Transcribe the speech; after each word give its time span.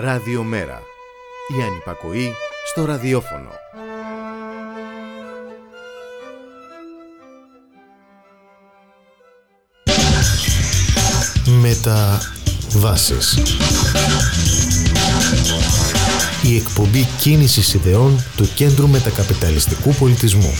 Ραδιομέρα. 0.00 0.82
Η 1.58 1.62
ανυπακοή 1.62 2.32
στο 2.70 2.84
ραδιόφωνο. 2.84 3.50
Μεταβάσεις. 11.60 13.38
Η 16.42 16.56
εκπομπή 16.56 17.08
κίνησης 17.18 17.74
ιδεών 17.74 18.24
του 18.36 18.48
Κέντρου 18.54 18.88
Μετακαπιταλιστικού 18.88 19.94
Πολιτισμού. 19.94 20.54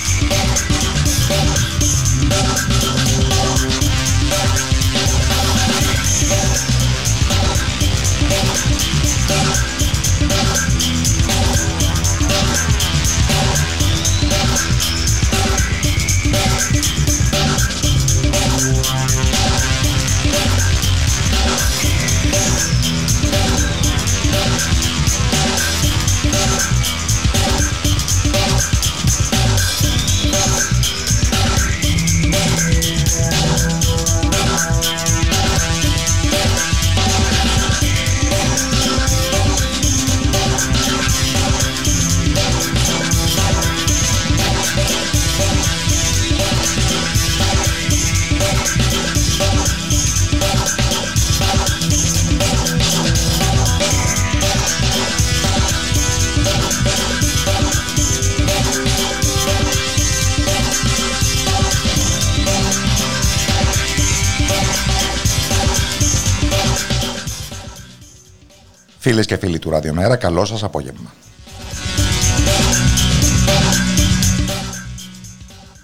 Του 69.71 69.77
Ραδιομέρα, 69.77 70.17
καλό 70.17 70.45
σας 70.45 70.63
απόγευμα. 70.63 71.13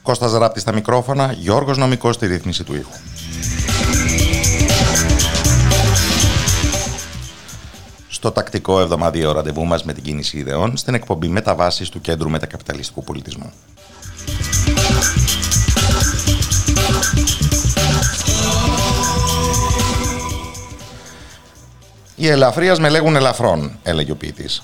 Κώστας 0.03 0.33
Ράπτη 0.33 0.61
στα 0.61 0.73
μικρόφωνα, 0.73 1.33
Γιώργος 1.33 1.77
Νομικός 1.77 2.15
στη 2.15 2.27
ρύθμιση 2.27 2.65
του 2.65 2.75
ήχου. 2.75 2.93
Στο 8.09 8.31
τακτικό 8.31 8.81
εβδομαδιαίο 8.81 9.33
ραντεβού 9.33 9.65
μας 9.65 9.85
με 9.85 9.93
την 9.93 10.03
κίνηση 10.03 10.39
ιδεών 10.39 10.77
στην 10.77 10.95
εκπομπή 10.95 11.29
Μεταβάσεις 11.29 11.89
του 11.89 12.01
Κέντρου 12.01 12.31
Μετακαπιταλιστικού 12.31 13.05
Πολιτισμού. 13.05 13.53
«Οι 22.17 22.29
ελαφρίας 22.29 22.79
με 22.79 22.89
λέγουν 22.89 23.17
ελαφρών», 23.17 23.79
έλεγε 23.83 24.11
ο 24.11 24.17
ποιητής. 24.17 24.63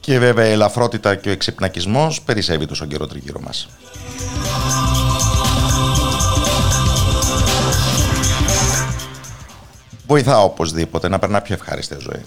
Και 0.00 0.18
βέβαια 0.18 0.46
η 0.46 0.50
ελαφρότητα 0.50 1.14
και 1.14 1.28
ο 1.28 1.32
εξυπνακισμός 1.32 2.22
περισσεύει 2.22 2.66
τόσο 2.66 2.86
καιρό 2.86 3.06
τριγύρω 3.06 3.40
μας. 3.40 3.68
Βοηθά 10.06 10.42
οπωσδήποτε 10.42 11.08
να 11.08 11.18
περνά 11.18 11.40
πιο 11.40 11.54
ευχάριστη 11.54 11.96
ζωή. 12.00 12.24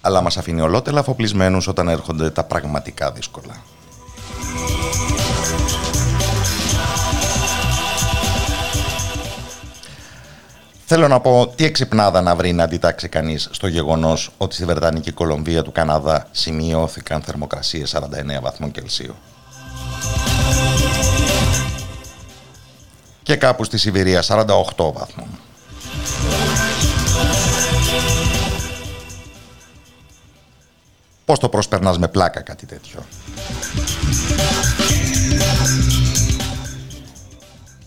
Αλλά 0.00 0.20
μας 0.20 0.36
αφήνει 0.36 0.60
ολότελα 0.60 1.00
αφοπλισμένους 1.00 1.66
όταν 1.66 1.88
έρχονται 1.88 2.30
τα 2.30 2.44
πραγματικά 2.44 3.12
δύσκολα. 3.12 3.62
Θέλω 10.92 11.08
να 11.08 11.20
πω 11.20 11.52
τι 11.56 11.64
εξυπνάδα 11.64 12.20
να 12.20 12.34
βρει 12.34 12.52
να 12.52 12.64
αντιτάξει 12.64 13.08
κανείς 13.08 13.48
στο 13.50 13.66
γεγονός 13.66 14.30
ότι 14.36 14.54
στη 14.54 14.64
Βρετανική 14.64 15.10
Κολομβία 15.12 15.62
του 15.62 15.72
Καναδά 15.72 16.26
σημειώθηκαν 16.30 17.22
θερμοκρασίες 17.22 17.96
49 17.96 18.40
βαθμών 18.42 18.70
Κελσίου. 18.70 19.14
Και 23.22 23.36
κάπου 23.36 23.64
στη 23.64 23.78
Σιβηρία 23.78 24.22
48 24.22 24.92
βαθμών. 24.92 25.28
Πώς 31.30 31.38
το 31.38 31.48
προσπερνάς 31.48 31.98
με 31.98 32.08
πλάκα 32.08 32.40
κάτι 32.40 32.66
τέτοιο. 32.66 33.00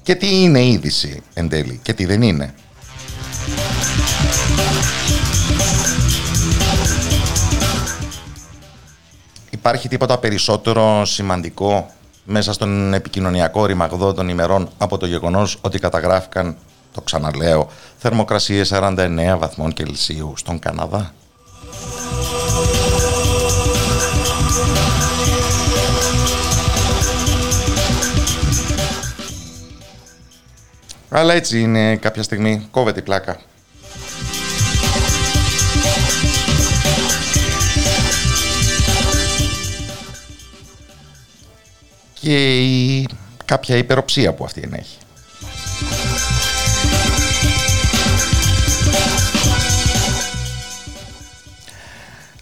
Και 0.03 0.15
τι 0.15 0.41
είναι 0.41 0.65
είδηση 0.65 1.23
εν 1.33 1.49
τέλει 1.49 1.79
και 1.83 1.93
τι 1.93 2.05
δεν 2.05 2.21
είναι. 2.21 2.53
Υπάρχει 9.49 9.87
τίποτα 9.87 10.17
περισσότερο 10.17 11.05
σημαντικό 11.05 11.91
μέσα 12.23 12.53
στον 12.53 12.93
επικοινωνιακό 12.93 13.65
ρημαγδό 13.65 14.13
των 14.13 14.29
ημερών 14.29 14.69
από 14.77 14.97
το 14.97 15.05
γεγονός 15.05 15.57
ότι 15.61 15.79
καταγράφηκαν, 15.79 16.55
το 16.93 17.01
ξαναλέω, 17.01 17.69
θερμοκρασίες 17.97 18.71
49 18.73 19.35
βαθμών 19.37 19.73
Κελσίου 19.73 20.33
στον 20.37 20.59
Καναδά; 20.59 21.13
Αλλά 31.15 31.33
έτσι 31.33 31.61
είναι 31.61 31.95
κάποια 31.95 32.23
στιγμή, 32.23 32.67
κόβεται 32.71 32.99
η 32.99 33.03
πλάκα. 33.03 33.37
Και 42.19 42.57
η, 42.57 43.07
κάποια 43.45 43.77
υπεροψία 43.77 44.33
που 44.33 44.43
αυτή 44.43 44.61
ενέχει. 44.63 44.97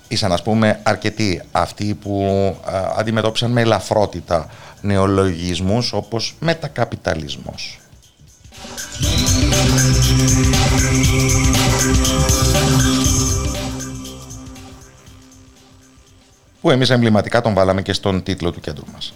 Ήσαν 0.07 0.31
ας 0.31 0.41
πούμε 0.43 0.79
αρκετοί 0.83 1.41
αυτοί 1.51 1.93
που 1.93 2.25
αντιμετώπισαν 2.97 3.51
με 3.51 3.61
ελαφρότητα 3.61 4.49
νεολογισμούς 4.81 5.93
όπως 5.93 6.35
μετακαπιταλισμός. 6.39 7.80
Που 16.61 16.71
εμείς 16.71 16.89
εμβληματικά 16.89 17.41
τον 17.41 17.53
βάλαμε 17.53 17.81
και 17.81 17.93
στον 17.93 18.23
τίτλο 18.23 18.51
του 18.51 18.59
κέντρου 18.59 18.85
μας. 18.93 19.13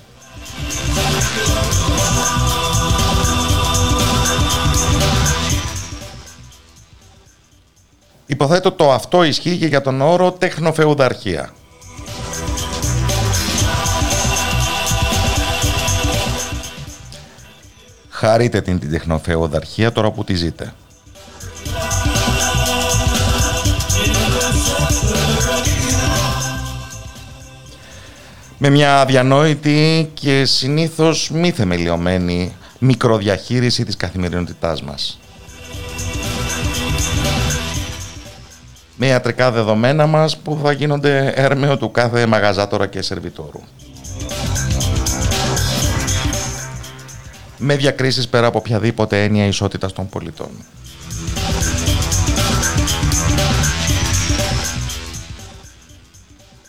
Υποθέτω 8.25 8.71
το 8.71 8.91
αυτό 8.91 9.23
ισχύει 9.23 9.57
και 9.57 9.65
για 9.65 9.81
τον 9.81 10.01
όρο 10.01 10.31
τεχνοφεουδαρχία. 10.31 11.53
Χαρείτε 18.17 18.61
την, 18.61 18.79
την 18.79 18.91
τεχνοφεουδαρχία 18.91 19.91
τώρα 19.91 20.11
που 20.11 20.23
τη 20.23 20.33
ζείτε. 20.33 20.73
Με 28.57 28.69
μια 28.69 28.99
αδιανόητη 28.99 30.11
και 30.13 30.45
συνήθως 30.45 31.29
μη 31.29 31.51
θεμελιωμένη 31.51 32.55
μικροδιαχείριση 32.79 33.85
της 33.85 33.97
καθημερινότητάς 33.97 34.81
μας. 34.83 35.19
Με 38.95 39.07
ιατρικά 39.07 39.51
δεδομένα 39.51 40.05
μας 40.07 40.37
που 40.37 40.59
θα 40.63 40.71
γίνονται 40.71 41.33
έρμεο 41.35 41.77
του 41.77 41.91
κάθε 41.91 42.25
μαγαζάτορα 42.25 42.87
και 42.87 43.01
σερβιτόρου. 43.01 43.61
Με 47.65 47.75
διακρίσεις 47.75 48.27
πέρα 48.27 48.47
από 48.47 48.57
οποιαδήποτε 48.57 49.23
έννοια 49.23 49.45
ισότητας 49.45 49.93
των 49.93 50.09
πολιτών. 50.09 50.49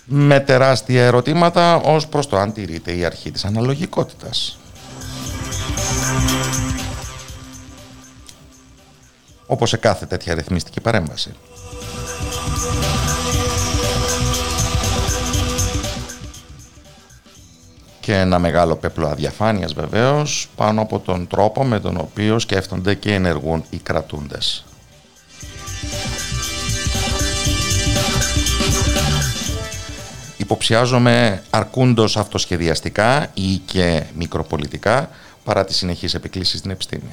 Με 0.05 0.41
τεράστια 0.41 1.05
ερωτήματα 1.05 1.77
ως 1.77 2.07
προς 2.07 2.27
το 2.29 2.39
αν 2.39 2.53
τηρείται 2.53 2.93
η 2.93 3.05
αρχή 3.05 3.31
της 3.31 3.45
αναλογικότητας. 3.45 4.59
Όπως 9.47 9.69
σε 9.69 9.77
κάθε 9.77 10.07
τέτοια 10.07 10.35
ρυθμιστική 10.35 10.81
παρέμβαση. 10.81 11.35
Και 18.06 18.14
ένα 18.19 18.38
μεγάλο 18.38 18.76
πέπλο 18.76 19.06
αδιαφάνειας 19.06 19.73
βεβαίως 19.73 20.49
πάνω 20.56 20.81
από 20.81 20.99
τον 20.99 21.26
τρόπο 21.26 21.64
με 21.64 21.81
τον 21.81 21.97
οποίο 21.97 22.38
σκέφτονται 22.38 22.94
και 22.94 23.14
ενεργούν 23.14 23.64
οι 23.70 23.76
κρατούντες. 23.76 24.64
Υποψιάζομαι 30.37 31.43
αρκούντος 31.50 32.17
αυτοσχεδιαστικά 32.17 33.31
ή 33.35 33.56
και 33.56 34.03
μικροπολιτικά 34.14 35.11
παρά 35.44 35.64
τις 35.64 35.76
συνεχείς 35.76 36.14
επικλήσεις 36.14 36.59
στην 36.59 36.70
επιστήμη. 36.70 37.11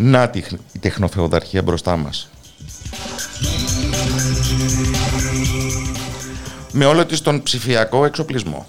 Να 0.00 0.30
η 0.72 0.78
τεχνοφεοδαρχία 0.78 1.62
μπροστά 1.62 1.96
μας. 1.96 2.30
Με 6.72 6.84
όλο 6.84 7.06
της 7.06 7.20
τον 7.20 7.42
ψηφιακό 7.42 8.04
εξοπλισμό. 8.04 8.66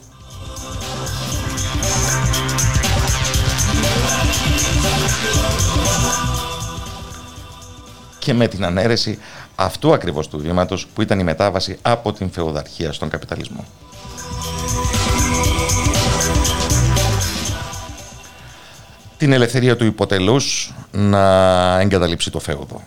Και 8.19 8.33
με 8.33 8.47
την 8.47 8.65
ανέρεση 8.65 9.19
αυτού 9.55 9.93
ακριβώς 9.93 10.27
του 10.27 10.39
βήματος 10.39 10.87
που 10.87 11.01
ήταν 11.01 11.19
η 11.19 11.23
μετάβαση 11.23 11.77
από 11.81 12.13
την 12.13 12.31
φεοδαρχία 12.31 12.91
στον 12.93 13.09
καπιταλισμό. 13.09 13.65
Την 19.19 19.33
ελευθερία 19.33 19.75
του 19.75 19.85
υποτελούς 19.85 20.73
να 20.91 21.79
εγκαταλείψει 21.79 22.31
το 22.31 22.39
φέουδο. 22.39 22.83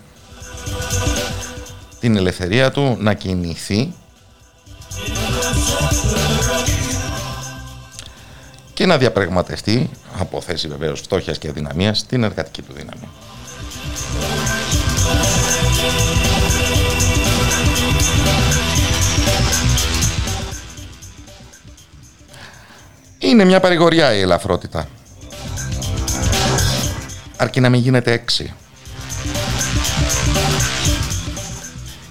Την 1.99 2.15
ελευθερία 2.15 2.71
του 2.71 2.97
να 2.99 3.13
κινηθεί 3.13 3.93
και 8.73 8.85
να 8.85 8.97
διαπραγματευτεί, 8.97 9.89
από 10.17 10.41
θέση 10.41 10.67
βεβαίως 10.67 10.99
φτώχειας 10.99 11.37
και 11.37 11.47
αδυναμίας, 11.49 12.05
την 12.05 12.23
εργατική 12.23 12.61
του 12.61 12.73
δύναμη. 12.73 13.09
Είναι 23.19 23.45
μια 23.45 23.59
παρηγοριά 23.59 24.13
η 24.13 24.21
ελαφρότητα 24.21 24.87
αρκεί 27.43 27.59
να 27.59 27.69
μην 27.69 27.81
γίνεται 27.81 28.11
έξι. 28.11 28.53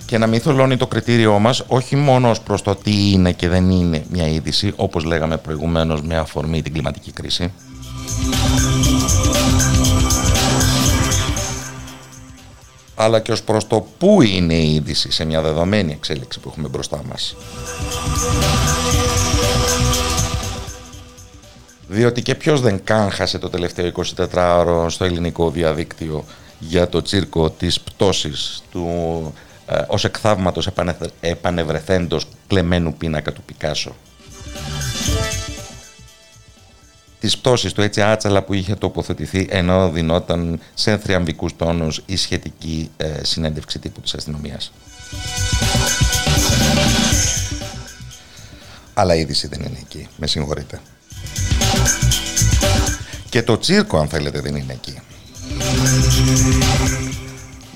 Και 0.07 0.19
να 0.19 0.27
μην 0.27 0.41
θολώνει 0.41 0.77
το 0.77 0.87
κριτήριό 0.87 1.39
μας 1.39 1.65
όχι 1.67 1.97
μόνο 1.97 2.31
ως 2.31 2.41
προς 2.41 2.63
το 2.63 2.75
τι 2.75 3.11
είναι 3.11 3.33
και 3.33 3.49
δεν 3.49 3.71
είναι 3.71 4.05
μια 4.11 4.29
είδηση, 4.29 4.73
όπως 4.77 5.05
λέγαμε 5.05 5.37
προηγουμένως 5.37 6.03
με 6.03 6.17
αφορμή 6.17 6.63
την 6.63 6.73
κλιματική 6.73 7.13
κρίση. 7.13 7.53
αλλά 12.95 13.21
και 13.21 13.33
ως 13.33 13.43
προς 13.43 13.67
το 13.67 13.87
πού 13.99 14.23
είναι 14.23 14.55
η 14.55 14.75
είδηση 14.75 15.13
σε 15.13 15.25
μια 15.25 15.43
δεδομένη 15.43 15.93
εξέλιξη 15.93 16.41
που 16.41 16.49
έχουμε 16.49 16.69
μπροστά 16.69 17.03
μας. 17.09 17.37
Διότι 21.93 22.23
και 22.23 22.35
ποιος 22.35 22.61
δεν 22.61 22.85
κάγχασε 22.85 23.39
το 23.39 23.49
τελευταίο 23.49 23.93
24ωρο 24.17 24.87
στο 24.89 25.05
ελληνικό 25.05 25.51
διαδίκτυο 25.51 26.25
για 26.59 26.89
το 26.89 27.03
τσίρκο 27.03 27.51
της 27.51 27.81
πτώσης 27.81 28.63
του 28.71 28.87
ε, 29.67 29.83
ως 29.87 30.05
εκθαύματος 30.05 30.69
επανευρεθέντος 31.21 32.27
κλεμμένου 32.47 32.95
πίνακα 32.95 33.33
του 33.33 33.43
Πικάσο. 33.43 33.95
Τις 37.21 37.39
πτώσεις 37.39 37.73
του 37.73 37.83
έτσι 37.83 38.03
άτσαλα 38.03 38.43
που 38.43 38.55
είχε 38.55 38.75
τοποθετηθεί 38.75 39.47
ενώ 39.51 39.91
δινόταν 39.91 40.61
σε 40.75 40.99
θριαμβικούς 40.99 41.57
τόνους 41.57 42.03
η 42.07 42.17
σχετική 42.17 42.91
ε, 42.97 43.07
συνέντευξη 43.23 43.79
τύπου 43.79 44.01
της 44.01 44.15
αστυνομίας. 44.15 44.73
Αλλά 48.95 49.15
η 49.15 49.21
είδηση 49.21 49.47
δεν 49.47 49.61
είναι 49.61 49.79
εκεί, 49.81 50.09
με 50.17 50.27
συγχωρείτε. 50.27 50.81
Και 53.29 53.43
το 53.43 53.59
τσίρκο 53.59 53.99
αν 53.99 54.09
θέλετε 54.09 54.41
δεν 54.41 54.57
είναι 54.57 54.73
εκεί. 54.73 54.99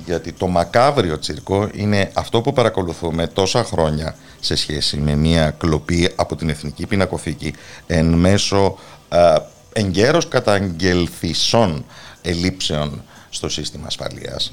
Γιατί 0.04 0.32
το 0.32 0.46
μακάβριο 0.46 1.18
τσίρκο 1.18 1.68
είναι 1.72 2.10
αυτό 2.14 2.40
που 2.40 2.52
παρακολουθούμε 2.52 3.26
τόσα 3.26 3.64
χρόνια 3.64 4.16
σε 4.40 4.56
σχέση 4.56 4.96
με 4.96 5.14
μια 5.14 5.50
κλοπή 5.50 6.10
από 6.16 6.36
την 6.36 6.48
Εθνική 6.48 6.86
Πινακοθήκη 6.86 7.54
εν 7.86 8.06
μέσω 8.06 8.78
α, 9.08 9.42
εγκαίρως 9.72 10.28
καταγγελθισών 10.28 11.84
ελλείψεων 12.22 13.02
στο 13.30 13.48
σύστημα 13.48 13.86
ασφαλείας 13.86 14.52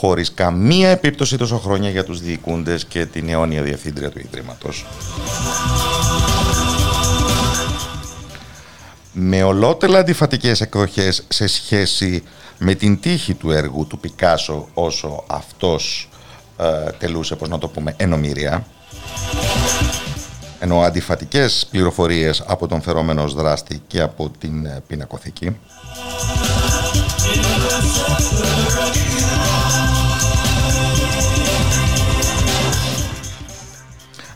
χωρίς 0.00 0.34
καμία 0.34 0.88
επίπτωση 0.88 1.36
τόσο 1.36 1.58
χρόνια 1.58 1.90
για 1.90 2.04
τους 2.04 2.20
διοικούντες 2.20 2.84
και 2.84 3.06
την 3.06 3.28
αιώνια 3.28 3.62
διευθύντρια 3.62 4.10
του 4.10 4.18
Ιδρύματος. 4.18 4.86
Με 9.12 9.42
ολότελα 9.42 9.98
αντιφατικές 9.98 10.60
εκδοχές 10.60 11.24
σε 11.28 11.46
σχέση 11.46 12.22
με 12.58 12.74
την 12.74 13.00
τύχη 13.00 13.34
του 13.34 13.50
έργου 13.50 13.86
του 13.86 13.98
Πικάσο 13.98 14.68
όσο 14.74 15.24
αυτός 15.26 16.08
ε, 16.56 16.90
τελούσε, 16.98 17.36
πώς 17.36 17.48
να 17.48 17.58
το 17.58 17.68
πούμε, 17.68 17.94
ενομήρια 17.96 18.66
ενώ 20.60 20.80
αντιφατικές 20.80 21.66
πληροφορίες 21.70 22.42
από 22.46 22.66
τον 22.66 22.82
φερόμενο 22.82 23.28
δράστη 23.28 23.82
και 23.86 24.00
από 24.00 24.30
την 24.38 24.66
ε, 24.66 24.82
πινακοθήκη. 24.86 25.56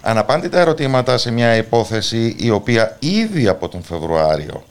Αναπάντητα 0.06 0.58
ερωτήματα 0.58 1.18
σε 1.18 1.30
μια 1.30 1.56
υπόθεση 1.56 2.37
η 2.38 2.50
οποία 2.50 2.96
ήδη 2.99 3.49
από 3.49 3.68
τον 3.68 3.82
Φεβρουάριο 3.82 4.64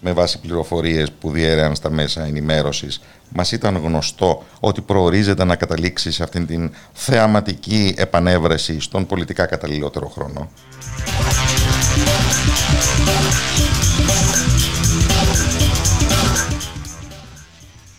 με 0.00 0.12
βάση 0.12 0.40
πληροφορίες 0.40 1.12
που 1.12 1.30
διέρεαν 1.30 1.74
στα 1.74 1.90
μέσα 1.90 2.24
ενημέρωσης 2.24 3.00
μας 3.28 3.52
ήταν 3.52 3.76
γνωστό 3.76 4.42
ότι 4.60 4.80
προορίζεται 4.80 5.44
να 5.44 5.56
καταλήξει 5.56 6.12
σε 6.12 6.22
αυτήν 6.22 6.46
την 6.46 6.74
θεαματική 6.92 7.94
επανέβρεση 7.96 8.80
στον 8.80 9.06
πολιτικά 9.06 9.46
καταλληλότερο 9.46 10.08
χρόνο. 10.08 10.50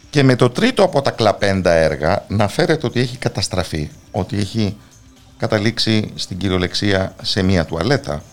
Και 0.09 0.23
με 0.23 0.35
το 0.35 0.49
τρίτο 0.49 0.83
από 0.83 1.01
τα 1.01 1.11
κλαπέντα 1.11 1.71
έργα 1.71 2.25
να 2.27 2.47
φέρετε 2.47 2.85
ότι 2.85 2.99
έχει 2.99 3.17
καταστραφεί, 3.17 3.89
ότι 4.11 4.37
έχει 4.37 4.77
καταλήξει 5.37 6.11
στην 6.15 6.37
κυριολεξία 6.37 7.15
σε 7.21 7.41
μία 7.43 7.65
τουαλέτα. 7.65 8.23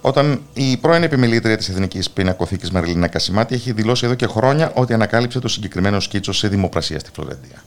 Όταν 0.00 0.42
η 0.52 0.76
πρώην 0.76 1.02
επιμελήτρια 1.02 1.56
της 1.56 1.68
Εθνικής 1.68 2.10
Πινακοθήκης 2.10 2.70
Μαριλίνα 2.70 3.08
Κασιμάτη 3.08 3.54
έχει 3.54 3.72
δηλώσει 3.72 4.04
εδώ 4.04 4.14
και 4.14 4.26
χρόνια 4.26 4.72
ότι 4.74 4.92
ανακάλυψε 4.92 5.38
το 5.38 5.48
συγκεκριμένο 5.48 6.00
σκίτσο 6.00 6.32
σε 6.32 6.48
δημοπρασία 6.48 6.98
στη 6.98 7.10
Φλωρεντία. 7.14 7.62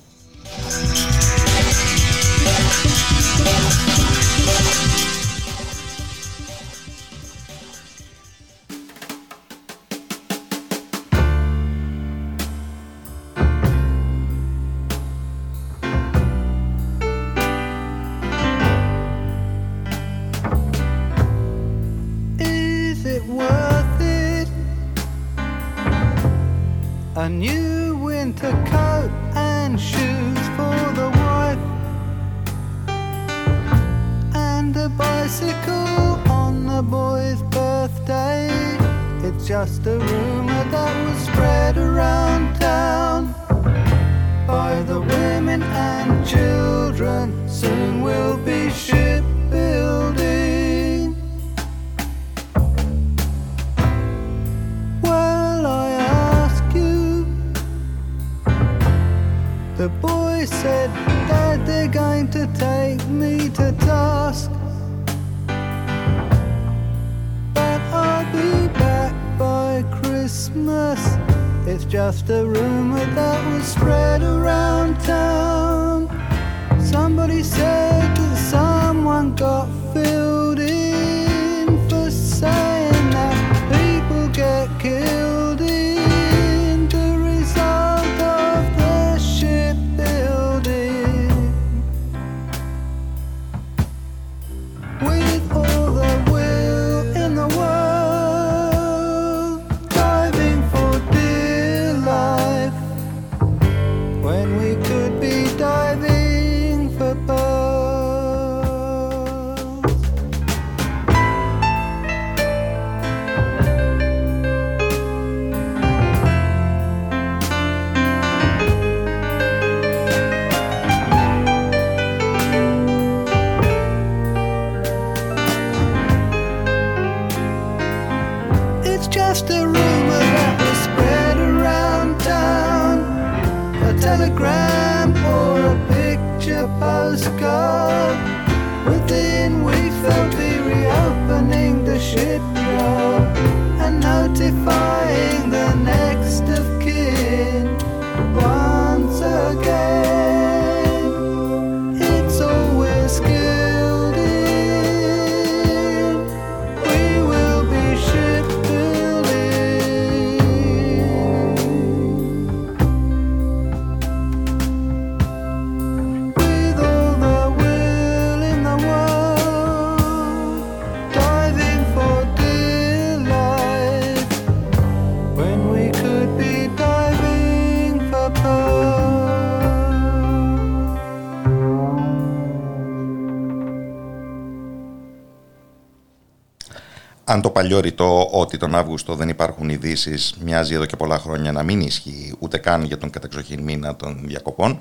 Αν 187.29 187.41
το 187.41 187.49
παλιό 187.49 187.79
ρητό 187.79 188.29
ότι 188.31 188.57
τον 188.57 188.75
Αύγουστο 188.75 189.15
δεν 189.15 189.29
υπάρχουν 189.29 189.69
ειδήσεις 189.69 190.35
μοιάζει 190.43 190.73
εδώ 190.73 190.85
και 190.85 190.95
πολλά 190.95 191.17
χρόνια 191.19 191.51
να 191.51 191.63
μην 191.63 191.81
ισχύει 191.81 192.35
ούτε 192.39 192.57
καν 192.57 192.83
για 192.83 192.97
τον 192.97 193.09
κατεξοχήν 193.09 193.63
μήνα 193.63 193.95
των 193.95 194.19
διακοπών, 194.25 194.79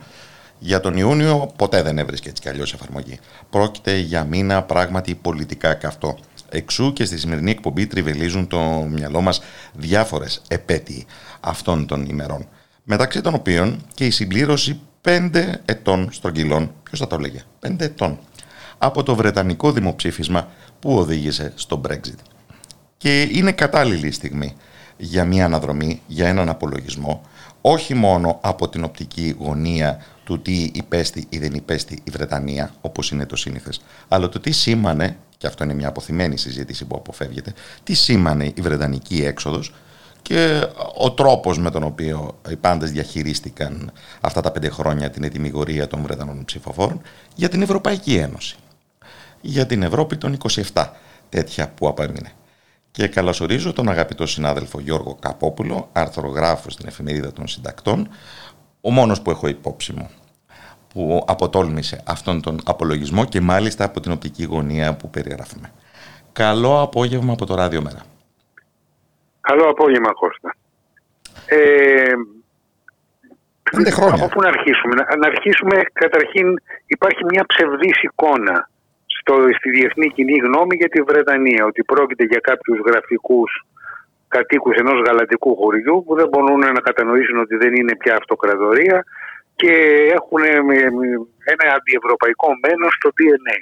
για 0.59 0.81
τον 0.81 0.97
Ιούνιο 0.97 1.53
ποτέ 1.57 1.83
δεν 1.83 1.99
έβρισκε 1.99 2.29
έτσι 2.29 2.43
κι 2.43 2.49
αλλιώς 2.49 2.73
εφαρμογή. 2.73 3.19
Πρόκειται 3.51 3.97
για 3.97 4.25
μήνα 4.25 4.63
πράγματι 4.63 5.15
πολιτικά 5.15 5.75
καυτό. 5.75 6.19
Εξού 6.49 6.93
και 6.93 7.05
στη 7.05 7.19
σημερινή 7.19 7.51
εκπομπή 7.51 7.87
τριβελίζουν 7.87 8.47
το 8.47 8.59
μυαλό 8.91 9.21
μας 9.21 9.41
διάφορες 9.73 10.43
επέτειοι 10.49 11.07
αυτών 11.41 11.87
των 11.87 12.05
ημερών. 12.05 12.49
Μεταξύ 12.83 13.21
των 13.21 13.35
οποίων 13.35 13.87
και 13.95 14.07
η 14.07 14.11
συμπλήρωση 14.11 14.81
πέντε 15.01 15.61
ετών 15.65 16.09
στρογγυλών, 16.13 16.73
ποιος 16.83 17.01
θα 17.01 17.07
το 17.07 17.15
έλεγε, 17.15 17.43
πέντε 17.59 17.85
ετών, 17.85 18.19
από 18.79 19.03
το 19.03 19.15
Βρετανικό 19.15 19.73
δημοψήφισμα 19.73 20.49
που 20.81 20.97
οδήγησε 20.97 21.53
στο 21.55 21.81
Brexit. 21.89 22.19
Και 22.99 23.23
είναι 23.23 23.53
κατάλληλη 23.53 24.07
η 24.07 24.11
στιγμή 24.11 24.57
για 24.97 25.25
μια 25.25 25.45
αναδρομή, 25.45 26.03
για 26.07 26.29
έναν 26.29 26.49
απολογισμό, 26.49 27.23
όχι 27.61 27.95
μόνο 27.95 28.39
από 28.43 28.69
την 28.69 28.85
οπτική 28.85 29.35
γωνία 29.39 30.05
του 30.25 30.43
τι 30.43 30.71
υπέστη 30.75 31.27
ή 31.29 31.39
δεν 31.39 31.55
υπέστη 31.55 32.01
η 32.05 32.11
Βρετανία, 32.11 32.75
όπως 32.81 33.11
είναι 33.11 33.27
το 33.27 33.37
σύνηθες, 33.37 33.81
αλλά 34.09 34.29
το 34.29 34.41
τι 34.41 34.51
σήμανε, 34.51 35.17
και 35.37 35.47
αυτό 35.47 35.65
είναι 35.65 35.75
μια 35.75 35.89
αποθυμένη 35.89 36.37
συζήτηση 36.39 36.85
που 36.85 36.97
αποφεύγεται, 36.97 37.53
τι 37.85 37.95
σήμανε 37.95 38.45
η 38.45 38.61
Βρετανική 38.61 39.25
έξοδος 39.25 39.75
και 40.23 40.67
ο 40.97 41.13
τρόπος 41.13 41.59
με 41.59 41.71
τον 41.71 41.83
οποίο 41.83 42.41
οι 42.49 42.57
πάντες 42.57 42.91
διαχειρίστηκαν 42.91 43.93
αυτά 44.21 44.41
τα 44.41 44.51
πέντε 44.51 44.69
χρόνια 44.69 45.11
την 45.11 45.25
ετοιμιγορία 45.25 45.87
των 45.87 46.03
Βρετανών 46.03 46.45
ψηφοφόρων 46.45 47.01
για 47.35 47.49
την 47.49 47.63
Ευρωπαϊκή 47.63 48.15
Ένωση. 48.15 48.57
Για 49.41 49.67
την 49.67 49.83
Ευρώπη 49.83 50.17
των 50.17 50.39
27, 50.73 50.87
τέτοια 51.29 51.69
που 51.69 51.89
απέμεινε. 51.89 52.33
Και 52.99 53.09
καλωσορίζω 53.09 53.73
τον 53.73 53.89
αγαπητό 53.89 54.27
συνάδελφο 54.27 54.81
Γιώργο 54.81 55.19
Καπόπουλο, 55.21 55.89
αρθρογράφος 55.93 56.73
στην 56.73 56.89
Εφημερίδα 56.89 57.33
των 57.33 57.49
Συντακτών, 57.49 58.09
ο 58.81 58.91
μόνος 58.91 59.23
που 59.23 59.31
έχω 59.31 59.49
υπόψη 59.49 59.93
μου 59.93 60.11
που 60.93 61.25
αποτόλμησε 61.27 62.03
αυτόν 62.07 62.43
τον 62.43 62.61
απολογισμό 62.65 63.25
και 63.25 63.41
μάλιστα 63.41 63.85
από 63.85 64.01
την 64.01 64.13
οπτική 64.13 64.45
γωνία 64.45 64.97
που 64.97 65.11
περιγράφουμε. 65.11 65.73
Καλό 66.33 66.81
απόγευμα 66.83 67.33
από 67.33 67.47
το 67.47 67.55
Ράδιο 67.55 67.83
Μέρα. 67.83 68.03
Καλό 69.41 69.65
απόγευμα 69.69 70.13
Κώστα. 70.13 70.55
Ε, 71.47 72.13
Πέντε 73.71 73.91
χρόνια. 73.91 74.25
Από 74.25 74.29
πού 74.35 74.41
να 74.41 74.49
αρχίσουμε; 74.49 74.95
Να, 74.95 75.17
να 75.17 75.27
αρχίσουμε 75.27 75.83
καταρχήν 75.93 76.47
υπάρχει 76.87 77.25
μια 77.25 77.45
ψευδής 77.47 78.03
εικόνα 78.03 78.69
στο, 79.29 79.35
στη 79.59 79.69
διεθνή 79.77 80.09
κοινή 80.17 80.37
γνώμη 80.47 80.75
για 80.81 80.91
τη 80.95 81.01
Βρετανία 81.11 81.63
ότι 81.71 81.83
πρόκειται 81.93 82.25
για 82.33 82.41
κάποιους 82.49 82.79
γραφικούς 82.87 83.51
κατοίκους 84.37 84.75
ενός 84.83 84.99
γαλατικού 85.07 85.51
χωριού 85.61 85.97
που 86.05 86.13
δεν 86.19 86.29
μπορούν 86.29 86.63
να 86.77 86.83
κατανοήσουν 86.89 87.39
ότι 87.45 87.55
δεν 87.63 87.73
είναι 87.79 87.95
πια 88.03 88.15
αυτοκρατορία 88.21 88.99
και 89.61 89.73
έχουν 90.19 90.43
ένα 91.53 91.67
αντιευρωπαϊκό 91.77 92.49
μένος 92.63 92.93
στο 92.99 93.09
DNA. 93.19 93.59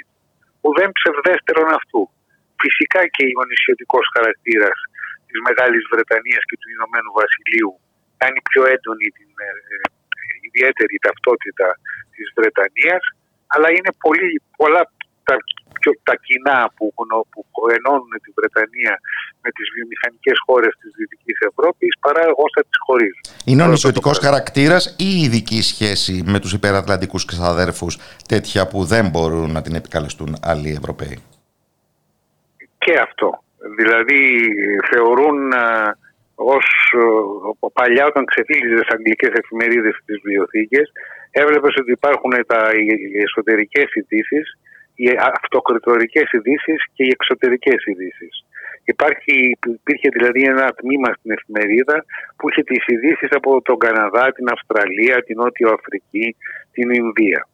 Ουδέν 0.66 0.90
ψευδέστερον 0.98 1.68
αυτού. 1.78 2.02
Φυσικά 2.62 3.00
και 3.14 3.24
ο 3.40 3.42
νησιωτικός 3.50 4.04
χαρακτήρας 4.14 4.78
της 5.28 5.38
Μεγάλης 5.48 5.84
Βρετανίας 5.92 6.42
και 6.48 6.56
του 6.60 6.68
Ηνωμένου 6.76 7.10
Βασιλείου 7.20 7.72
κάνει 8.20 8.40
πιο 8.50 8.62
έντονη 8.74 9.06
την 9.18 9.30
ε, 9.46 9.50
ε, 9.72 9.76
ιδιαίτερη 10.48 10.96
ταυτότητα 11.06 11.68
της 12.14 12.26
Βρετανίας 12.36 13.02
αλλά 13.52 13.68
είναι 13.76 13.92
πολύ, 14.04 14.30
πολλά 14.60 14.82
τα, 15.28 15.36
τα 16.08 16.14
κοινά 16.26 16.58
που, 16.76 16.84
που 17.30 17.60
ενώνουν 17.76 18.12
τη 18.24 18.30
Βρετανία 18.38 18.94
με 19.42 19.50
τις 19.56 19.66
βιομηχανικές 19.74 20.36
χώρες 20.46 20.72
της 20.80 20.90
Δυτικής 20.98 21.38
Ευρώπης 21.50 21.92
παρά 22.00 22.24
όσα 22.44 22.60
τις 22.68 22.78
χωρίζουν. 22.86 23.24
Είναι 23.44 23.62
ο 23.62 23.66
νησιωτικός 23.66 24.18
χαρακτήρας 24.18 24.82
ή 24.98 25.08
η 25.18 25.22
ειδική 25.24 25.60
σχέση 25.62 26.22
με 26.32 26.38
τους 26.40 26.52
υπερατλαντικούς 26.52 27.24
ξαδέρφους 27.24 27.98
τέτοια 28.28 28.62
που 28.70 28.84
δεν 28.84 29.04
μπορούν 29.10 29.52
να 29.52 29.62
την 29.62 29.74
επικαλεστούν 29.74 30.30
άλλοι 30.42 30.70
Ευρωπαίοι; 30.80 31.18
Και 32.78 32.94
αυτό. 33.06 33.28
Δηλαδή 33.78 34.20
θεωρούν 34.90 35.52
α, 35.52 35.96
ως 36.34 36.66
ε, 36.94 37.68
παλιά 37.72 38.06
όταν 38.06 38.24
ξεφύγει 38.24 38.74
τις 38.74 38.88
αγγλικές 38.94 39.32
εφημερίδες 39.40 39.94
στις 39.94 40.16
βιβλιοθήκες 40.22 40.92
έβλεπες 41.42 41.74
ότι 41.80 41.92
υπάρχουν 41.92 42.32
τα, 42.46 42.60
οι 43.16 43.22
εσωτερικές 43.26 43.88
ειδήσει, 43.94 44.40
οι 44.96 45.06
αυτοκριτορικές 45.42 46.26
ειδήσεις 46.32 46.80
και 46.94 47.02
οι 47.04 47.12
εξωτερικές 47.16 47.80
ειδήσεις. 47.84 48.44
Υπάρχει, 48.84 49.58
υπήρχε 49.78 50.08
δηλαδή 50.16 50.42
ένα 50.42 50.66
τμήμα 50.80 51.10
στην 51.18 51.30
εφημερίδα 51.36 52.04
που 52.36 52.48
είχε 52.48 52.62
τις 52.62 52.82
ειδήσεις 52.86 53.30
από 53.30 53.62
τον 53.62 53.78
Καναδά, 53.78 54.32
την 54.32 54.46
Αυστραλία, 54.54 55.16
την 55.26 55.36
Νότιο 55.36 55.68
Αφρική, 55.78 56.36
την 56.72 56.90
Ινδία. 56.90 57.48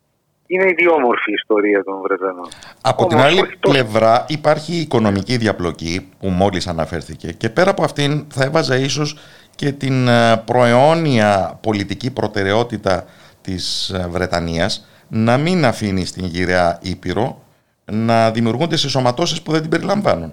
Είναι 0.46 0.68
ιδιόμορφη 0.68 1.30
η 1.30 1.34
ιστορία 1.42 1.82
των 1.84 2.00
Βρετανών. 2.00 2.49
Από 2.80 3.06
την 3.06 3.18
άλλη 3.18 3.42
πλευρά 3.61 4.25
υπάρχει 4.28 4.72
η 4.72 4.80
οικονομική 4.80 5.37
διαπλοκή 5.37 6.08
που 6.20 6.28
μόλις 6.28 6.66
αναφέρθηκε 6.66 7.32
και 7.32 7.49
πέρα 7.49 7.70
από 7.70 7.84
αυτήν 7.84 8.26
θα 8.30 8.44
έβαζα 8.44 8.76
ίσως 8.76 9.18
και 9.56 9.72
την 9.72 10.08
ε, 10.08 10.42
προαιώνια 10.46 11.58
πολιτική 11.62 12.12
προτεραιότητα 12.12 13.04
της 13.42 13.88
ε, 13.90 14.06
Βρετανίας 14.11 14.87
να 15.14 15.38
μην 15.38 15.64
αφήνει 15.64 16.04
στην 16.07 16.25
γυραιά 16.25 16.78
Ήπειρο 16.83 17.26
να 17.85 18.31
δημιουργούνται 18.31 18.76
συσσωματώσεις 18.76 19.42
που 19.42 19.52
δεν 19.52 19.61
την 19.61 19.71
περιλαμβάνουν. 19.71 20.33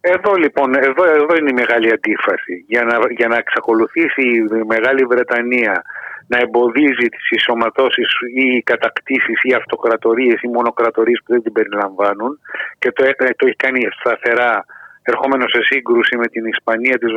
Εδώ 0.00 0.32
λοιπόν, 0.34 0.74
εδώ, 0.74 1.04
εδώ 1.20 1.32
είναι 1.38 1.50
η 1.54 1.60
μεγάλη 1.62 1.88
αντίφαση. 1.92 2.64
Για 2.66 2.82
να, 2.88 2.94
για 3.18 3.28
να 3.28 3.36
εξακολουθήσει 3.36 4.22
η 4.62 4.66
Μεγάλη 4.74 5.02
Βρετανία 5.04 5.82
να 6.26 6.38
εμποδίζει 6.38 7.06
τις 7.14 7.30
ισοματώσεις 7.30 8.10
ή 8.42 8.62
κατακτήσεις 8.62 9.38
ή 9.42 9.52
αυτοκρατορίες 9.60 10.42
ή 10.42 10.48
μονοκρατορίες 10.48 11.20
που 11.24 11.32
δεν 11.32 11.42
την 11.42 11.52
περιλαμβάνουν 11.52 12.40
και 12.78 12.92
το, 12.92 13.04
το 13.36 13.46
έχει 13.46 13.56
κάνει 13.56 13.80
σταθερά 14.00 14.64
ερχόμενος 15.02 15.50
σε 15.54 15.62
σύγκρουση 15.70 16.16
με 16.16 16.26
την 16.26 16.44
Ισπανία 16.54 16.96
της 16.98 17.12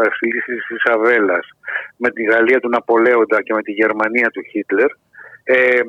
Βασιλίσης 0.00 0.56
της 0.66 0.76
Ισαβέλας, 0.78 1.44
με 1.96 2.10
τη 2.10 2.22
Γαλλία 2.22 2.60
του 2.60 2.68
Ναπολέοντα 2.68 3.42
και 3.42 3.54
με 3.54 3.62
τη 3.62 3.72
Γερμανία 3.72 4.28
του 4.34 4.42
Χίτλερ, 4.50 4.90
ε, 5.44 5.80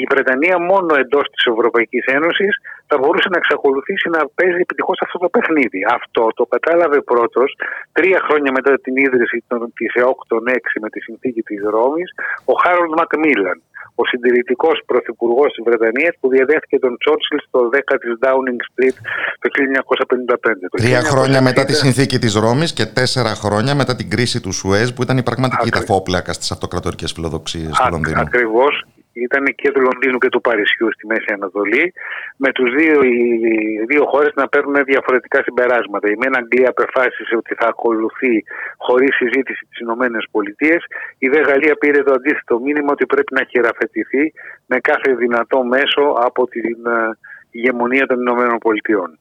η 0.00 0.04
Βρετανία 0.12 0.58
μόνο 0.58 0.94
εντός 1.02 1.24
της 1.32 1.44
Ευρωπαϊκής 1.44 2.04
Ένωσης 2.06 2.52
θα 2.86 2.96
μπορούσε 2.98 3.28
να 3.30 3.38
εξακολουθήσει 3.42 4.08
να 4.08 4.20
παίζει 4.34 4.60
επιτυχώς 4.66 4.98
αυτό 5.04 5.18
το 5.18 5.28
παιχνίδι. 5.28 5.80
Αυτό 5.98 6.28
το 6.38 6.44
κατάλαβε 6.54 7.00
πρώτος 7.00 7.48
τρία 7.92 8.20
χρόνια 8.26 8.52
μετά 8.52 8.72
την 8.84 8.96
ίδρυση 8.96 9.44
της 9.74 9.94
ΕΟΚ 9.94 10.20
των 10.26 10.42
6 10.48 10.80
με 10.80 10.88
τη 10.88 11.00
συνθήκη 11.00 11.42
της 11.42 11.60
Ρώμης, 11.74 12.10
ο 12.44 12.52
Χάρολντ 12.62 12.92
Μακμίλαν, 12.98 13.62
ο 13.94 14.04
συντηρητικός 14.06 14.82
πρωθυπουργός 14.86 15.52
της 15.52 15.64
Βρετανίας 15.64 16.14
που 16.20 16.28
διαδέχθηκε 16.28 16.78
τον 16.78 16.96
Τσόρτσιλ 16.98 17.38
στο 17.48 17.68
10 17.72 17.98
τη 18.02 18.08
Downing 18.24 18.60
Street 18.68 18.96
το 19.40 19.48
1955. 19.50 20.68
Τρία 20.76 21.00
χρόνια 21.00 21.40
μετά 21.42 21.64
τη 21.64 21.74
συνθήκη 21.74 22.18
της 22.18 22.34
Ρώμης 22.34 22.72
και 22.72 22.86
τέσσερα 22.86 23.34
χρόνια 23.34 23.74
μετά 23.74 23.96
την 23.96 24.10
κρίση 24.10 24.40
του 24.40 24.52
Σουέζ 24.52 24.90
που 24.92 25.02
ήταν 25.02 25.16
η 25.18 25.22
πραγματική 25.22 25.70
ταφόπλακας 25.70 26.34
στι 26.36 26.48
αυτοκρατορικέ 26.52 27.06
φιλοδοξίε 27.14 27.66
του 27.66 27.88
Λονδίνου. 27.90 28.20
Ακριβώς 28.20 28.84
ήταν 29.14 29.44
και 29.54 29.70
του 29.70 29.80
Λονδίνου 29.80 30.18
και 30.18 30.28
του 30.28 30.40
Παρισιού 30.40 30.92
στη 30.92 31.06
Μέση 31.06 31.32
Ανατολή, 31.32 31.92
με 32.36 32.52
τους 32.52 32.74
δύο, 32.74 33.02
οι 33.02 33.84
δύο 33.86 34.04
χώρες 34.06 34.32
να 34.34 34.48
παίρνουν 34.48 34.84
διαφορετικά 34.84 35.42
συμπεράσματα. 35.42 36.08
Η 36.10 36.16
Μένα 36.16 36.38
Αγγλία 36.38 36.68
απεφάσισε 36.68 37.36
ότι 37.36 37.54
θα 37.54 37.66
ακολουθεί 37.68 38.44
χωρίς 38.76 39.16
συζήτηση 39.16 39.66
τις 39.68 39.78
Ηνωμένες 39.78 40.24
Πολιτείες. 40.30 40.84
Η 41.18 41.28
Δε 41.28 41.40
Γαλλία 41.40 41.74
πήρε 41.74 42.02
το 42.02 42.12
αντίθετο 42.12 42.58
μήνυμα 42.58 42.90
ότι 42.92 43.06
πρέπει 43.06 43.34
να 43.34 43.44
χειραφετηθεί 43.44 44.32
με 44.66 44.78
κάθε 44.80 45.14
δυνατό 45.14 45.64
μέσο 45.64 46.04
από 46.28 46.46
την 46.46 46.76
ε, 46.86 47.18
ηγεμονία 47.50 48.06
των 48.06 48.20
Ηνωμένων 48.20 48.58
Πολιτειών. 48.58 49.18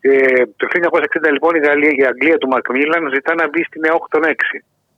Ε, 0.00 0.42
το 0.56 0.66
1960 1.26 1.30
λοιπόν 1.32 1.54
η, 1.54 1.58
Γαλλία, 1.58 1.92
η 1.96 2.04
Αγγλία 2.04 2.38
του 2.38 2.48
Μακμίλαν 2.48 3.10
ζητά 3.14 3.34
να 3.34 3.48
μπει 3.48 3.62
στην 3.64 3.84
ΕΟΚ 3.84 4.08
των 4.08 4.22
6 4.24 4.32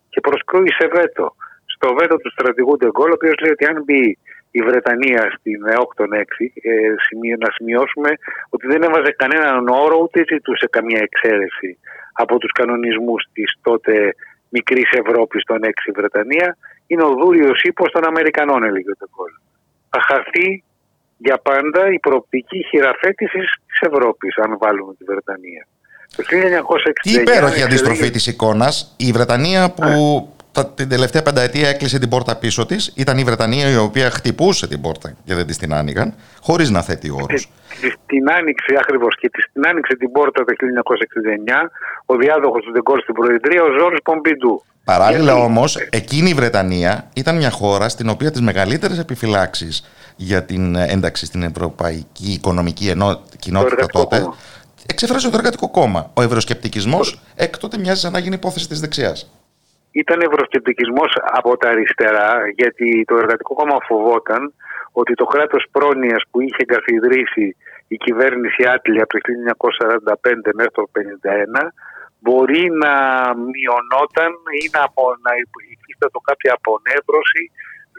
και 0.09 0.21
προσκρούει 0.21 0.73
σε 0.73 0.87
βέτο 0.95 1.35
στο 1.81 1.95
βέτο 1.99 2.17
του 2.17 2.31
στρατηγού 2.31 2.77
Ντεγκόλ, 2.77 3.11
ο 3.11 3.17
οποίος 3.19 3.37
λέει 3.43 3.53
ότι 3.57 3.67
αν 3.73 3.83
μπει 3.85 4.19
η 4.59 4.61
Βρετανία 4.69 5.23
στην 5.39 5.61
ΕΟΚ 5.75 5.91
των 5.95 6.09
6, 6.13 6.53
ε, 6.63 7.37
να 7.45 7.51
σημειώσουμε 7.57 8.11
ότι 8.49 8.67
δεν 8.67 8.83
έβαζε 8.83 9.11
κανέναν 9.23 9.69
όρο 9.69 9.97
ούτε 10.03 10.25
ζητούσε 10.33 10.67
καμία 10.77 11.01
εξαίρεση 11.09 11.79
από 12.13 12.39
τους 12.39 12.53
κανονισμούς 12.53 13.23
της 13.33 13.49
τότε 13.63 14.15
μικρής 14.49 14.91
Ευρώπης 15.03 15.43
των 15.45 15.59
6 15.65 15.69
η 15.91 15.93
Βρετανία, 16.01 16.57
είναι 16.87 17.05
ο 17.05 17.13
δούριος 17.21 17.63
ύπος 17.63 17.91
των 17.91 18.05
Αμερικανών, 18.05 18.65
έλεγε 18.65 18.91
ο 18.91 18.97
Ντεγκόλ. 18.99 19.33
Θα 19.91 20.01
χαθεί 20.09 20.63
για 21.17 21.39
πάντα 21.39 21.93
η 21.93 21.99
προοπτική 21.99 22.65
χειραφέτησης 22.69 23.49
της 23.67 23.81
Ευρώπης, 23.81 24.37
αν 24.37 24.59
βάλουμε 24.61 24.93
τη 24.99 25.05
Βρετανία. 25.05 25.67
Το 26.17 26.23
1969, 26.23 26.93
Τι 27.03 27.13
υπέροχη 27.13 27.63
αντιστροφή 27.63 28.11
της 28.11 28.27
εικόνας. 28.27 28.95
Η 28.99 29.13
Βρετανία 29.13 29.71
που 29.71 29.89
την 30.75 30.89
τελευταία 30.89 31.23
πενταετία 31.23 31.69
έκλεισε 31.69 31.99
την 31.99 32.09
πόρτα 32.09 32.37
πίσω 32.37 32.67
της. 32.67 32.93
Ήταν 32.97 33.19
η 33.19 33.25
Βρετανία 33.25 33.71
η 33.71 33.77
οποία 33.77 34.11
χτυπούσε 34.11 34.69
την 34.69 34.81
πόρτα 34.81 35.15
και 35.25 35.35
δεν 35.35 35.47
της 35.47 35.57
την 35.57 35.75
άνοιγαν, 35.75 36.15
χωρίς 36.41 36.71
να 36.71 36.83
θέτει 36.83 37.11
όρους. 37.11 37.51
Την 38.07 38.31
άνοιξε 38.31 38.77
ακριβώς 38.79 39.17
και 39.21 39.31
την 39.31 39.67
άνοιξε 39.67 39.97
την 39.97 40.13
πόρτα 40.13 40.45
το 40.45 40.53
1969 41.65 41.71
ο 42.07 42.17
διάδοχος 42.17 42.65
του 42.65 42.73
Ντεγκόλ 42.73 43.01
στην 43.01 43.15
Προεδρία, 43.15 43.63
ο 43.63 43.79
Ζόρι 43.79 44.01
Πομπιντού. 44.03 44.65
Παράλληλα 44.85 45.35
όμως, 45.35 45.77
εκείνη 45.91 46.31
η 46.31 46.35
Βρετανία 46.35 47.11
ήταν 47.15 47.37
μια 47.37 47.51
χώρα 47.51 47.89
στην 47.89 48.09
οποία 48.09 48.31
τις 48.31 48.41
μεγαλύτερες 48.41 48.99
επιφυλάξεις 48.99 49.85
για 50.17 50.45
την 50.45 50.75
ένταξη 50.75 51.27
στην 51.27 51.43
Ευρωπαϊκή 51.43 52.33
Οικονομική 52.33 52.89
Ενό... 52.89 53.21
Κοινότητα 53.39 53.87
τότε 53.87 54.19
κόμμα. 54.19 54.37
εξέφρασε 54.87 55.31
το 55.31 55.37
Εργατικό 55.37 55.71
Κόμμα. 55.71 56.11
Ο 56.15 56.23
ευρωσκεπτικισμός 56.23 57.21
έκτοτε 57.35 57.79
μοιάζει 57.79 58.01
σαν 58.01 58.13
να 58.13 58.19
γίνει 58.19 58.35
υπόθεση 58.35 58.69
της 58.69 58.81
δεξιάς 58.81 59.31
ήταν 59.91 60.21
ευρωσκεπτικισμό 60.21 61.05
από 61.39 61.57
τα 61.57 61.69
αριστερά, 61.69 62.31
γιατί 62.61 63.05
το 63.05 63.17
Εργατικό 63.17 63.55
Κόμμα 63.55 63.77
φοβόταν 63.89 64.55
ότι 64.93 65.15
το 65.15 65.25
κράτος 65.25 65.65
πρόνοιας 65.71 66.23
που 66.31 66.41
είχε 66.41 66.63
εγκαθιδρύσει 66.67 67.57
η 67.89 67.97
κυβέρνηση 67.97 68.63
Άτλια 68.75 69.03
από 69.03 69.13
το 69.13 69.19
1945 69.23 70.51
μέχρι 70.59 70.75
το 70.79 70.85
1951 71.63 71.69
μπορεί 72.23 72.65
να 72.85 72.95
μειωνόταν 73.53 74.33
ή 74.61 74.63
να, 74.77 74.83
να 75.27 75.33
υφίστατο 75.73 76.19
κάποια 76.29 76.53
απονέβρωση 76.59 77.43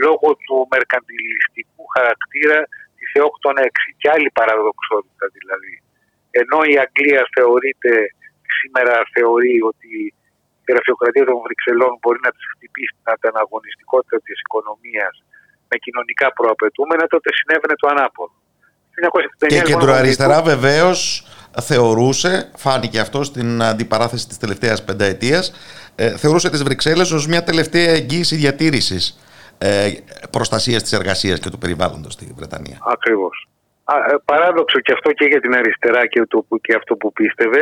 λόγω 0.06 0.28
του 0.44 0.56
μερκαντιλιστικού 0.74 1.84
χαρακτήρα 1.96 2.60
της 2.98 3.10
ΕΟΚ 3.20 3.36
των 3.46 3.56
6 3.58 3.70
και 4.00 4.10
άλλη 4.16 4.30
παραδοξότητα 4.40 5.26
δηλαδή. 5.38 5.74
Ενώ 6.42 6.60
η 6.74 6.76
Αγγλία 6.84 7.24
θεωρείται, 7.36 7.94
σήμερα 8.60 8.96
θεωρεί 9.16 9.56
ότι 9.72 9.92
η 10.66 10.68
γραφειοκρατία 10.72 11.26
των 11.30 11.38
Βρυξελών 11.46 11.94
μπορεί 12.02 12.20
να 12.28 12.32
τη 12.36 12.42
χτυπήσει 12.52 12.94
την 13.04 13.30
ανταγωνιστικότητα 13.32 14.18
της 14.26 14.38
οικονομίας 14.44 15.14
με 15.70 15.76
κοινωνικά 15.86 16.28
προαπαιτούμενα, 16.38 17.04
τότε 17.14 17.30
συνέβαινε 17.40 17.76
το 17.82 17.88
ανάποδο. 17.94 18.36
Και 19.48 19.56
η 19.56 19.62
κεντροαριστερά 19.62 20.42
βεβαίως 20.42 21.28
θεωρούσε, 21.62 22.52
φάνηκε 22.56 23.00
αυτό 23.00 23.24
στην 23.24 23.64
αντιπαράθεση 23.64 24.28
της 24.28 24.38
τελευταίας 24.38 24.84
πενταετίας, 24.84 25.54
ε, 25.96 26.18
θεωρούσε 26.18 26.50
τις 26.50 26.64
Βρυξέλλες 26.64 27.12
ως 27.12 27.28
μια 27.28 27.44
τελευταία 27.44 27.90
εγγύηση 27.90 28.36
διατήρησης 28.36 29.20
ε, 29.58 29.92
προστασίας 30.32 30.82
της 30.82 30.94
εργασίας 30.94 31.40
και 31.40 31.50
του 31.50 31.58
περιβάλλοντος 31.58 32.14
στη 32.14 32.34
Βρετανία. 32.36 32.78
Ακριβώς. 32.82 33.48
Ε, 33.90 34.16
παράδοξο 34.26 34.80
και 34.80 34.92
αυτό 34.92 35.12
και 35.12 35.26
για 35.26 35.40
την 35.40 35.56
αριστερά 35.56 36.08
και, 36.08 36.22
το, 36.28 36.46
και 36.62 36.76
αυτό 36.76 36.96
που 36.96 37.14
πίστευε, 37.14 37.62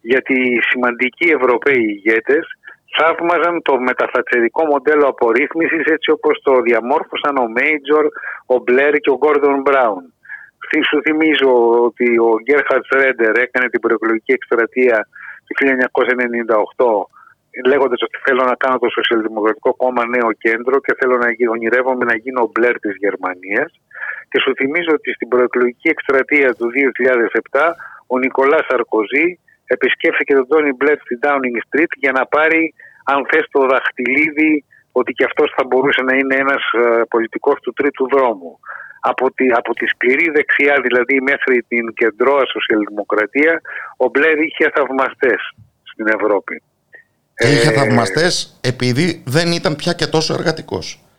γιατί 0.00 0.34
οι 0.34 0.60
σημαντικοί 0.70 1.28
Ευρωπαίοι 1.38 1.84
ηγέτες 1.94 2.44
θαύμαζαν 2.96 3.62
το 3.62 3.80
μεταφατσερικό 3.80 4.66
μοντέλο 4.66 5.06
απορρίθμισης 5.06 5.84
έτσι 5.84 6.10
όπως 6.10 6.40
το 6.42 6.60
διαμόρφωσαν 6.60 7.36
ο 7.36 7.46
Μέιτζορ, 7.48 8.06
ο 8.46 8.56
Μπλερ 8.58 8.94
και 9.02 9.10
ο 9.10 9.16
Γκόρντον 9.16 9.60
Μπράουν. 9.60 10.14
Σου 10.88 11.00
θυμίζω 11.06 11.52
ότι 11.88 12.18
ο 12.18 12.30
Γκέρχαρτ 12.42 12.84
Ρέντερ 12.94 13.36
έκανε 13.38 13.68
την 13.68 13.80
προεκλογική 13.80 14.32
εκστρατεία 14.32 15.08
του 15.46 15.54
1998 16.76 16.86
λέγοντας 17.66 18.00
ότι 18.02 18.18
θέλω 18.24 18.42
να 18.44 18.54
κάνω 18.54 18.78
το 18.78 18.88
Σοσιαλδημοκρατικό 18.88 19.74
Κόμμα 19.74 20.06
νέο 20.06 20.32
κέντρο 20.32 20.80
και 20.80 20.96
θέλω 20.98 21.16
να 21.16 21.28
ονειρεύομαι 21.50 22.04
να 22.04 22.16
γίνω 22.16 22.42
ο 22.42 22.50
Μπλερ 22.52 22.80
της 22.80 22.94
Γερμανίας. 23.04 23.70
Και 24.30 24.38
σου 24.44 24.52
θυμίζω 24.58 24.92
ότι 24.98 25.10
στην 25.16 25.28
προεκλογική 25.28 25.88
εκστρατεία 25.88 26.48
του 26.58 26.66
2007 27.52 27.72
ο 28.06 28.18
Νικολάς 28.18 28.64
Σαρκοζή 28.68 29.26
επισκέφθηκε 29.74 30.32
τον 30.34 30.46
Τόνι 30.48 30.72
Μπλερ 30.76 30.98
στη 31.04 31.14
Downing 31.22 31.58
Street 31.66 31.92
για 32.02 32.12
να 32.18 32.26
πάρει, 32.26 32.74
αν 33.12 33.18
θες, 33.30 33.46
το 33.50 33.60
δαχτυλίδι 33.72 34.64
ότι 34.92 35.12
και 35.12 35.24
αυτός 35.24 35.52
θα 35.56 35.64
μπορούσε 35.66 36.02
να 36.08 36.14
είναι 36.18 36.36
ένας 36.44 36.62
ε, 36.84 37.02
πολιτικός 37.14 37.56
του 37.60 37.72
τρίτου 37.72 38.08
δρόμου. 38.14 38.52
Από 39.00 39.32
τη, 39.36 39.46
από 39.60 39.74
τη 39.74 39.86
σκληρή 39.86 40.30
δεξιά, 40.30 40.74
δηλαδή 40.86 41.20
μέχρι 41.20 41.64
την 41.68 41.94
κεντρώα 41.94 42.44
σοσιαλδημοκρατία, 42.46 43.60
ο 43.96 44.08
Μπλερ 44.08 44.38
είχε 44.38 44.70
θαυμαστές 44.74 45.40
στην 45.90 46.06
Ευρώπη. 46.16 46.62
Είχε 47.36 47.70
ε, 47.70 47.72
θαυμαστές 47.72 48.58
επειδή 48.60 49.22
δεν 49.26 49.52
ήταν 49.52 49.76
πια 49.76 49.92
και 49.92 50.06
τόσο 50.06 50.34
εργατικός. 50.34 51.09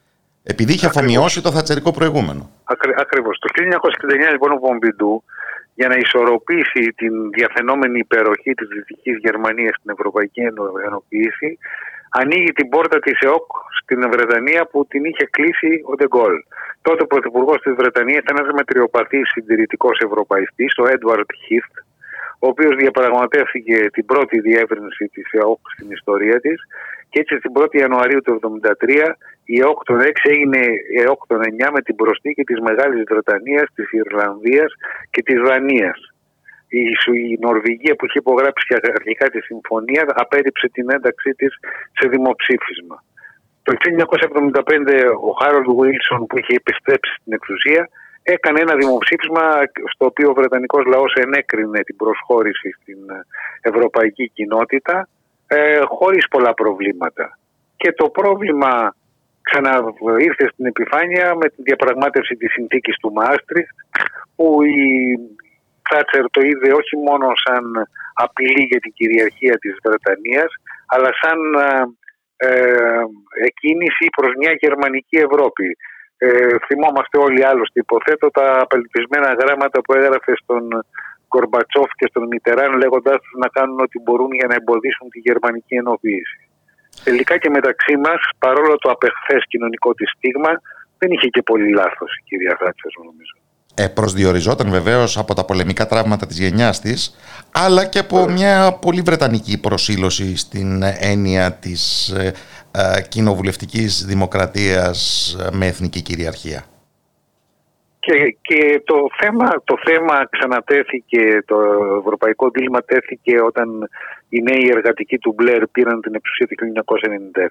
Επειδή 0.44 0.74
είχε 0.74 0.86
αφομοιώσει 0.86 1.42
το 1.42 1.52
θατσερικό 1.52 1.92
προηγούμενο. 1.92 2.50
Ακριβώς. 2.98 3.40
Το 3.40 3.48
1969 4.28 4.32
λοιπόν 4.32 4.52
ο 4.52 4.58
Πομπιντού 4.58 5.24
για 5.76 5.88
να 5.88 5.96
ισορροπήσει 5.96 6.94
την 6.96 7.14
διαφαινόμενη 7.30 8.00
υπεροχή 8.00 8.54
της 8.54 8.68
Δυτικής 8.68 9.18
Γερμανίας 9.18 9.76
στην 9.76 9.92
Ευρωπαϊκή 9.92 10.42
Ενοποίηση 10.86 11.58
ανοίγει 12.10 12.52
την 12.52 12.70
πόρτα 12.70 13.00
της 13.00 13.20
ΕΟΚ 13.20 13.48
στην 13.82 14.10
Βρετανία 14.12 14.66
που 14.72 14.86
την 14.88 15.06
είχε 15.06 15.26
κλείσει 15.26 15.82
ο 15.90 15.96
Ντεγκόλ. 15.96 16.36
Τότε 16.82 17.04
ο 17.04 17.08
Πρωθυπουργός 17.08 17.62
της 17.62 17.74
Βρετανίας 17.74 18.22
ήταν 18.22 18.38
ένας 18.40 18.54
μετριοπαθής 18.54 19.30
συντηρητικός 19.30 20.00
ευρωπαϊστής, 20.00 20.78
ο 20.78 20.88
Έντουαρτ 20.88 21.30
Χίθ, 21.46 21.66
ο 22.44 22.48
οποίος 22.48 22.76
διαπραγματεύθηκε 22.76 23.78
την 23.96 24.06
πρώτη 24.06 24.40
διεύρυνση 24.40 25.06
της 25.14 25.28
ΕΟΚ 25.32 25.60
στην 25.74 25.92
ιστορία 25.92 26.40
της 26.40 26.60
και 27.10 27.20
έτσι 27.20 27.38
στην 27.38 27.52
1η 27.60 27.76
Ιανουαρίου 27.84 28.22
του 28.22 28.40
1973 28.84 29.14
η 29.54 29.56
ΕΟΚ 29.60 29.84
των 29.84 29.98
6 30.00 30.04
έγινε 30.36 30.62
η 30.96 30.98
ΕΟΚ 31.06 31.22
των 31.28 31.40
9 31.40 31.70
με 31.76 31.82
την 31.82 31.96
προσθήκη 31.96 32.44
της 32.44 32.60
Μεγάλης 32.60 33.04
Βρετανίας, 33.10 33.68
της 33.76 33.92
Ιρλανδίας 33.92 34.72
και 35.10 35.22
της 35.28 35.40
Δανίας. 35.48 36.00
Η, 36.68 36.82
η 37.32 37.38
Νορβηγία 37.46 37.96
που 37.96 38.06
είχε 38.06 38.20
υπογράψει 38.20 38.66
αρχικά 38.98 39.26
τη 39.30 39.40
συμφωνία 39.42 40.04
απέριψε 40.24 40.68
την 40.76 40.86
ένταξή 40.96 41.32
της 41.32 41.52
σε 41.98 42.08
δημοψήφισμα. 42.08 43.04
Το 43.64 43.72
1975 43.74 45.14
ο 45.28 45.32
Χάρολντ 45.40 45.70
Βίλσον 45.82 46.28
που 46.28 46.38
είχε 46.40 46.54
επιστρέψει 46.56 47.14
στην 47.20 47.34
εξουσία 47.34 47.90
έκανε 48.24 48.60
ένα 48.60 48.76
δημοψήφισμα 48.76 49.42
στο 49.94 50.06
οποίο 50.06 50.30
ο 50.30 50.34
Βρετανικός 50.34 50.86
λαός 50.86 51.14
ενέκρινε 51.14 51.82
την 51.84 51.96
προσχώρηση 51.96 52.70
στην 52.82 52.98
ευρωπαϊκή 53.62 54.30
κοινότητα 54.30 55.08
ε, 55.48 55.80
χωρίς 55.86 56.28
πολλά 56.28 56.54
προβλήματα. 56.54 57.38
Και 57.78 57.92
το 57.92 58.10
πρόβλημα 58.10 58.96
ξαναήρθε 59.42 60.48
στην 60.54 60.66
επιφάνεια 60.66 61.36
με 61.36 61.50
τη 61.50 61.62
διαπραγμάτευση 61.62 62.36
της 62.36 62.52
συνθήκης 62.52 62.96
του 62.98 63.12
Μάστριχτ 63.12 63.76
που 64.36 64.64
η 64.64 65.20
Θάτσερ 65.90 66.30
το 66.30 66.42
είδε 66.42 66.74
όχι 66.74 66.96
μόνο 67.08 67.28
σαν 67.44 67.64
απειλή 68.14 68.64
για 68.72 68.80
την 68.80 68.94
κυριαρχία 68.94 69.58
της 69.58 69.76
Βρετανίας 69.84 70.52
αλλά 70.86 71.10
σαν 71.22 71.40
ε, 71.54 72.48
ε 72.48 73.04
εκκίνηση 73.46 74.06
προς 74.18 74.32
μια 74.38 74.54
γερμανική 74.60 75.18
Ευρώπη. 75.18 75.78
Ε, 76.24 76.58
θυμόμαστε 76.68 77.18
όλοι 77.18 77.42
άλλωστε 77.52 77.80
υποθέτω 77.80 78.28
τα 78.32 78.46
απελπισμένα 78.66 79.30
γράμματα 79.42 79.82
που 79.82 79.94
έγραφε 79.94 80.34
στον 80.42 80.64
Κορμπατσόφ 81.28 81.90
και 82.00 82.08
στον 82.10 82.24
Μιτεράν 82.32 82.72
λέγοντάς 82.82 83.20
τους 83.22 83.36
να 83.44 83.48
κάνουν 83.48 83.80
ό,τι 83.86 83.98
μπορούν 84.04 84.32
για 84.40 84.48
να 84.48 84.56
εμποδίσουν 84.60 85.10
τη 85.10 85.20
γερμανική 85.20 85.76
ενοποίηση. 85.76 86.40
Τελικά 87.04 87.38
και 87.38 87.50
μεταξύ 87.50 87.96
μας, 88.06 88.22
παρόλο 88.40 88.76
το 88.78 88.90
απεχθές 88.96 89.42
κοινωνικό 89.48 89.94
της 89.94 90.10
στίγμα, 90.16 90.52
δεν 90.98 91.12
είχε 91.12 91.28
και 91.28 91.42
πολύ 91.42 91.70
λάθος 91.80 92.12
η 92.20 92.22
κυρία 92.28 92.56
Θάτσερ, 92.60 92.92
νομίζω. 93.10 93.36
Ε, 93.82 93.88
προσδιοριζόταν 93.88 94.70
βεβαίως 94.70 95.18
από 95.18 95.34
τα 95.34 95.46
πολεμικά 95.46 95.88
τραύματα 95.88 96.26
της 96.26 96.40
γενιάς 96.40 96.80
της, 96.80 97.16
αλλά 97.52 97.86
και 97.86 98.00
από 98.00 98.30
μια 98.30 98.78
πολύ 98.82 99.02
βρετανική 99.02 99.60
προσήλωση 99.60 100.38
στην 100.38 100.84
έννοια 101.00 101.52
της 101.54 102.10
ε, 102.10 102.34
ε, 102.72 103.02
κοινοβουλευτικής 103.02 104.06
δημοκρατίας 104.06 104.98
ε, 105.40 105.56
με 105.58 105.66
εθνική 105.66 106.02
κυριαρχία. 106.02 106.64
Και, 108.00 108.38
και 108.42 108.82
το, 108.86 108.96
θέμα, 109.20 109.50
το 109.64 109.78
θέμα 109.86 110.28
ξανατέθηκε, 110.30 111.44
το 111.46 111.56
ευρωπαϊκό 112.00 112.50
δίλημα 112.50 112.84
τέθηκε 112.84 113.42
όταν 113.42 113.90
οι 114.30 114.42
νέοι 114.42 114.70
εργατικοί 114.76 115.18
του 115.18 115.34
Μπλερ 115.38 115.68
πήραν 115.68 116.02
την 116.02 116.16
εξουσία 116.16 116.48
το 116.48 116.84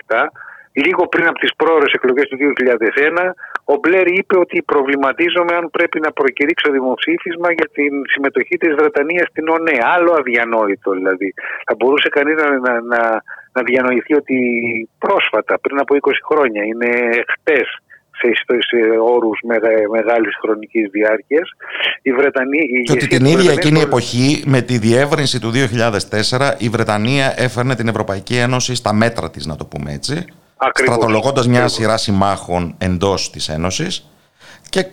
1997. 0.06 0.26
Λίγο 0.72 1.08
πριν 1.08 1.26
από 1.26 1.38
τις 1.38 1.54
πρόορες 1.56 1.92
εκλογές 1.92 2.26
του 2.28 2.36
2001, 2.36 3.34
ο 3.64 3.74
Μπλερ 3.76 4.06
είπε 4.06 4.38
ότι 4.38 4.62
προβληματίζομαι 4.62 5.54
αν 5.56 5.70
πρέπει 5.70 6.00
να 6.00 6.12
προκηρύξω 6.12 6.72
δημοψήφισμα 6.72 7.52
για 7.52 7.68
την 7.72 7.92
συμμετοχή 8.12 8.56
της 8.56 8.74
Βρετανίας 8.74 9.28
στην 9.28 9.48
ΟΝΕ. 9.48 9.76
Άλλο 9.94 10.12
αδιανόητο 10.18 10.90
δηλαδή. 10.90 11.34
Θα 11.66 11.74
μπορούσε 11.78 12.08
κανείς 12.08 12.36
να, 12.42 12.48
να, 12.58 12.80
να, 12.80 13.22
να 13.52 13.62
διανοηθεί 13.62 14.14
ότι 14.14 14.38
πρόσφατα, 14.98 15.58
πριν 15.58 15.78
από 15.78 15.94
20 16.00 16.10
χρόνια, 16.28 16.62
είναι 16.64 16.90
χτες, 17.32 17.68
σε, 18.20 18.28
σε 18.70 18.78
όρους 19.14 19.38
μεγάλης 19.90 20.34
χρονικής 20.42 20.90
διάρκειας. 20.90 21.48
Η 22.02 22.12
Βρετανία. 22.12 22.62
Και 22.84 22.92
ότι 22.92 23.06
την 23.06 23.24
ίδια 23.24 23.52
εκείνη 23.52 23.80
εποχή, 23.80 24.42
με 24.46 24.60
τη 24.62 24.78
διεύρυνση 24.78 25.40
του 25.40 25.50
2004, 25.50 26.54
η 26.58 26.68
Βρετανία 26.68 27.34
έφερνε 27.36 27.74
την 27.74 27.88
Ευρωπαϊκή 27.88 28.36
Ένωση 28.36 28.74
στα 28.74 28.92
μέτρα 28.92 29.30
της, 29.30 29.46
να 29.46 29.56
το 29.56 29.64
πούμε 29.64 29.92
έτσι. 29.92 30.24
Στρατολογώντας 30.72 31.46
μια 31.46 31.68
σειρά 31.68 31.96
συμμάχων 31.96 32.74
εντός 32.78 33.30
της 33.30 33.48
Ένωσης 33.48 34.10
και 34.68 34.86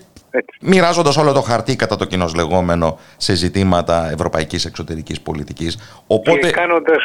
μοιράζοντας 0.62 1.17
όλο 1.17 1.32
το 1.34 1.41
χαρτί 1.41 1.75
κατά 1.75 1.95
το 1.95 2.06
κοινό 2.06 2.30
λεγόμενο 2.36 2.99
σε 3.17 3.36
ζητήματα 3.36 4.10
ευρωπαϊκής 4.12 4.65
εξωτερικής 4.65 5.21
πολιτικής. 5.21 6.01
Οπότε... 6.08 6.39
Και 6.39 6.49
κάνοντας, 6.49 7.03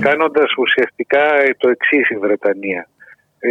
κάνοντας 0.00 0.50
ουσιαστικά 0.58 1.24
το 1.58 1.68
εξής 1.68 2.08
η 2.10 2.16
Βρετανία. 2.16 2.88
Ε, 3.38 3.50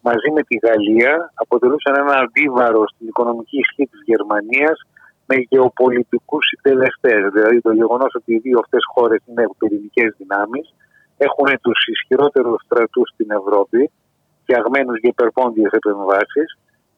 μαζί 0.00 0.30
με 0.34 0.42
τη 0.42 0.56
Γαλλία 0.66 1.32
αποτελούσαν 1.34 1.94
ένα 1.94 2.14
αντίβαρο 2.24 2.82
στην 2.94 3.06
οικονομική 3.08 3.58
ισχύ 3.58 3.84
της 3.86 4.00
Γερμανίας 4.04 4.78
με 5.26 5.36
γεωπολιτικούς 5.48 6.44
συντελεστές. 6.50 7.20
Δηλαδή 7.32 7.60
το 7.60 7.72
γεγονός 7.72 8.12
ότι 8.14 8.34
οι 8.34 8.38
δύο 8.38 8.58
αυτές 8.58 8.82
χώρες 8.94 9.20
είναι 9.28 9.44
πυρηνικές 9.58 10.14
δυνάμεις, 10.18 10.74
έχουν 11.26 11.48
τους 11.64 11.80
ισχυρότερους 11.94 12.58
στρατούς 12.64 13.08
στην 13.14 13.28
Ευρώπη 13.40 13.80
και 14.44 14.54
αγμένους 14.60 14.96
για 15.00 15.12
υπερπόντιες 15.14 15.72
επεμβάσεις, 15.80 16.48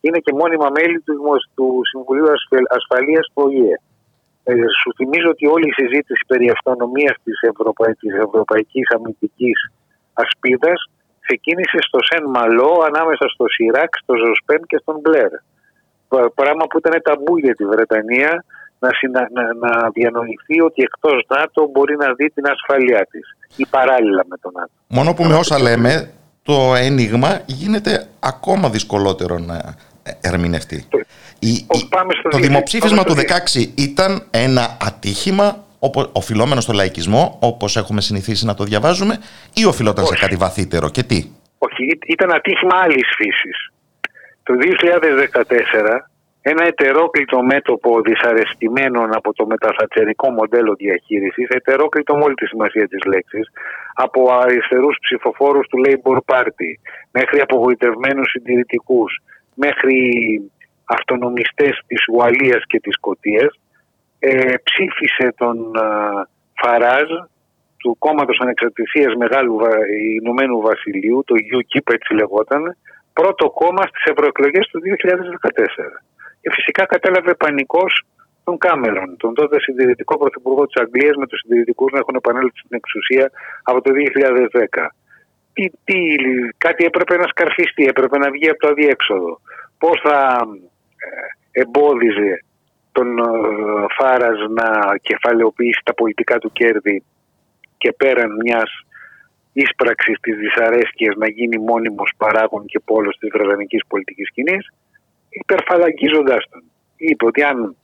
είναι 0.05 0.19
και 0.25 0.33
μόνιμα 0.41 0.69
μέλη 0.77 0.99
του, 1.07 1.15
του 1.57 1.67
Συμβουλίου 1.91 2.29
Ασφαλείας 2.79 3.25
του 3.33 3.43
ΟΗΕ. 3.47 3.77
Ε, 4.45 4.53
σου 4.81 4.91
θυμίζω 4.99 5.29
ότι 5.35 5.45
όλη 5.55 5.67
η 5.73 5.77
συζήτηση 5.81 6.23
περί 6.31 6.47
αυτονομίας 6.57 7.17
της, 7.25 7.37
Ευρωπαϊ... 7.51 7.93
της 8.03 8.13
Ευρωπαϊκής 8.27 8.87
Αμυντικής 8.97 9.59
Ασπίδας 10.23 10.81
ξεκίνησε 11.27 11.79
στο 11.89 11.99
Σεν 12.09 12.25
Μαλό 12.37 12.73
ανάμεσα 12.89 13.27
στο 13.35 13.45
Σιράκ, 13.55 13.93
στο 14.03 14.15
Ζοσπέν 14.23 14.63
και 14.71 14.79
στον 14.83 14.97
Μπλερ. 15.01 15.33
Πράγμα 16.41 16.65
που 16.69 16.79
ήταν 16.79 16.95
ταμπού 17.09 17.35
για 17.45 17.55
τη 17.59 17.65
Βρετανία 17.73 18.45
να, 18.83 18.91
συνα, 18.99 19.29
να, 19.37 19.45
να 19.65 19.91
διανοηθεί 19.91 20.61
ότι 20.61 20.83
εκτός 20.83 21.25
ΝΑΤΟ 21.29 21.69
μπορεί 21.73 21.97
να 21.97 22.13
δει 22.13 22.31
την 22.31 22.45
ασφαλειά 22.47 23.07
της 23.11 23.37
ή 23.57 23.67
παράλληλα 23.71 24.25
με 24.29 24.37
τον 24.43 24.53
ΝΑΤΟ. 24.55 24.71
Μόνο 24.87 25.15
που 25.15 25.25
με 25.25 25.35
όσα 25.35 25.59
λέμε 25.61 26.11
το 26.43 26.75
ένιγμα 26.75 27.41
γίνεται 27.47 28.07
ακόμα 28.21 28.71
δυσκολότερο 28.71 29.39
να 29.39 29.75
ερμηνευτεί. 30.21 30.87
Το, 30.89 30.99
η, 31.39 31.67
το 32.31 32.39
δημοψήφισμα 32.39 33.05
του 33.05 33.15
16 33.15 33.21
ήταν 33.75 34.23
ένα 34.31 34.77
ατύχημα 34.81 35.65
οφειλόμενο 36.13 36.61
στο 36.61 36.73
λαϊκισμό, 36.73 37.39
όπως 37.41 37.77
έχουμε 37.77 38.01
συνηθίσει 38.01 38.47
να 38.47 38.55
το 38.55 38.65
διαβάζουμε, 38.65 39.19
ή 39.55 39.65
οφειλόταν 39.65 40.07
σε 40.07 40.15
κάτι 40.15 40.37
βαθύτερο 40.37 40.89
και 40.91 41.03
τι; 41.03 41.31
Όχι, 41.59 41.99
ήταν 42.07 42.35
ατύχημα 42.35 42.77
άλλης 42.83 43.09
φύσης. 43.17 43.73
Το 44.43 44.55
2014 44.55 46.12
ένα 46.43 46.65
ετερόκλητο 46.67 47.43
μέτωπο 47.43 48.01
δυσαρεστημένων 48.01 49.15
από 49.15 49.33
το 49.33 49.47
μεταθατσερικό 49.47 50.31
μοντέλο 50.31 50.75
διαχείρισης, 50.75 51.49
ετερόκλητο 51.49 52.17
με 52.17 52.23
όλη 52.23 52.35
τη 52.35 52.47
σημασία 52.47 52.89
της 52.89 53.05
λέξης, 53.05 53.51
από 53.95 54.33
αριστερούς 54.33 54.97
ψηφοφόρους 55.01 55.67
του 55.69 55.83
Labour 55.87 56.19
Party, 56.35 56.71
μέχρι 57.11 57.41
απογοητευμένους 57.41 58.31
συντηρητικούς, 58.31 59.19
μέχρι 59.55 60.01
αυτονομιστές 60.85 61.83
της 61.87 62.01
Ουαλίας 62.13 62.63
και 62.67 62.81
της 62.81 62.95
Σκοτίας, 62.95 63.61
ε, 64.19 64.55
ψήφισε 64.63 65.35
τον 65.37 65.57
ε, 65.77 65.81
Φαράζ 66.61 67.09
του 67.77 67.97
κόμματος 67.99 68.39
ανεξαρτησίας 68.41 69.15
Μεγάλου 69.15 69.59
Ηνωμένου 70.21 70.61
Βασιλείου, 70.61 71.23
το 71.27 71.35
UKIP 71.59 71.93
έτσι 71.95 72.15
λεγόταν, 72.15 72.77
πρώτο 73.13 73.51
κόμμα 73.51 73.83
στις 73.83 74.05
ευρωεκλογές 74.05 74.67
του 74.71 74.81
2014. 74.81 76.03
Και 76.43 76.51
φυσικά 76.53 76.87
κατέλαβε 76.87 77.35
πανικός 77.35 77.93
τον 78.45 78.59
Κάμερον, 78.59 79.17
τον 79.17 79.35
τότε 79.35 79.61
συντηρητικό 79.61 80.19
πρωθυπουργό 80.19 80.67
της 80.67 80.83
Αγγλίας 80.83 81.17
με 81.17 81.27
τους 81.27 81.41
συντηρητικούς 81.41 81.93
να 81.93 81.99
έχουν 81.99 82.15
επανέλθει 82.15 82.59
στην 82.59 82.77
εξουσία 82.81 83.31
από 83.63 83.81
το 83.81 83.91
2010. 83.93 84.87
Τι, 85.53 85.65
τι, 85.85 85.99
κάτι 86.59 86.85
έπρεπε 86.85 87.17
να 87.17 87.27
σκαρφιστεί, 87.27 87.85
έπρεπε 87.85 88.19
να 88.19 88.31
βγει 88.31 88.49
από 88.49 88.59
το 88.59 88.69
αδιέξοδο. 88.69 89.41
Πώς 89.79 90.01
θα 90.05 90.49
ε, 90.97 91.61
εμπόδιζε 91.61 92.45
τον 92.93 93.19
ε, 93.19 93.23
Φάρας 93.99 94.39
να 94.49 94.97
κεφαλαιοποιήσει 95.03 95.81
τα 95.85 95.95
πολιτικά 95.95 96.39
του 96.39 96.53
κέρδη 96.53 97.05
και 97.79 97.93
πέραν 97.93 98.31
μιας 98.43 98.71
ίσπραξης 99.53 100.21
της 100.21 100.37
δυσαρέσκειας 100.37 101.15
να 101.17 101.29
γίνει 101.29 101.59
μόνιμος 101.59 102.13
παράγων 102.17 102.67
και 102.67 102.81
πόλος 102.85 103.17
της 103.19 103.31
βρετανικής 103.33 103.83
πολιτικής 103.89 104.27
σκηνής 104.27 104.73
υπερφαλαγγίζοντάς 105.41 106.45
τον. 106.51 106.63
Είπε 106.97 107.25
ότι 107.25 107.43
αν 107.43 107.77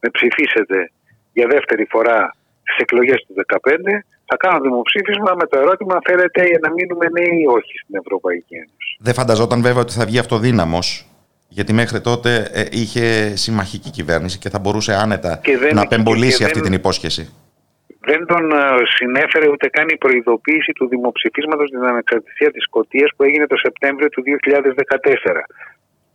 με 0.00 0.08
ψηφίσετε 0.16 0.90
για 1.32 1.46
δεύτερη 1.46 1.86
φορά 1.90 2.18
στις 2.62 2.76
εκλογές 2.78 3.24
του 3.26 3.34
2015 3.34 4.04
θα 4.28 4.36
κάνω 4.36 4.60
δημοψήφισμα 4.60 5.34
με 5.40 5.46
το 5.46 5.58
ερώτημα 5.58 5.98
θέλετε 6.04 6.40
να 6.62 6.70
μείνουμε 6.72 7.06
νέοι 7.18 7.40
ή 7.42 7.46
όχι 7.46 7.78
στην 7.82 7.96
Ευρωπαϊκή 8.02 8.54
Ένωση. 8.54 8.96
Δεν 9.00 9.14
φανταζόταν 9.14 9.62
βέβαια 9.62 9.80
ότι 9.82 9.92
θα 9.92 10.04
βγει 10.06 10.18
αυτοδύναμος 10.18 11.06
Γιατί 11.48 11.72
μέχρι 11.72 12.00
τότε 12.00 12.50
ε, 12.52 12.64
είχε 12.70 13.36
συμμαχική 13.36 13.90
κυβέρνηση 13.90 14.38
και 14.38 14.48
θα 14.48 14.58
μπορούσε 14.58 14.92
άνετα 14.94 15.40
Και 15.42 15.58
δεν- 15.58 15.74
να 15.74 15.80
και- 15.84 15.94
απεμπολίσει 15.94 16.36
και 16.38 16.44
αυτή 16.44 16.58
δεν- 16.60 16.68
την 16.68 16.78
υπόσχεση. 16.80 17.34
δεν 18.00 18.26
τον 18.26 18.52
ε, 18.52 18.56
συνέφερε 18.96 19.48
ούτε 19.48 19.66
καν 19.68 19.88
η 19.88 19.96
προειδοποίηση 19.96 20.72
του 20.72 20.88
δημοψηφίσματος 20.88 21.68
στην 21.68 21.82
ανεξαρτησία 21.84 22.50
της 22.50 22.62
Σκωτίας 22.62 23.10
που 23.16 23.22
έγινε 23.22 23.46
το 23.46 23.56
Σεπτέμβριο 23.56 24.08
του 24.08 24.22
2014. 24.22 25.44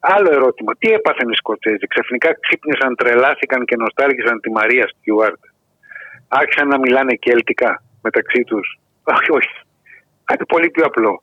Άλλο 0.04 0.32
ερώτημα. 0.32 0.76
Τι 0.76 0.92
έπαθαν 0.92 1.30
οι 1.30 1.36
Σκοτσέζοι. 1.36 1.88
Ξαφνικά 1.88 2.40
ξύπνησαν, 2.40 2.96
τρελάθηκαν 2.96 3.66
και 3.66 3.76
νοστάλγησαν 3.76 4.40
τη 4.40 4.52
Μαρία 4.52 4.88
Στιούαρτ. 4.88 5.40
Άρχισαν 6.28 6.68
να 6.68 6.80
μιλάνε 6.80 7.14
κέλτικα 7.14 7.84
μεταξύ 8.02 8.44
τους. 8.44 8.80
Όχι, 9.04 9.32
όχι. 9.32 9.56
Κάτι 10.24 10.46
πολύ 10.46 10.70
πιο 10.70 10.86
απλό. 10.86 11.22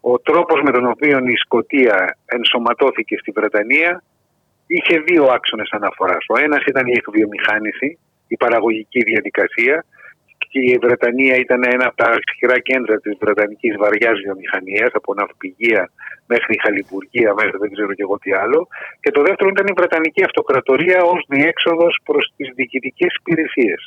Ο 0.00 0.18
τρόπος 0.18 0.62
με 0.62 0.70
τον 0.70 0.86
οποίο 0.86 1.18
η 1.18 1.36
Σκωτία 1.36 2.18
ενσωματώθηκε 2.24 3.16
στη 3.18 3.30
Βρετανία 3.30 4.02
είχε 4.66 4.98
δύο 4.98 5.24
άξονες 5.24 5.68
αναφοράς. 5.70 6.24
Ο 6.28 6.38
ένας 6.38 6.64
ήταν 6.64 6.86
η 6.86 6.92
εκβιομηχάνηση, 6.96 7.98
η 8.26 8.36
παραγωγική 8.36 9.00
διαδικασία 9.02 9.84
και 10.56 10.72
η 10.76 10.78
Βρετανία 10.86 11.34
ήταν 11.44 11.60
ένα 11.74 11.84
από 11.88 11.96
τα 12.02 12.08
ισχυρά 12.20 12.58
κέντρα 12.68 12.96
της 13.04 13.14
Βρετανικής 13.22 13.74
βαριάς 13.82 14.16
βιομηχανίας 14.24 14.90
από 14.98 15.14
ναυπηγεία 15.14 15.82
μέχρι 16.32 16.54
χαλιβουργία 16.62 17.30
μέχρι 17.40 17.56
δεν 17.62 17.70
ξέρω 17.74 17.92
και 17.96 18.04
εγώ 18.06 18.16
τι 18.18 18.30
άλλο 18.42 18.60
και 19.02 19.10
το 19.16 19.20
δεύτερο 19.26 19.48
ήταν 19.54 19.66
η 19.72 19.74
Βρετανική 19.80 20.22
Αυτοκρατορία 20.28 20.98
ως 21.12 21.20
διέξοδος 21.28 21.94
προς 22.08 22.24
τις 22.36 22.48
διοικητικές 22.56 23.12
υπηρεσίες. 23.20 23.80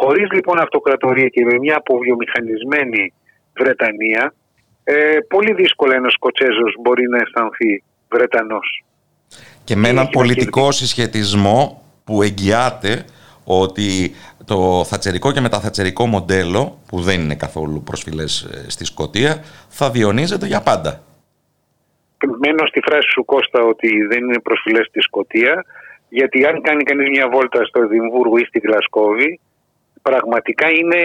Χωρίς 0.00 0.26
λοιπόν 0.36 0.56
αυτοκρατορία 0.66 1.28
και 1.34 1.44
με 1.44 1.54
μια 1.64 1.76
αποβιομηχανισμένη 1.76 3.04
Βρετανία 3.60 4.34
ε, 4.84 4.94
πολύ 5.28 5.52
δύσκολα 5.54 5.94
ένας 5.94 6.12
Σκοτσέζος 6.12 6.72
μπορεί 6.80 7.04
να 7.08 7.18
αισθανθεί 7.22 7.82
Βρετανός. 8.08 8.84
Και 9.64 9.76
με 9.76 9.88
έναν 9.88 10.04
έχει 10.04 10.16
να 10.16 10.20
πολιτικό 10.20 10.72
συσχετισμό 10.72 11.82
που 12.04 12.22
εγγυάται 12.22 13.04
ότι 13.44 14.14
το 14.46 14.84
θατσερικό 14.84 15.32
και 15.32 15.40
μεταθατσερικό 15.40 16.06
μοντέλο, 16.06 16.78
που 16.88 17.00
δεν 17.00 17.20
είναι 17.20 17.34
καθόλου 17.34 17.82
προσφυλές 17.82 18.42
ε, 18.42 18.70
στη 18.70 18.84
Σκωτία, 18.84 19.42
θα 19.68 19.90
διονύζεται 19.90 20.46
για 20.46 20.62
πάντα. 20.62 21.02
μένω 22.38 22.66
στη 22.66 22.80
φράση 22.80 23.08
σου 23.10 23.24
Κώστα 23.24 23.60
ότι 23.62 23.88
δεν 24.10 24.18
είναι 24.24 24.40
προσφυλές 24.40 24.86
στη 24.86 25.00
Σκωτία 25.00 25.64
γιατί 26.08 26.44
αν 26.44 26.62
κάνει 26.62 26.82
κανείς 26.82 27.08
μια 27.08 27.28
βόλτα 27.28 27.64
στο 27.64 27.82
Εδιμβούργο 27.82 28.36
ή 28.36 28.44
στη 28.44 28.58
Γλασκόβη 28.58 29.40
πραγματικά 30.02 30.70
είναι 30.70 31.00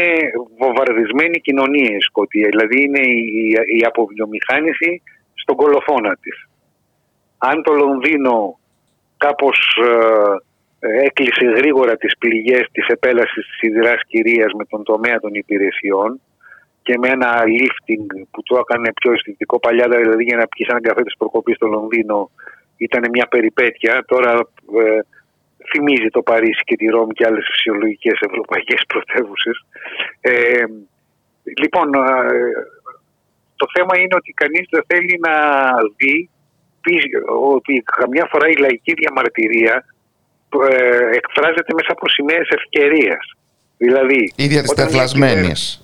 βομβαρδισμένη 0.60 1.40
κοινωνία 1.40 1.96
η 1.96 2.02
Σκωτία 2.02 2.48
δηλαδή 2.50 2.82
είναι 2.82 3.00
η, 3.00 3.52
η 3.78 3.84
αποβιομηχάνηση 3.86 5.02
στον 5.34 5.56
κολοφόνα 5.56 6.18
της 6.22 6.48
αν 7.38 7.64
το 7.64 7.74
Λονδίνο 7.74 8.60
κάπως 9.18 9.60
ε, 9.84 10.49
έκλεισε 10.80 11.46
γρήγορα 11.46 11.98
τις 11.98 12.18
πληγές 12.18 12.68
της 12.72 12.88
επέλασης 12.88 13.46
της 13.46 13.58
σιδηράς 13.58 14.02
κυρίας 14.08 14.54
με 14.54 14.66
τον 14.66 14.84
τομέα 14.84 15.20
των 15.20 15.34
υπηρεσιών 15.34 16.22
και 16.82 16.98
με 16.98 17.08
ένα 17.08 17.44
lifting 17.46 18.06
που 18.32 18.44
το 18.44 18.58
έκανε 18.58 18.94
πιο 18.94 19.12
αισθητικό 19.12 19.60
παλιά, 19.60 19.88
δηλαδή 19.88 20.24
για 20.24 20.38
να 20.38 20.48
πιεις 20.48 20.68
έναν 20.68 20.82
καφέ 20.82 21.04
της 21.04 21.18
προκοπής 21.18 21.56
στο 21.56 21.68
Λονδίνο 21.68 22.30
ήταν 22.78 23.04
μια 23.12 23.28
περιπέτεια. 23.28 24.04
Τώρα 24.08 24.32
ε, 24.84 25.00
θυμίζει 25.72 26.08
το 26.10 26.22
Παρίσι 26.22 26.62
και 26.64 26.76
τη 26.76 26.86
Ρώμη 26.86 27.14
και 27.14 27.26
άλλες 27.28 27.46
φυσιολογικές 27.52 28.20
ευρωπαϊκές 28.20 28.82
πρωτεύουσες. 28.88 29.66
Ε, 30.22 30.64
λοιπόν, 31.62 31.94
ε, 31.94 32.00
το 33.56 33.66
θέμα 33.74 33.98
είναι 34.00 34.16
ότι 34.16 34.32
κανείς 34.32 34.68
δεν 34.70 34.84
θέλει 34.88 35.20
να 35.28 35.34
δει 35.98 36.30
πι- 36.82 37.30
ότι 37.56 37.84
καμιά 37.98 38.28
φορά 38.32 38.48
η 38.48 38.56
λαϊκή 38.56 38.94
διαμαρτυρία 38.94 39.76
ε, 39.76 39.99
εκφράζεται 41.20 41.74
μέσα 41.74 41.92
από 41.96 42.06
σημαίες 42.10 42.48
ευκαιρίας. 42.60 43.26
Δηλαδή, 43.78 44.34
Ίδια 44.36 44.62
της 44.62 44.72
όταν 44.72 44.86
μια 44.86 44.94
τεφλασμένης. 44.94 45.82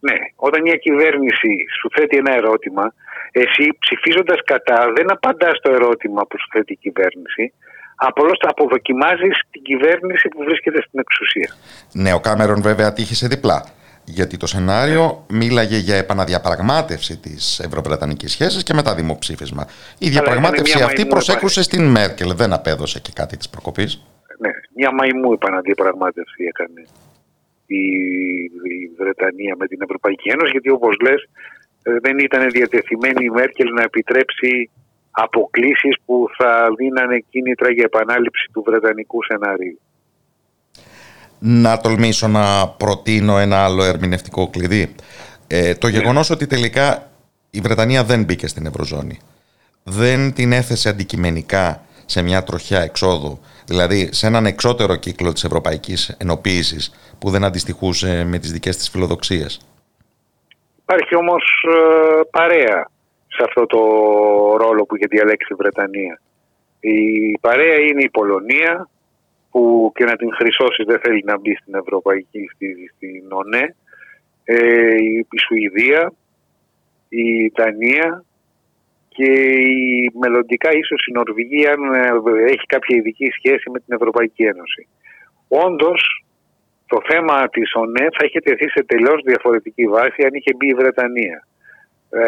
ναι, 0.00 0.16
όταν 0.36 0.60
μια 0.62 0.76
κυβέρνηση 0.76 1.52
σου 1.80 1.88
θέτει 1.94 2.16
ένα 2.16 2.32
ερώτημα, 2.34 2.94
εσύ 3.32 3.64
ψηφίζοντας 3.78 4.40
κατά 4.44 4.92
δεν 4.96 5.12
απαντάς 5.12 5.56
στο 5.56 5.70
ερώτημα 5.72 6.26
που 6.26 6.36
σου 6.40 6.48
θέτει 6.52 6.72
η 6.72 6.76
κυβέρνηση, 6.76 7.52
απλώς 7.96 8.38
αποδοκιμάζεις 8.40 9.36
την 9.50 9.62
κυβέρνηση 9.62 10.28
που 10.28 10.44
βρίσκεται 10.44 10.82
στην 10.86 10.98
εξουσία. 11.04 11.50
Ναι, 11.92 12.12
ο 12.12 12.20
Κάμερον 12.20 12.62
βέβαια 12.62 12.92
τύχησε 12.92 13.26
διπλά. 13.26 13.64
Γιατί 14.10 14.36
το 14.36 14.46
σενάριο 14.46 15.24
μίλαγε 15.28 15.76
για 15.76 15.96
επαναδιαπραγμάτευση 15.96 17.16
της 17.16 17.58
Ευρωπρετανικής 17.58 18.32
σχέσης 18.32 18.62
και 18.62 18.74
μετά 18.74 18.94
δημοψήφισμα. 18.94 19.66
Η 19.98 20.08
διαπραγμάτευση 20.08 20.76
μια 20.76 20.84
αυτή 20.84 21.00
μαϊμού 21.00 21.10
προσέκρουσε 21.10 21.62
στην 21.62 21.84
Μέρκελ, 21.84 22.34
δεν 22.34 22.52
απέδωσε 22.52 23.00
και 23.00 23.10
κάτι 23.14 23.36
της 23.36 23.48
προκοπής. 23.48 23.90
Ναι, 24.38 24.50
μια 24.74 24.90
μαϊμού 24.94 25.32
επαναδιαπραγμάτευση 25.32 26.44
έκανε 26.52 26.82
η, 27.66 27.82
η 28.74 28.90
Βρετανία 28.98 29.54
με 29.58 29.66
την 29.66 29.78
Ευρωπαϊκή 29.82 30.28
Ένωση, 30.28 30.50
γιατί 30.50 30.70
όπως 30.70 30.96
λες, 31.02 31.28
δεν 31.82 32.18
ήταν 32.18 32.50
διατεθειμένη 32.50 33.24
η 33.24 33.30
Μέρκελ 33.30 33.72
να 33.72 33.82
επιτρέψει 33.82 34.70
αποκλήσεις 35.10 35.96
που 36.04 36.26
θα 36.36 36.68
δίνανε 36.76 37.24
κίνητρα 37.30 37.70
για 37.70 37.84
επανάληψη 37.84 38.46
του 38.52 38.62
βρετανικού 38.66 39.18
σενάριου. 39.24 39.80
Να 41.42 41.78
τολμήσω 41.78 42.28
να 42.28 42.68
προτείνω 42.68 43.38
ένα 43.38 43.64
άλλο 43.64 43.82
ερμηνευτικό 43.82 44.48
κλειδί. 44.48 44.94
Ε, 45.46 45.74
το 45.74 45.88
γεγονός 45.88 46.30
ότι 46.30 46.46
τελικά 46.46 47.10
η 47.50 47.60
Βρετανία 47.60 48.04
δεν 48.04 48.24
μπήκε 48.24 48.46
στην 48.46 48.66
Ευρωζώνη. 48.66 49.18
Δεν 49.82 50.32
την 50.32 50.52
έθεσε 50.52 50.88
αντικειμενικά 50.88 51.82
σε 52.06 52.22
μια 52.22 52.42
τροχιά 52.42 52.80
εξόδου, 52.80 53.40
δηλαδή 53.66 54.08
σε 54.12 54.26
έναν 54.26 54.46
εξώτερο 54.46 54.96
κύκλο 54.96 55.32
της 55.32 55.44
ευρωπαϊκής 55.44 56.16
ενοποίησης 56.18 56.94
που 57.18 57.30
δεν 57.30 57.44
αντιστοιχούσε 57.44 58.24
με 58.24 58.38
τις 58.38 58.52
δικές 58.52 58.76
της 58.76 58.88
φιλοδοξίες. 58.88 59.60
Υπάρχει 60.82 61.16
όμως 61.16 61.44
ε, 61.68 62.20
παρέα 62.30 62.90
σε 63.26 63.42
αυτό 63.44 63.66
το 63.66 63.78
ρόλο 64.56 64.84
που 64.84 64.96
είχε 64.96 65.06
διαλέξει 65.08 65.52
η 65.52 65.54
Βρετανία. 65.54 66.20
Η 66.80 67.38
παρέα 67.40 67.74
είναι 67.74 68.02
η 68.02 68.10
Πολωνία 68.10 68.88
που 69.50 69.92
και 69.94 70.04
να 70.04 70.16
την 70.16 70.34
χρυσώσει 70.34 70.82
δεν 70.86 71.00
θέλει 71.00 71.22
να 71.26 71.38
μπει 71.38 71.54
στην 71.54 71.74
Ευρωπαϊκή, 71.74 72.50
στη, 72.54 72.92
στην 72.96 73.32
ΟΝΕ, 73.32 73.74
ε, 74.44 74.94
η, 74.94 75.26
η 75.30 75.38
Σουηδία, 75.46 76.12
η 77.08 77.46
Δανία 77.46 78.24
και 79.08 79.32
η 79.62 80.10
μελλοντικά 80.20 80.70
ίσως 80.72 81.06
η 81.06 81.12
Νορβηγία 81.12 81.72
αν 81.72 81.94
ε, 81.94 82.42
έχει 82.44 82.66
κάποια 82.66 82.96
ειδική 82.96 83.28
σχέση 83.30 83.70
με 83.70 83.78
την 83.80 83.94
Ευρωπαϊκή 83.94 84.42
Ένωση. 84.42 84.88
Όντως 85.48 86.24
το 86.86 86.98
θέμα 87.08 87.48
της 87.48 87.74
ΟΝΕ 87.74 88.06
θα 88.16 88.24
είχε 88.24 88.40
τεθεί 88.40 88.70
σε 88.70 88.84
τελείως 88.84 89.22
διαφορετική 89.24 89.86
βάση 89.86 90.22
αν 90.24 90.34
είχε 90.34 90.54
μπει 90.56 90.68
η 90.68 90.74
Βρετανία. 90.74 91.46
Ε, 92.10 92.24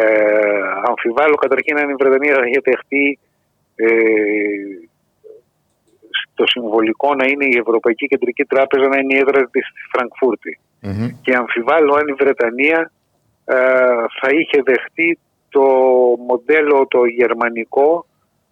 αμφιβάλλω 0.89 1.35
καταρχήν 1.35 1.77
αν 1.77 1.89
η 1.89 1.95
Βρετανία 1.95 2.35
θα 2.35 2.45
είχε 2.47 2.59
δεχτεί 2.63 3.19
ε, 3.75 3.87
το 6.35 6.43
συμβολικό 6.47 7.15
να 7.15 7.25
είναι 7.25 7.45
η 7.45 7.57
Ευρωπαϊκή 7.57 8.07
Κεντρική 8.07 8.43
Τράπεζα 8.43 8.87
να 8.87 8.97
είναι 8.97 9.13
η 9.13 9.17
έδρα 9.17 9.49
της 9.51 9.65
στη 9.67 9.81
φραγκφουρτη 9.91 10.59
Και 11.21 11.35
αμφιβάλλω 11.35 11.93
αν 11.93 12.07
η 12.07 12.13
Βρετανία 12.13 12.91
ε, 13.45 13.55
θα 14.19 14.29
είχε 14.39 14.61
δεχτεί 14.65 15.19
το 15.49 15.61
μοντέλο 16.27 16.87
το 16.87 17.05
γερμανικό 17.05 18.05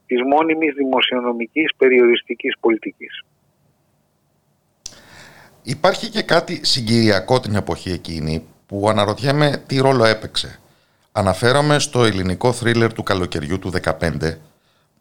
της 0.05 0.19
μόνιμης 0.21 0.73
δημοσιονομικής 0.73 1.71
περιοριστικής 1.77 2.53
πολιτικής. 2.59 3.23
Υπάρχει 5.63 6.09
και 6.09 6.21
κάτι 6.21 6.65
συγκυριακό 6.65 7.39
την 7.39 7.55
εποχή 7.55 7.91
εκείνη 7.91 8.45
που 8.65 8.89
αναρωτιέμαι 8.89 9.63
τι 9.67 9.77
ρόλο 9.77 10.05
έπαιξε. 10.05 10.59
Αναφέρομαι 11.11 11.79
στο 11.79 12.03
ελληνικό 12.03 12.51
θρίλερ 12.51 12.93
του 12.93 13.03
καλοκαιριού 13.03 13.59
του 13.59 13.71
2015 13.83 14.37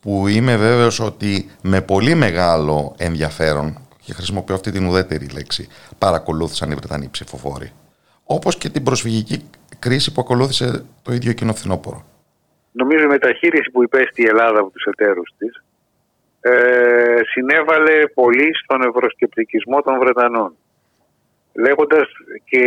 που 0.01 0.27
είμαι 0.27 0.57
βέβαιος 0.57 1.01
ότι 1.01 1.51
με 1.63 1.81
πολύ 1.81 2.15
μεγάλο 2.15 2.95
ενδιαφέρον 2.99 3.79
και 4.05 4.13
χρησιμοποιώ 4.13 4.55
αυτή 4.55 4.71
την 4.71 4.87
ουδέτερη 4.87 5.27
λέξη 5.29 5.69
παρακολούθησαν 5.99 6.71
οι 6.71 6.75
Βρετανοί 6.75 7.09
ψηφοφόροι. 7.11 7.73
Όπως 8.25 8.57
και 8.57 8.69
την 8.69 8.83
προσφυγική 8.83 9.51
κρίση 9.79 10.13
που 10.13 10.21
ακολούθησε 10.21 10.85
το 11.03 11.13
ίδιο 11.13 11.31
εκείνο 11.31 11.53
φθινόπωρο. 11.53 12.05
Νομίζω 12.73 13.03
η 13.05 13.07
μεταχείριση 13.07 13.71
που 13.71 13.83
υπέστη 13.83 14.23
η 14.23 14.27
Ελλάδα 14.27 14.59
από 14.61 14.71
τους 14.71 14.85
εταίρους 14.85 15.31
της 15.39 15.63
ε, 16.41 17.21
συνέβαλε 17.33 18.07
πολύ 18.15 18.51
στον 18.63 18.83
ευρωσκεπτικισμό 18.83 19.83
των 19.83 19.99
Βρετανών. 19.99 20.55
Λέγοντας 21.55 22.09
και 22.45 22.63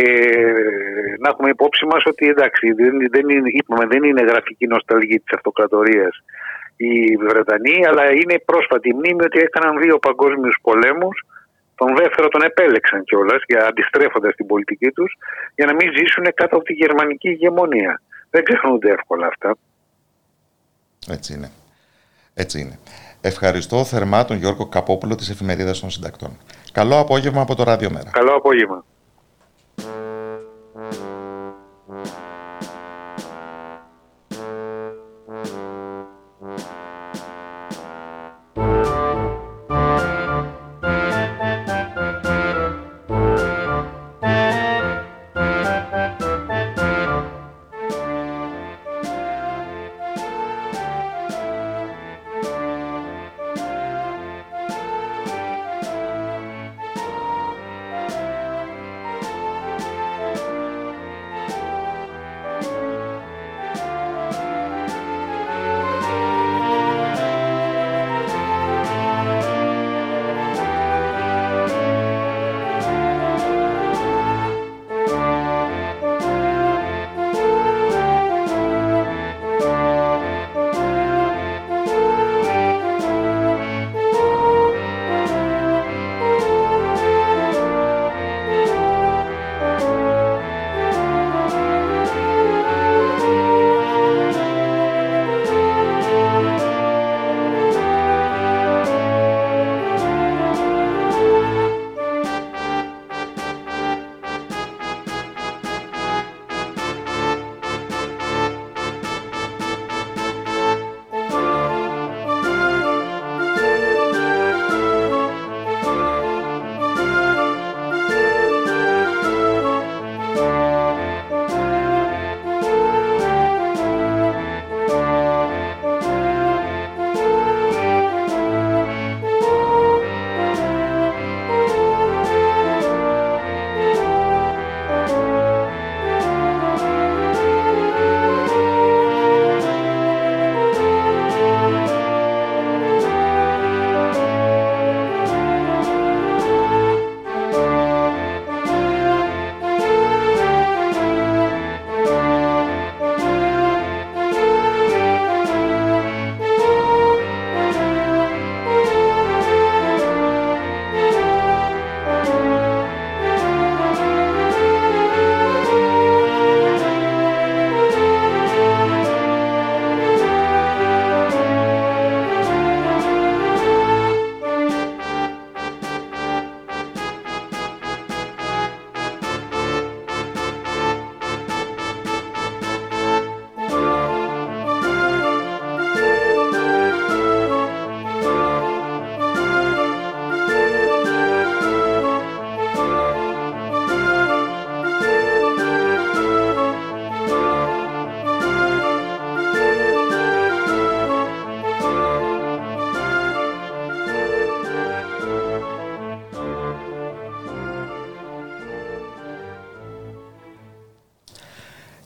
να 1.18 1.28
έχουμε 1.28 1.48
υπόψη 1.48 1.86
μας 1.86 2.02
ότι 2.06 2.28
εντάξει 2.28 2.72
δεν, 2.72 2.92
δεν, 3.10 3.28
είναι, 3.28 3.48
είπαμε, 3.52 3.86
δεν 3.86 4.02
είναι 4.02 4.22
γραφική 4.22 4.66
νοσταλγή 4.66 5.18
της 5.20 5.32
αυτοκρατορίας 5.32 6.22
οι 6.76 7.16
Βρετανοί 7.16 7.86
αλλά 7.86 8.04
είναι 8.10 8.42
πρόσφατη 8.44 8.94
μνήμη 8.94 9.22
ότι 9.24 9.38
έκαναν 9.38 9.80
δύο 9.82 9.98
παγκόσμιους 9.98 10.58
πολέμους 10.62 11.16
τον 11.74 11.96
δεύτερο 11.96 12.28
τον 12.28 12.42
επέλεξαν 12.42 13.04
κιόλας, 13.04 13.42
για 13.46 13.66
αντιστρέφοντας 13.66 14.34
την 14.34 14.46
πολιτική 14.46 14.90
τους, 14.90 15.16
για 15.54 15.66
να 15.66 15.74
μην 15.74 15.92
ζήσουν 15.96 16.24
κάτω 16.34 16.56
από 16.56 16.64
τη 16.64 16.72
γερμανική 16.72 17.28
ηγεμονία. 17.28 18.00
Δεν 18.30 18.44
ξεχνούνται 18.44 18.90
εύκολα 18.90 19.26
αυτά. 19.26 19.56
Έτσι 21.08 21.32
είναι. 21.32 21.50
Έτσι 22.34 22.60
είναι. 22.60 22.78
Ευχαριστώ 23.20 23.84
θερμά 23.84 24.24
τον 24.24 24.36
Γιώργο 24.36 24.68
Καπόπουλο 24.68 25.14
της 25.14 25.30
Εφημερίδας 25.30 25.80
των 25.80 25.90
Συντακτών. 25.90 26.38
Καλό 26.72 26.98
απόγευμα 26.98 27.40
από 27.40 27.54
το 27.54 27.62
Ράδιο 27.62 27.90
Μέρα. 27.90 28.10
Καλό 28.10 28.34
απόγευμα. 28.34 28.84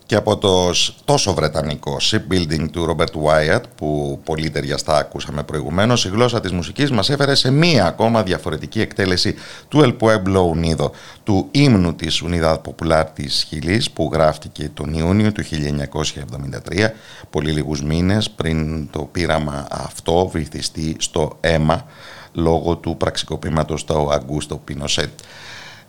Και 0.09 0.15
από 0.15 0.37
το 0.37 0.71
τόσο 1.05 1.35
βρετανικό 1.35 1.97
shipbuilding 2.01 2.71
του 2.71 2.87
Robert 2.97 3.23
Wyatt 3.23 3.61
που 3.77 4.21
πολύ 4.25 4.51
ταιριαστά 4.51 4.97
ακούσαμε 4.97 5.43
προηγουμένως 5.43 6.05
η 6.05 6.09
γλώσσα 6.09 6.41
της 6.41 6.53
μουσικής 6.53 6.91
μας 6.91 7.11
έφερε 7.11 7.35
σε 7.35 7.51
μία 7.51 7.87
ακόμα 7.87 8.23
διαφορετική 8.23 8.81
εκτέλεση 8.81 9.35
του 9.69 9.81
El 9.81 9.97
Pueblo 10.01 10.51
Unido 10.55 10.91
του 11.23 11.49
ύμνου 11.51 11.95
της 11.95 12.23
Unidad 12.27 12.57
Popular 12.57 13.05
της 13.15 13.45
Χιλής 13.49 13.91
που 13.91 14.11
γράφτηκε 14.13 14.71
τον 14.75 14.95
Ιούνιο 14.95 15.33
του 15.33 15.43
1973 15.45 16.91
πολύ 17.31 17.51
λίγους 17.51 17.83
μήνες 17.83 18.31
πριν 18.31 18.91
το 18.91 19.03
πείραμα 19.13 19.67
αυτό 19.71 20.29
βυθιστεί 20.29 20.97
στο 20.99 21.37
αίμα 21.41 21.87
λόγω 22.33 22.77
του 22.77 22.97
πραξικοπήματος 22.97 23.85
του 23.85 24.09
Αγκούστο 24.13 24.57
Πινοσέτ. 24.57 25.11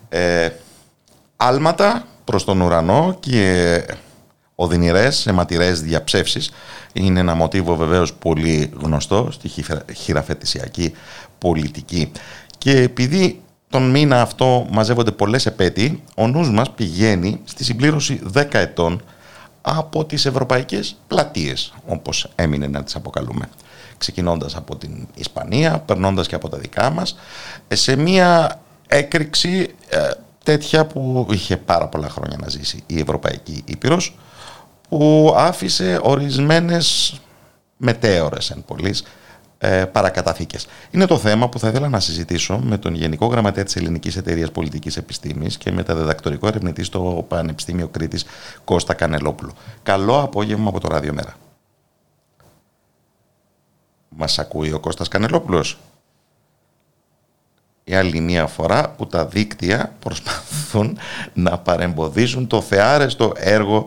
Ε, 0.08 0.48
άλματα 1.36 2.04
προς 2.24 2.44
τον 2.44 2.60
ουρανό 2.60 3.16
και 3.20 3.82
οδυνηρές, 4.60 5.26
αιματηρές 5.26 5.82
διαψεύσεις. 5.82 6.50
Είναι 6.92 7.20
ένα 7.20 7.34
μοτίβο 7.34 7.76
βεβαίως 7.76 8.14
πολύ 8.14 8.72
γνωστό 8.80 9.28
στη 9.30 9.64
χειραφετησιακή 9.94 10.92
πολιτική. 11.38 12.12
Και 12.58 12.70
επειδή 12.80 13.42
τον 13.68 13.90
μήνα 13.90 14.20
αυτό 14.20 14.66
μαζεύονται 14.70 15.10
πολλές 15.10 15.46
επέτειοι, 15.46 16.02
ο 16.16 16.26
νους 16.28 16.50
μας 16.50 16.70
πηγαίνει 16.70 17.40
στη 17.44 17.64
συμπλήρωση 17.64 18.20
10 18.34 18.44
ετών 18.50 19.02
από 19.62 20.04
τις 20.04 20.26
ευρωπαϊκές 20.26 20.96
πλατείες, 21.06 21.74
όπως 21.86 22.30
έμεινε 22.34 22.66
να 22.66 22.82
τις 22.84 22.94
αποκαλούμε. 22.94 23.48
Ξεκινώντας 23.98 24.56
από 24.56 24.76
την 24.76 25.06
Ισπανία, 25.14 25.78
περνώντας 25.78 26.26
και 26.26 26.34
από 26.34 26.48
τα 26.48 26.58
δικά 26.58 26.90
μας, 26.90 27.16
σε 27.68 27.96
μία 27.96 28.60
έκρηξη 28.86 29.74
ε, 29.88 29.98
τέτοια 30.44 30.86
που 30.86 31.26
είχε 31.30 31.56
πάρα 31.56 31.88
πολλά 31.88 32.08
χρόνια 32.08 32.36
να 32.40 32.48
ζήσει 32.48 32.82
η 32.86 33.00
Ευρωπαϊκή 33.00 33.62
Ήπειρος, 33.64 34.14
που 34.90 35.34
άφησε 35.36 36.00
ορισμένες 36.02 37.20
μετέωρες 37.76 38.50
εν 38.50 38.64
πολλής 38.66 39.04
ε, 39.58 39.84
παρακαταθήκες. 39.84 40.66
Είναι 40.90 41.06
το 41.06 41.18
θέμα 41.18 41.48
που 41.48 41.58
θα 41.58 41.68
ήθελα 41.68 41.88
να 41.88 42.00
συζητήσω 42.00 42.58
με 42.58 42.78
τον 42.78 42.94
Γενικό 42.94 43.26
Γραμματέα 43.26 43.64
της 43.64 43.76
Ελληνικής 43.76 44.16
Εταιρείας 44.16 44.50
Πολιτικής 44.50 44.96
Επιστήμης 44.96 45.58
και 45.58 45.72
με 45.72 45.82
τα 45.82 45.94
διδακτορικό 45.94 46.46
ερευνητή 46.46 46.84
στο 46.84 47.24
Πανεπιστήμιο 47.28 47.88
Κρήτης 47.88 48.24
Κώστα 48.64 48.94
Κανελόπουλο. 48.94 49.52
Καλό 49.82 50.20
απόγευμα 50.20 50.68
από 50.68 50.80
το 50.80 50.88
Ράδιο 50.88 51.12
Μέρα. 51.12 51.34
Μας 54.08 54.38
ακούει 54.38 54.72
ο 54.72 54.80
Κώστας 54.80 55.08
Κανελόπουλος. 55.08 55.78
Η 57.84 57.94
άλλη 57.94 58.20
μία 58.20 58.46
φορά 58.46 58.90
που 58.90 59.06
τα 59.06 59.26
δίκτυα 59.26 59.92
προσπαθούν 60.00 60.98
να 61.32 61.58
παρεμποδίσουν 61.58 62.46
το 62.46 62.60
θεάρεστο 62.60 63.32
έργο 63.36 63.86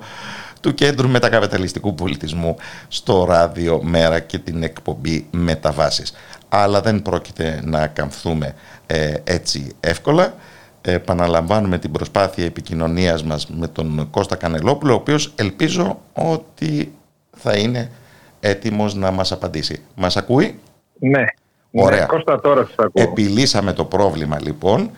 του 0.64 0.74
Κέντρου 0.74 1.10
Μετακαπιταλιστικού 1.10 1.96
Πολιτισμού 1.96 2.56
στο 2.88 3.26
ράδιο 3.26 3.84
Μέρα 3.84 4.20
και 4.20 4.38
την 4.38 4.64
εκπομπή 4.64 5.28
Μεταβάσεις. 5.32 6.14
Αλλά 6.50 6.82
δεν 6.82 7.02
πρόκειται 7.02 7.62
να 7.64 7.88
καμφθούμε 7.88 8.54
ε, 8.88 9.14
έτσι 9.24 9.72
εύκολα. 9.80 10.34
Επαναλαμβάνουμε 10.82 11.78
την 11.78 11.92
προσπάθεια 11.92 12.46
επικοινωνίας 12.46 13.24
μας 13.24 13.48
με 13.48 13.68
τον 13.68 14.08
Κώστα 14.12 14.36
Κανελόπουλο, 14.36 14.92
ο 14.92 14.96
οποίος 14.96 15.34
ελπίζω 15.36 16.00
ότι 16.14 16.94
θα 17.38 17.58
είναι 17.58 17.92
έτοιμος 18.40 18.96
να 18.96 19.12
μας 19.12 19.32
απαντήσει. 19.32 19.82
Μας 19.96 20.18
ακούει; 20.18 20.60
Ναι. 21.00 21.26
Ωραία. 21.72 22.00
Ναι, 22.00 22.06
Κώστα 22.06 22.40
τώρα 22.40 22.66
σας 22.66 22.76
ακούω. 22.78 23.04
Επιλύσαμε 23.04 23.74
το 23.74 23.86
πρόβλημα 23.86 24.40
λοιπόν 24.42 24.92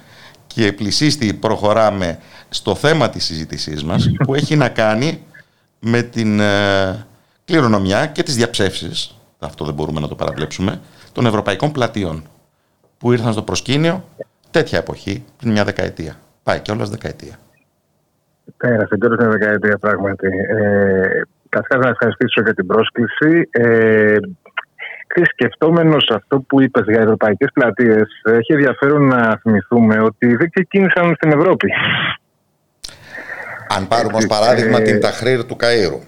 και 0.47 0.74
πλησίστη 0.74 1.34
προχωράμε 1.34 2.20
στο 2.49 2.76
θέμα 2.76 3.09
της 3.09 3.26
συζήτησής 3.26 3.84
μας 3.84 4.11
που 4.26 4.36
έχει 4.36 4.55
να 4.55 4.70
κάνει 4.70 5.24
με 5.88 6.01
την 6.01 6.39
ε, 6.39 7.05
κληρονομιά 7.45 8.05
και 8.05 8.23
τις 8.23 8.36
διαψεύσεις, 8.36 9.19
αυτό 9.39 9.65
δεν 9.65 9.73
μπορούμε 9.73 9.99
να 9.99 10.07
το 10.07 10.15
παραβλέψουμε, 10.15 10.79
των 11.11 11.25
ευρωπαϊκών 11.25 11.71
πλατείων 11.71 12.23
που 12.97 13.11
ήρθαν 13.11 13.31
στο 13.31 13.41
προσκήνιο 13.41 14.03
τέτοια 14.51 14.77
εποχή, 14.77 15.25
πριν 15.38 15.51
μια 15.51 15.63
δεκαετία. 15.63 16.15
Πάει 16.43 16.59
και 16.59 16.71
όλας 16.71 16.89
δεκαετία. 16.89 17.36
Πέρασε 18.57 18.97
τώρα 18.97 19.15
μια 19.19 19.29
δεκαετία 19.29 19.77
πράγματι. 19.77 20.27
Ε, 20.27 21.21
Καταρχάς 21.49 21.83
να 21.83 21.89
ευχαριστήσω 21.89 22.41
για 22.41 22.53
την 22.53 22.65
πρόσκληση. 22.65 23.49
Ε, 23.51 24.17
σκεφτόμενος 25.23 26.09
αυτό 26.13 26.39
που 26.39 26.61
είπες 26.61 26.83
για 26.88 27.01
ευρωπαϊκές 27.01 27.49
πλατείες, 27.53 28.21
έχει 28.23 28.53
ενδιαφέρον 28.53 29.07
να 29.07 29.39
θυμηθούμε 29.41 29.99
ότι 29.99 30.36
δεν 30.36 30.49
ξεκίνησαν 30.49 31.15
στην 31.15 31.31
Ευρώπη. 31.31 31.71
Αν 33.70 33.88
πάρουμε 33.88 34.18
ως 34.18 34.26
παράδειγμα 34.28 34.78
ε, 34.78 34.82
την 34.82 34.99
Ταχρήρ 35.01 35.45
του 35.45 35.55
Καΐρου 35.59 35.99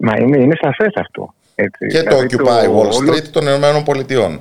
Μα 0.00 0.16
είναι, 0.18 0.38
είναι 0.38 0.54
σαφές 0.62 0.92
αυτό. 0.94 1.34
Έτσι. 1.54 1.86
και 1.86 2.02
το 2.02 2.16
Δηλαδή, 2.16 2.36
Occupy 2.36 2.64
Wall 2.68 2.70
όλο- 2.70 3.12
Street 3.12 3.28
των 3.32 3.46
Ηνωμένων 3.46 3.84
Πολιτειών. 3.84 4.40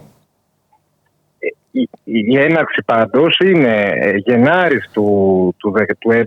η, 1.71 1.89
η 2.03 2.37
έναρξη 2.39 2.81
πάντως 2.85 3.39
είναι 3.43 3.91
Γενάρης 4.25 4.89
του, 4.93 5.55
του, 5.57 5.71
δε- 5.71 5.85
του 5.99 6.11
11, 6.11 6.23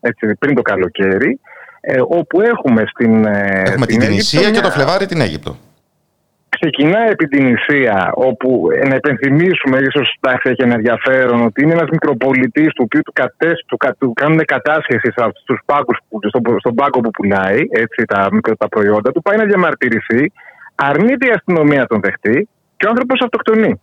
έτσι, 0.00 0.34
πριν 0.38 0.54
το 0.54 0.62
καλοκαίρι, 0.62 1.40
ε, 1.80 2.00
όπου 2.08 2.40
έχουμε 2.40 2.84
στην. 2.86 3.24
ε, 3.24 3.62
Έχουμε 3.64 3.64
στην 3.66 3.86
την 3.86 3.86
Αίγυπτο 3.86 4.06
Τινησία 4.06 4.40
και 4.42 4.50
μια- 4.50 4.60
το 4.62 4.70
Φλεβάρι 4.70 5.06
την 5.06 5.20
Αίγυπτο. 5.20 5.56
Ξεκινάει 6.48 7.08
επί 7.08 7.26
την 7.26 7.46
Ισία, 7.46 8.10
όπου 8.14 8.68
ε, 8.72 8.88
να 8.88 8.94
υπενθυμίσουμε, 8.94 9.78
ίσως 9.78 10.18
έχει 10.42 10.62
ένα 10.62 10.74
ενδιαφέρον, 10.74 11.44
ότι 11.44 11.62
είναι 11.62 11.72
ένας 11.72 11.88
μικροπολιτής 11.90 12.66
του 12.66 12.82
οποίου 12.84 13.02
του, 13.02 13.12
κατέσ, 13.12 13.64
του, 13.66 13.76
κα- 13.76 13.94
του 13.98 14.12
κάνουν 14.12 14.44
κατάσχεση 14.44 15.12
στου 15.42 15.58
πάγκου, 15.64 15.94
στον, 16.28 16.58
στον 16.58 16.74
πάγκο 16.74 17.00
που 17.00 17.10
πουλάει 17.10 17.60
έτσι, 17.70 18.04
τα, 18.04 18.28
μικρο- 18.32 18.56
τα 18.56 18.68
προϊόντα 18.68 19.12
του, 19.12 19.22
πάει 19.22 19.36
να 19.36 19.44
διαμαρτυρηθεί, 19.44 20.32
αρνείται 20.74 21.26
η 21.26 21.30
αστυνομία 21.30 21.78
να 21.78 21.86
τον 21.86 22.00
δεχτεί 22.00 22.48
και 22.76 22.86
ο 22.86 22.88
άνθρωπος 22.88 23.20
αυτοκτονεί. 23.20 23.80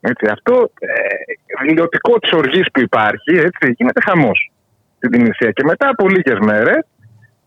Έτσι, 0.00 0.26
αυτό 0.32 0.70
ε, 0.78 1.64
δηλωτικό 1.66 2.18
της 2.18 2.32
οργής 2.32 2.66
που 2.72 2.80
υπάρχει, 2.80 3.30
έτσι, 3.30 3.74
γίνεται 3.76 4.00
χαμός 4.00 4.50
στην 4.96 5.10
Τινησία. 5.10 5.50
Και 5.50 5.64
μετά 5.64 5.88
από 5.88 6.08
λίγες 6.08 6.38
μέρες, 6.38 6.86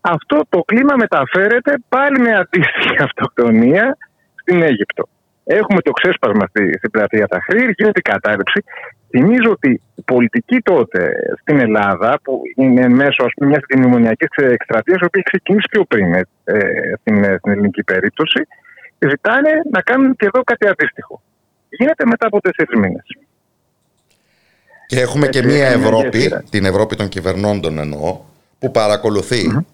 αυτό 0.00 0.40
το 0.48 0.60
κλίμα 0.60 0.94
μεταφέρεται 0.96 1.74
πάλι 1.88 2.18
με 2.18 2.32
αντίστοιχη 2.32 3.02
αυτοκτονία 3.08 3.96
στην 4.44 4.62
Αίγυπτο. 4.62 5.08
Έχουμε 5.44 5.80
το 5.80 5.90
ξέσπασμα 5.90 6.46
στη, 6.46 6.72
στην 6.78 6.90
πλατεία 6.90 7.26
Ταχρήρ, 7.26 7.70
γίνεται 7.76 7.98
η 8.04 8.08
κατάρρευση. 8.10 8.64
Θυμίζω 9.10 9.50
ότι 9.50 9.70
η 9.94 10.02
πολιτική 10.04 10.58
τότε 10.60 11.12
στην 11.40 11.58
Ελλάδα, 11.58 12.20
που 12.22 12.42
είναι 12.56 12.88
μέσω 12.88 13.24
μιας 13.40 13.62
κοινωνιακή 13.66 14.26
εκστρατείας, 14.36 15.00
η 15.00 15.04
οποία 15.04 15.22
έχει 15.24 15.36
ξεκινήσει 15.36 15.66
πιο 15.70 15.84
πριν 15.84 16.14
ε, 16.14 16.24
στην, 17.00 17.24
στην 17.24 17.52
ελληνική 17.52 17.82
περίπτωση, 17.84 18.46
ζητάνε 18.98 19.50
να 19.70 19.80
κάνουν 19.80 20.16
και 20.16 20.26
εδώ 20.26 20.42
κάτι 20.42 20.68
αντίστοιχο. 20.68 21.22
Γίνεται 21.68 22.04
μετά 22.06 22.26
από 22.26 22.40
τέσσερις 22.40 22.80
μήνες. 22.80 23.06
Και 24.86 25.00
έχουμε 25.00 25.28
και 25.28 25.38
Έτσι, 25.38 25.50
μια 25.50 25.68
είναι 25.68 25.76
μια 25.76 25.86
Ευρώπη, 25.86 26.18
γέφυρα. 26.18 26.42
την 26.50 26.64
Ευρώπη 26.64 26.96
των 26.96 27.08
κυβερνώντων 27.08 27.78
εννοώ, 27.78 28.20
που 28.58 28.70
παρακολουθεί 28.70 29.64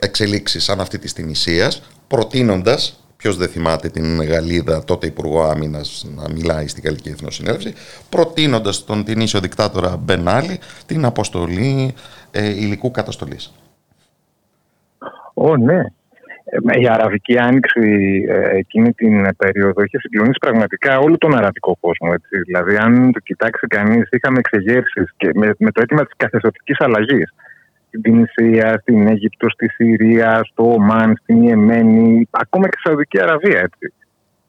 εξελίξεις 0.00 0.64
σαν 0.64 0.80
αυτή 0.80 0.98
της 0.98 1.12
Τινησίας, 1.12 1.82
προτείνοντας, 2.08 2.99
ποιος 3.20 3.36
δεν 3.36 3.48
θυμάται 3.48 3.88
την 3.88 4.22
Γαλλίδα, 4.22 4.84
τότε 4.84 5.06
Υπουργό 5.06 5.42
Άμυνας, 5.42 6.06
να 6.16 6.30
μιλάει 6.34 6.66
στην 6.66 6.82
Γαλλική 6.86 7.08
Εθνοσυνέλευση, 7.08 7.74
προτείνοντας 8.08 8.84
τον 8.84 9.04
Τινήσιο 9.04 9.40
δικτάτορα 9.40 9.96
Μπενάλη 9.96 10.58
την 10.86 11.04
αποστολή 11.04 11.94
ε, 12.30 12.48
υλικού 12.48 12.90
καταστολής. 12.90 13.54
Ω, 15.34 15.56
ναι. 15.56 15.80
Ε, 16.44 16.80
Η 16.80 16.88
Αραβική 16.88 17.38
Άνοιξη 17.38 17.80
ε, 18.28 18.56
εκείνη 18.56 18.92
την 18.92 19.36
περίοδο 19.36 19.82
είχε 19.82 19.98
συγκλονίσει 19.98 20.38
πραγματικά 20.40 20.98
όλο 20.98 21.18
τον 21.18 21.36
αραβικό 21.36 21.76
κόσμο. 21.80 22.10
Έτσι. 22.12 22.42
Δηλαδή, 22.46 22.76
αν 22.76 23.12
το 23.12 23.20
κοιτάξει 23.20 23.66
κανείς, 23.66 24.08
είχαμε 24.10 24.38
εξεγέρσεις 24.38 25.14
και 25.16 25.30
με, 25.34 25.54
με 25.58 25.70
το 25.70 25.80
αίτημα 25.82 26.04
της 26.04 26.14
καθεστωτικής 26.16 26.80
αλλαγής. 26.80 27.34
Στην 27.90 28.02
Τινησία, 28.02 28.78
στην 28.80 29.06
Αίγυπτο, 29.08 29.50
στη 29.50 29.68
Συρία, 29.68 30.40
στο 30.44 30.72
Ομάν, 30.72 31.18
στην 31.22 31.42
Ιεμένη, 31.42 32.28
ακόμα 32.30 32.68
και 32.68 32.76
στη 32.78 32.88
Σαουδική 32.88 33.20
Αραβία. 33.20 33.58
Έτσι. 33.60 33.92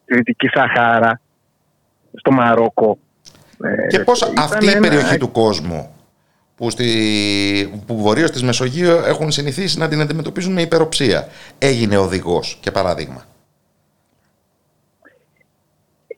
Στη 0.04 0.16
Δυτική 0.16 0.48
Σαχάρα, 0.48 1.22
στο 2.14 2.32
Μαρόκο. 2.32 2.98
Ε, 3.64 3.88
Και 3.88 4.00
πώς 4.00 4.22
ήταν 4.22 4.34
αυτή 4.44 4.66
η 4.66 4.70
ένα- 4.70 4.80
περιοχή 4.80 5.18
του 5.18 5.32
κόσμου 5.32 5.96
που, 6.56 6.70
στη, 6.70 7.84
που 7.88 7.98
βορείως 8.02 8.32
της 8.32 8.44
Μεσογείου 8.44 8.90
έχουν 8.92 9.32
συνηθίσει 9.32 9.78
να 9.80 9.88
την 9.88 10.02
αντιμετωπίζουν 10.02 10.54
με 10.54 10.62
υπεροψία 10.62 11.28
έγινε 11.58 11.98
οδηγός 11.98 12.58
και 12.62 12.72
παράδειγμα; 12.72 13.24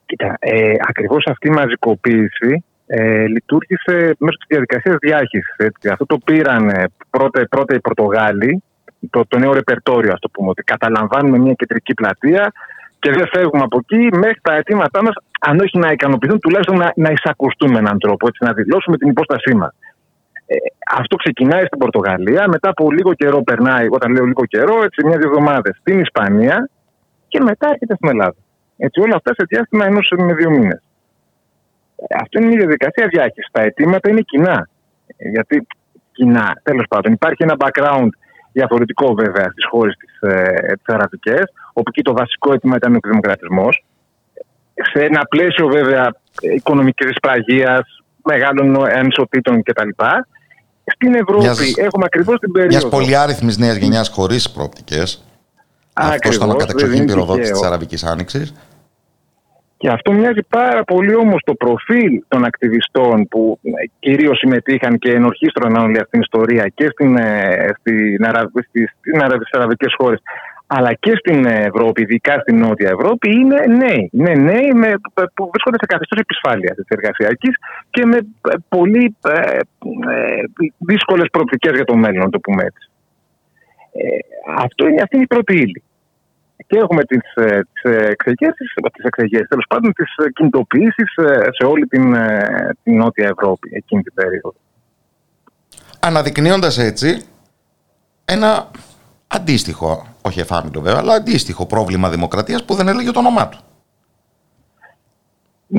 Κοίτα, 0.06 0.36
ε, 0.38 0.72
ακριβώς 0.88 1.26
αυτή 1.26 1.48
η 1.48 1.50
μαζικοποίηση 1.50 2.64
ε, 2.86 3.26
λειτουργήσε 3.26 4.14
μέσω 4.18 4.36
της 4.36 4.46
διαδικασίας 4.48 4.96
διάχυσης. 5.00 5.56
Αυτό 5.90 6.06
το 6.06 6.18
πήραν 6.24 6.68
ε, 6.68 6.84
πρώτα, 7.10 7.46
πρώτα 7.48 7.74
οι 7.74 7.80
Πορτογάλοι, 7.80 8.62
το, 9.10 9.24
το 9.28 9.38
νέο 9.38 9.52
ρεπερτόριο, 9.52 10.12
ας 10.12 10.20
το 10.20 10.28
πούμε, 10.28 10.48
ότι 10.48 10.62
καταλαμβάνουμε 10.62 11.38
μια 11.38 11.52
κεντρική 11.52 11.94
πλατεία 11.94 12.52
και 12.98 13.10
δεν 13.10 13.28
φεύγουμε 13.32 13.62
από 13.62 13.78
εκεί 13.82 14.16
μέχρι 14.16 14.40
τα 14.42 14.54
αιτήματά 14.54 15.02
μας, 15.02 15.14
αν 15.40 15.60
όχι 15.60 15.78
να 15.78 15.92
ικανοποιηθούν, 15.92 16.40
τουλάχιστον 16.40 16.76
να, 16.76 16.92
να 16.96 17.10
εισακουστούν 17.10 17.70
με 17.70 17.78
έναν 17.78 17.98
τρόπο, 17.98 18.26
έτσι, 18.26 18.44
να 18.44 18.52
δηλώσουμε 18.52 18.96
την 18.96 19.08
υπόστασή 19.08 19.54
μας. 19.54 19.74
Ε, 20.46 20.56
αυτό 20.96 21.16
ξεκινάει 21.16 21.64
στην 21.64 21.78
Πορτογαλία, 21.78 22.48
μετά 22.48 22.68
από 22.68 22.90
λίγο 22.90 23.14
καιρό 23.14 23.42
περνάει, 23.42 23.86
όταν 23.90 24.12
λέω 24.12 24.24
λίγο 24.24 24.44
καιρό, 24.46 24.82
έτσι 24.82 25.06
μια-δύο 25.06 25.28
εβδομάδες 25.28 25.76
στην 25.80 26.00
Ισπανία 26.00 26.68
και 27.28 27.40
μετά 27.40 27.68
έρχεται 27.68 27.94
στην 27.94 28.08
Ελλάδα. 28.08 28.36
Έτσι, 28.76 29.00
όλα 29.00 29.14
αυτά 29.16 29.34
σε 29.34 29.44
διάστημα 29.48 29.84
ενός 29.86 30.12
με 30.16 30.34
δύο 30.34 30.50
μήνες. 30.50 30.82
Αυτό 32.20 32.38
είναι 32.38 32.48
μια 32.48 32.58
διαδικασία 32.58 33.06
διάχυση. 33.06 33.48
Τα 33.52 33.62
αιτήματα 33.62 34.10
είναι 34.10 34.20
κοινά. 34.20 34.68
Ε, 35.16 35.28
Γιατί 35.28 35.66
κοινά, 36.12 36.60
τέλος 36.62 36.84
πάντων, 36.88 37.12
υπάρχει 37.12 37.42
ένα 37.42 37.56
background 37.58 38.08
διαφορετικό 38.52 39.14
βέβαια 39.14 39.44
στις 39.50 39.64
χώρες 39.70 39.94
τι 39.96 40.28
ε, 40.28 40.72
αραβικές, 40.86 41.42
όπου 41.72 41.88
εκεί 41.88 42.02
το 42.02 42.12
βασικό 42.12 42.52
αίτημα 42.52 42.76
ήταν 42.76 42.92
ο 42.92 42.96
εκδημοκρατισμός. 42.96 43.84
Σε 44.92 45.04
ένα 45.04 45.20
πλαίσιο 45.28 45.66
βέβαια 45.66 46.14
οικονομικής 46.40 47.06
δυσπραγία, 47.06 47.86
μεγάλων 48.24 48.84
ανισοτήτων 48.84 49.62
κτλ. 49.62 49.88
Στην 50.84 51.14
Ευρώπη 51.14 51.42
Μιας- 51.42 51.76
έχουμε 51.76 52.04
ακριβώς 52.04 52.38
την 52.38 52.52
περίοδο. 52.52 52.76
Μιας 52.76 52.88
πολυάριθμης 52.88 53.58
νέας 53.58 53.76
γενιάς 53.76 54.08
χωρίς 54.08 54.50
προοπτικές. 54.50 55.24
Αυτό 55.92 56.14
ήταν 56.14 56.14
ο 56.14 56.14
Ακριβώς, 56.14 56.46
δεν 56.46 56.56
κατεξοχήν 56.58 56.96
είναι 56.96 57.04
πυροδότης 57.12 57.40
τυχαίο. 57.42 57.58
της 57.60 57.68
Αραβικής 57.68 58.04
Άνοιξης. 58.04 58.54
Και 59.76 59.88
αυτό 59.88 60.12
μοιάζει 60.12 60.42
πάρα 60.48 60.84
πολύ 60.84 61.14
όμως 61.14 61.42
το 61.44 61.54
προφίλ 61.54 62.22
των 62.28 62.44
ακτιβιστών 62.44 63.28
που 63.28 63.58
κυρίως 63.98 64.38
συμμετείχαν 64.38 64.98
και 64.98 65.10
ενορχίστρωναν 65.10 65.84
όλη 65.84 65.96
αυτή 65.96 66.10
την 66.10 66.20
ιστορία 66.20 66.72
και 66.74 66.88
στην, 66.92 67.16
ε, 67.16 67.74
στην, 67.78 68.24
Αρα- 68.26 68.50
στις, 68.66 68.90
στις 68.98 69.22
Αρα- 69.22 69.36
στις 69.36 69.52
αραβικές 69.52 69.94
χώρες 69.96 70.22
αλλά 70.66 70.92
και 70.92 71.12
στην 71.16 71.44
Ευρώπη, 71.44 72.02
ειδικά 72.02 72.38
στην 72.38 72.58
Νότια 72.58 72.88
Ευρώπη, 72.88 73.30
είναι 73.30 73.64
νέοι. 73.66 74.08
Είναι 74.12 74.34
νέοι 74.34 74.72
με, 74.74 74.94
που 75.34 75.50
βρίσκονται 75.52 75.76
σε 75.78 75.86
καθεστώς 75.86 76.20
επισφάλειας 76.20 76.76
της 76.76 76.86
εργασιακής 76.88 77.54
και 77.90 78.04
με 78.04 78.16
ε, 78.16 78.54
πολύ 78.68 79.16
ε, 79.28 79.30
ε, 79.30 80.42
δύσκολες 80.78 81.28
προοπτικές 81.32 81.72
για 81.74 81.84
το 81.84 81.96
μέλλον, 81.96 82.22
να 82.24 82.30
το 82.30 82.38
πούμε 82.38 82.62
έτσι. 82.62 82.90
Ε, 83.92 84.18
αυτό 84.58 84.86
είναι, 84.86 85.02
αυτή 85.02 85.14
είναι 85.16 85.24
η 85.24 85.34
πρώτη 85.34 85.54
ύλη 85.54 85.82
και 86.56 86.78
έχουμε 86.78 87.04
τις, 87.04 87.34
ε, 87.34 87.60
τις 87.72 87.92
εξεγέρσεις, 87.92 88.74
τις 88.92 89.04
εξεγέρσεις, 89.04 89.48
τέλος 89.48 89.64
πάντων 89.68 89.92
τις 89.92 90.14
ε, 90.16 90.30
κινητοποιήσεις 90.30 91.16
ε, 91.16 91.48
σε 91.52 91.66
όλη 91.66 91.86
την, 91.86 92.14
ε, 92.14 92.76
την 92.82 92.96
Νότια 92.96 93.28
Ευρώπη 93.28 93.70
εκείνη 93.72 94.02
την 94.02 94.14
περίοδο. 94.14 94.54
Αναδεικνύοντας 96.00 96.78
έτσι 96.78 97.22
ένα 98.24 98.70
αντίστοιχο, 99.26 100.06
όχι 100.22 100.40
εφάμιλο 100.40 100.80
βέβαια, 100.80 100.98
αλλά 101.00 101.14
αντίστοιχο 101.14 101.66
πρόβλημα 101.66 102.10
δημοκρατίας 102.10 102.64
που 102.64 102.74
δεν 102.74 102.88
έλεγε 102.88 103.10
το 103.10 103.18
όνομά 103.18 103.48
του. 103.48 103.58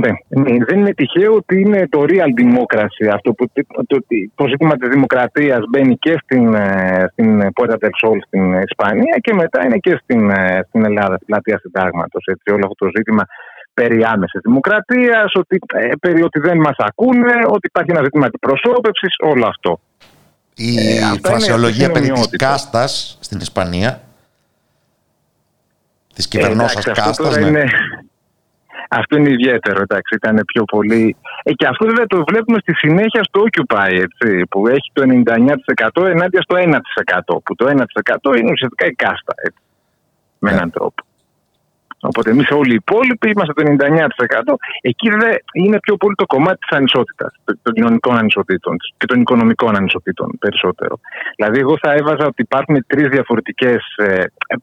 Ναι, 0.01 0.09
ναι, 0.27 0.65
δεν 0.65 0.79
είναι 0.79 0.93
τυχαίο 0.93 1.33
ότι 1.33 1.59
είναι 1.61 1.87
το 1.89 1.99
real 2.07 2.31
democracy 2.41 3.05
αυτό 3.13 3.33
που 3.33 3.45
το, 3.87 3.97
το 4.35 4.47
ζήτημα 4.47 4.75
της 4.77 4.89
δημοκρατίας 4.89 5.59
μπαίνει 5.69 5.97
και 5.97 6.17
στην, 6.23 6.53
ε, 6.53 7.05
στην 7.11 7.41
Puerta 7.41 7.73
del 7.73 7.93
Sol 8.01 8.17
στην 8.27 8.53
Ισπανία 8.53 9.17
και 9.21 9.33
μετά 9.33 9.65
είναι 9.65 9.77
και 9.77 9.99
στην, 10.03 10.29
ε, 10.29 10.65
στην 10.67 10.85
Ελλάδα, 10.85 11.15
στην 11.15 11.25
πλατεία 11.27 11.59
συντάγματος. 11.59 12.25
Έτσι, 12.25 12.51
όλο 12.51 12.63
αυτό 12.65 12.85
το 12.85 12.91
ζήτημα 12.97 13.23
περί 13.73 14.03
άμεσης 14.03 14.41
δημοκρατίας, 14.43 15.33
ότι, 15.35 15.59
ε, 15.73 15.89
περί 16.01 16.23
ότι 16.23 16.39
δεν 16.39 16.57
μας 16.57 16.75
ακούνε, 16.77 17.33
ότι 17.47 17.67
υπάρχει 17.67 17.91
ένα 17.91 18.03
ζήτημα 18.03 18.25
αντιπροσώπευσης, 18.25 19.15
όλο 19.19 19.47
αυτό. 19.47 19.79
Η 20.55 20.77
Ε, 20.77 20.95
αυτά 20.97 21.07
είναι 21.09 21.19
φρασιολογία 21.21 21.87
περί 21.87 21.99
της 21.99 22.05
συνομοιότητες. 22.05 22.47
κάστας 22.49 23.17
στην 23.21 23.39
Ισπανία 23.39 24.01
της 26.15 26.27
κυβερνώσας 26.27 26.85
Ε, 26.85 26.89
εντάξει, 26.89 26.89
αυτό 26.89 27.23
κάστας. 27.23 27.27
τώρα 27.35 27.39
ναι. 27.39 27.47
είναι- 27.59 27.69
Αυτό 28.99 29.17
είναι 29.17 29.29
ιδιαίτερο, 29.29 29.81
εντάξει, 29.81 30.15
ήταν 30.15 30.41
πιο 30.45 30.63
πολύ. 30.63 31.15
Ε, 31.43 31.53
και 31.53 31.67
αυτό 31.67 31.85
βέβαια 31.85 32.05
το 32.05 32.23
βλέπουμε 32.27 32.57
στη 32.59 32.73
συνέχεια 32.75 33.23
στο 33.23 33.43
Occupy, 33.47 33.89
έτσι, 33.91 34.45
που 34.49 34.67
έχει 34.67 34.89
το 34.93 35.03
99% 35.03 36.05
ενάντια 36.05 36.41
στο 36.41 36.55
1%. 36.55 37.41
Που 37.43 37.55
το 37.55 37.65
1% 37.67 38.37
είναι 38.37 38.51
ουσιαστικά 38.51 38.85
η 38.85 38.91
κάστα, 38.91 39.33
έτσι, 39.47 39.61
με 40.39 40.49
Ναι. 40.49 40.55
έναν 40.55 40.71
τρόπο. 40.71 41.03
Οπότε 41.99 42.29
εμείς 42.29 42.49
όλοι 42.51 42.71
οι 42.71 42.81
υπόλοιποι 42.85 43.29
είμαστε 43.29 43.53
το 43.53 43.63
99%. 43.65 44.55
Εκεί 44.81 45.09
δε 45.09 45.35
είναι 45.53 45.79
πιο 45.79 45.95
πολύ 45.97 46.15
το 46.15 46.25
κομμάτι 46.25 46.57
της 46.57 46.77
ανισότητας, 46.77 47.33
των 47.61 47.73
κοινωνικών 47.73 48.17
ανισοτήτων 48.17 48.77
και 48.97 49.05
των 49.05 49.19
οικονομικών 49.21 49.75
ανισοτήτων 49.75 50.37
περισσότερο. 50.39 50.99
Δηλαδή, 51.35 51.59
εγώ 51.59 51.77
θα 51.81 51.91
έβαζα 51.91 52.25
ότι 52.25 52.41
υπάρχουν 52.41 52.85
τρεις 52.87 53.07
διαφορετικές 53.07 53.83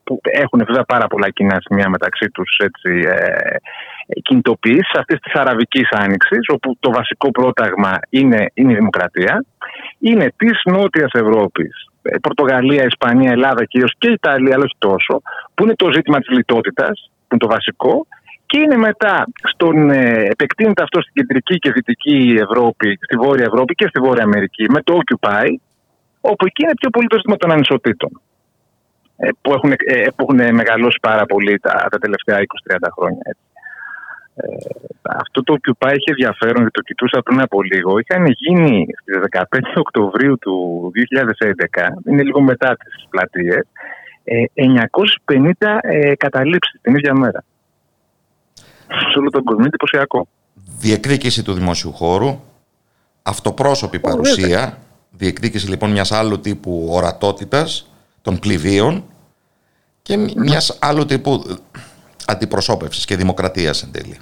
που 0.05 0.21
έχουν 0.23 0.63
βέβαια 0.67 0.85
πάρα 0.85 1.07
πολλά 1.07 1.31
κοινά 1.31 1.57
σημεία 1.61 1.89
μεταξύ 1.89 2.31
τους 2.31 2.57
ε, 4.07 4.21
κινητοποιήσει 4.21 4.99
αυτής 4.99 5.19
της 5.21 5.33
Αραβικής 5.33 5.89
Άνοιξης, 5.91 6.49
όπου 6.49 6.77
το 6.81 6.91
βασικό 6.91 7.31
πρόταγμα 7.31 7.99
είναι, 8.11 8.47
είναι 8.55 8.73
η 8.73 8.75
δημοκρατία. 8.75 9.45
Είναι 9.99 10.33
της 10.37 10.61
Νότιας 10.65 11.11
Ευρώπης, 11.13 11.89
Πορτογαλία, 12.23 12.85
Ισπανία, 12.85 13.31
Ελλάδα 13.31 13.65
κυρίως 13.65 13.95
και 13.99 14.09
Ιταλία, 14.09 14.55
αλλά 14.55 14.65
όχι 14.65 14.77
τόσο, 14.79 15.23
που 15.55 15.65
είναι 15.65 15.75
το 15.75 15.91
ζήτημα 15.93 16.19
της 16.19 16.29
λιτότητας, 16.29 17.11
που 17.11 17.29
είναι 17.31 17.41
το 17.41 17.49
βασικό. 17.49 18.07
Και 18.47 18.59
είναι 18.59 18.77
μετά, 18.77 19.27
στον, 19.53 19.91
ε, 19.91 20.27
επεκτείνεται 20.31 20.83
αυτό 20.83 21.01
στην 21.01 21.15
κεντρική 21.15 21.59
και 21.59 21.73
δυτική 21.73 22.37
Ευρώπη, 22.39 22.99
στη 23.03 23.17
Βόρεια 23.17 23.45
Ευρώπη 23.49 23.75
και 23.75 23.87
στη 23.87 24.01
Βόρεια 24.01 24.23
Αμερική, 24.23 24.65
με 24.71 24.81
το 24.83 24.99
Occupy, 25.01 25.47
όπου 26.21 26.47
εκεί 26.47 26.63
είναι 26.63 26.75
πιο 26.81 26.91
πολύ 26.91 27.07
το 27.07 27.17
ζήτημα 27.17 27.37
των 27.37 27.51
ανισοτήτων. 27.51 28.21
Ε, 29.17 29.29
που, 29.41 29.53
έχουν, 29.53 29.73
ε, 29.73 30.07
που 30.17 30.27
έχουν 30.27 30.55
μεγαλώσει 30.55 30.99
πάρα 31.03 31.27
πολύ 31.27 31.59
τα, 31.59 31.87
τα 31.91 31.99
τελευταία 31.99 32.39
20-30 32.39 32.89
χρόνια. 32.97 33.21
Έτσι. 33.23 33.43
Ε, 34.43 34.57
αυτό 35.03 35.43
το 35.43 35.57
Occupy 35.59 35.93
είχε 35.97 36.11
ενδιαφέρον, 36.11 36.57
γιατί 36.57 36.71
το 36.71 36.81
κοιτούσα 36.81 37.23
πριν 37.23 37.41
από 37.41 37.63
λίγο. 37.63 37.99
Είχαν 37.99 38.27
γίνει 38.27 38.87
στις 39.01 39.17
15 39.31 39.59
Οκτωβρίου 39.75 40.39
του 40.39 40.91
2011, 40.95 42.11
είναι 42.11 42.23
λίγο 42.23 42.41
μετά 42.41 42.77
τις 42.77 43.07
πλατείες, 43.11 43.67
ε, 44.25 44.45
950 44.55 45.79
ε, 45.83 46.15
καταλήψεις 46.15 46.81
την 46.81 46.95
ίδια 46.95 47.15
μέρα. 47.15 47.45
Σε 49.13 49.19
όλο 49.19 49.31
τον 49.31 49.43
κόσμο, 49.43 49.59
είναι 49.59 49.69
εντυπωσιακό. 49.69 50.27
Διεκδίκηση 50.79 51.43
του 51.43 51.53
δημόσιου 51.53 51.93
χώρου, 51.93 52.41
αυτοπρόσωπη 53.23 53.99
παρουσία, 54.01 54.79
διεκδίκηση 55.11 55.69
λοιπόν 55.69 55.91
μιας 55.91 56.13
άλλου 56.13 56.41
τύπου 56.41 56.89
ορατότητας 56.91 57.91
των 58.23 58.39
πληβίων 58.39 59.05
και 60.03 60.17
μιας 60.37 60.79
άλλου 60.81 61.05
τύπου 61.05 61.59
αντιπροσώπευσης 62.27 63.05
και 63.05 63.17
δημοκρατίας 63.17 63.83
εν 63.83 63.93
τέλει. 63.93 64.19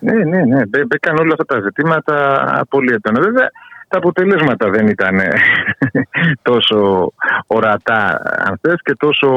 Ναι, 0.00 0.24
ναι, 0.24 0.44
ναι. 0.44 0.66
Μπήκαν 0.86 1.16
όλα 1.16 1.32
αυτά 1.38 1.44
τα 1.44 1.60
ζητήματα 1.60 2.66
πολύ 2.68 2.92
έντονα. 2.92 3.20
Βέβαια, 3.20 3.50
τα 3.88 3.98
αποτελέσματα 3.98 4.70
δεν 4.70 4.88
ήταν 4.88 5.18
ε, 5.18 5.30
τόσο 6.50 7.12
ορατά, 7.46 8.22
αν 8.38 8.58
θες, 8.62 8.80
και 8.82 8.94
τόσο 8.98 9.28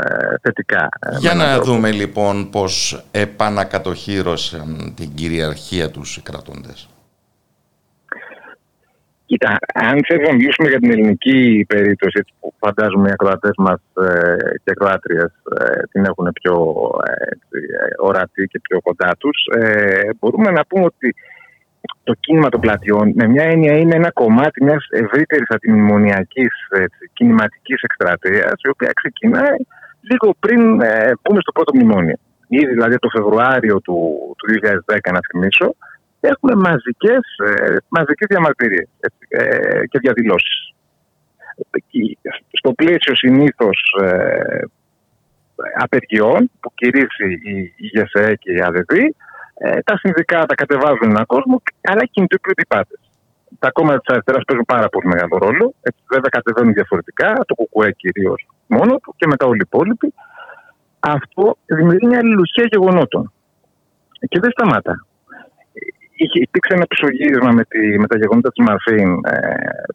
ε, 0.00 0.36
θετικά. 0.42 0.88
Για 1.18 1.34
να 1.34 1.60
δούμε 1.60 1.90
λοιπόν 1.90 2.50
πώς 2.50 3.04
επανακατοχύρωσαν 3.10 4.92
την 4.96 5.14
κυριαρχία 5.14 5.90
τους 5.90 6.16
οι 6.16 6.22
κρατώντες. 6.22 6.88
Κοίτα, 9.26 9.58
αν 9.74 10.04
θέλουμε 10.06 10.28
να 10.28 10.34
μιλήσουμε 10.34 10.68
για 10.68 10.78
την 10.78 10.90
ελληνική 10.90 11.64
περίπτωση, 11.68 12.16
έτσι, 12.18 12.34
που 12.40 12.54
φαντάζομαι 12.58 13.08
οι 13.08 13.12
ακροατές 13.12 13.52
μας 13.56 13.80
ε, 14.08 14.36
και 14.64 14.70
ακροάτριες 14.70 15.32
ε, 15.60 15.82
την 15.90 16.04
έχουν 16.04 16.30
πιο 16.32 16.54
έτσι, 17.32 17.58
ορατή 17.98 18.46
και 18.46 18.60
πιο 18.60 18.80
κοντά 18.80 19.10
τους, 19.18 19.38
ε, 19.58 20.08
μπορούμε 20.18 20.50
να 20.50 20.64
πούμε 20.66 20.84
ότι 20.84 21.14
το 22.02 22.14
κίνημα 22.20 22.48
των 22.48 22.60
πλατιών, 22.60 23.12
με 23.14 23.26
μια 23.26 23.44
έννοια, 23.44 23.76
είναι 23.76 23.94
ένα 23.94 24.10
κομμάτι 24.10 24.64
μιας 24.64 24.86
ευρύτερης 24.90 25.48
αντιμνημονιακή 25.48 26.46
κινηματικής 27.12 27.82
εκστρατείας, 27.82 28.52
η 28.64 28.68
οποία 28.68 28.90
ξεκινάει 28.94 29.56
λίγο 30.00 30.34
πριν 30.40 30.80
ε, 30.80 31.12
πούμε 31.22 31.40
στο 31.40 31.52
πρώτο 31.52 31.72
μνημόνιο. 31.74 32.16
Ήδη 32.48 32.66
δηλαδή 32.66 32.96
το 32.98 33.08
Φεβρουάριο 33.08 33.80
του, 33.80 33.96
του 34.38 34.46
2010, 34.94 35.12
να 35.12 35.20
θυμίσω, 35.30 35.74
έχουμε 36.28 36.54
μαζικές, 36.54 37.22
ε, 37.46 37.76
μαζικές 37.88 38.26
διαμαρτυρίες 38.30 38.88
ε, 39.28 39.86
και 39.86 39.98
διαδηλώσεις. 39.98 40.74
Στο 42.52 42.72
πλαίσιο 42.72 43.14
συνήθως 43.14 43.96
ε, 44.02 44.60
απεργιών 45.78 46.50
που 46.60 46.72
κηρύσσει 46.74 47.40
η, 47.42 47.74
η 47.76 47.86
ΓΕΣΕ 47.86 48.34
και 48.34 48.52
η 48.52 48.60
ΑΔΔ, 48.62 48.92
ε, 49.54 49.80
τα 49.84 49.98
συνδικάτα 49.98 50.54
κατεβάζουν 50.54 51.10
έναν 51.10 51.26
κόσμο, 51.26 51.62
αλλά 51.80 52.04
κινητοποιούνται 52.10 52.62
οι 52.62 52.66
πάντες. 52.68 53.00
Τα 53.58 53.70
κόμματα 53.70 53.98
της 53.98 54.08
αριστεράς 54.08 54.44
παίζουν 54.44 54.64
πάρα 54.64 54.88
πολύ 54.88 55.06
μεγάλο 55.06 55.36
ρόλο. 55.38 55.74
Έτσι, 55.80 56.00
βέβαια 56.08 56.30
κατεβαίνουν 56.30 56.72
διαφορετικά, 56.72 57.32
το 57.46 57.54
ΚΚΕ 57.54 57.90
κυρίως 57.90 58.46
μόνο 58.66 58.96
του 58.96 59.14
και 59.16 59.26
μετά 59.26 59.46
όλοι 59.46 59.62
οι 59.62 59.66
υπόλοιποι. 59.70 60.14
Αυτό 61.00 61.56
δημιουργεί 61.66 62.06
μια 62.06 62.18
αλληλουχία 62.18 62.66
γεγονότων. 62.70 63.32
Και 64.28 64.38
δεν 64.40 64.50
σταματά 64.50 64.94
είχε, 64.94 65.13
υπήρξε 66.16 66.74
ένα 66.74 66.86
πισωγύρισμα 66.86 67.50
με, 67.50 67.64
τη, 67.64 67.98
με 67.98 68.06
τα 68.06 68.16
γεγονότα 68.16 68.50
της 68.52 68.64
Μαρφίν, 68.66 69.10
ε, 69.24 69.38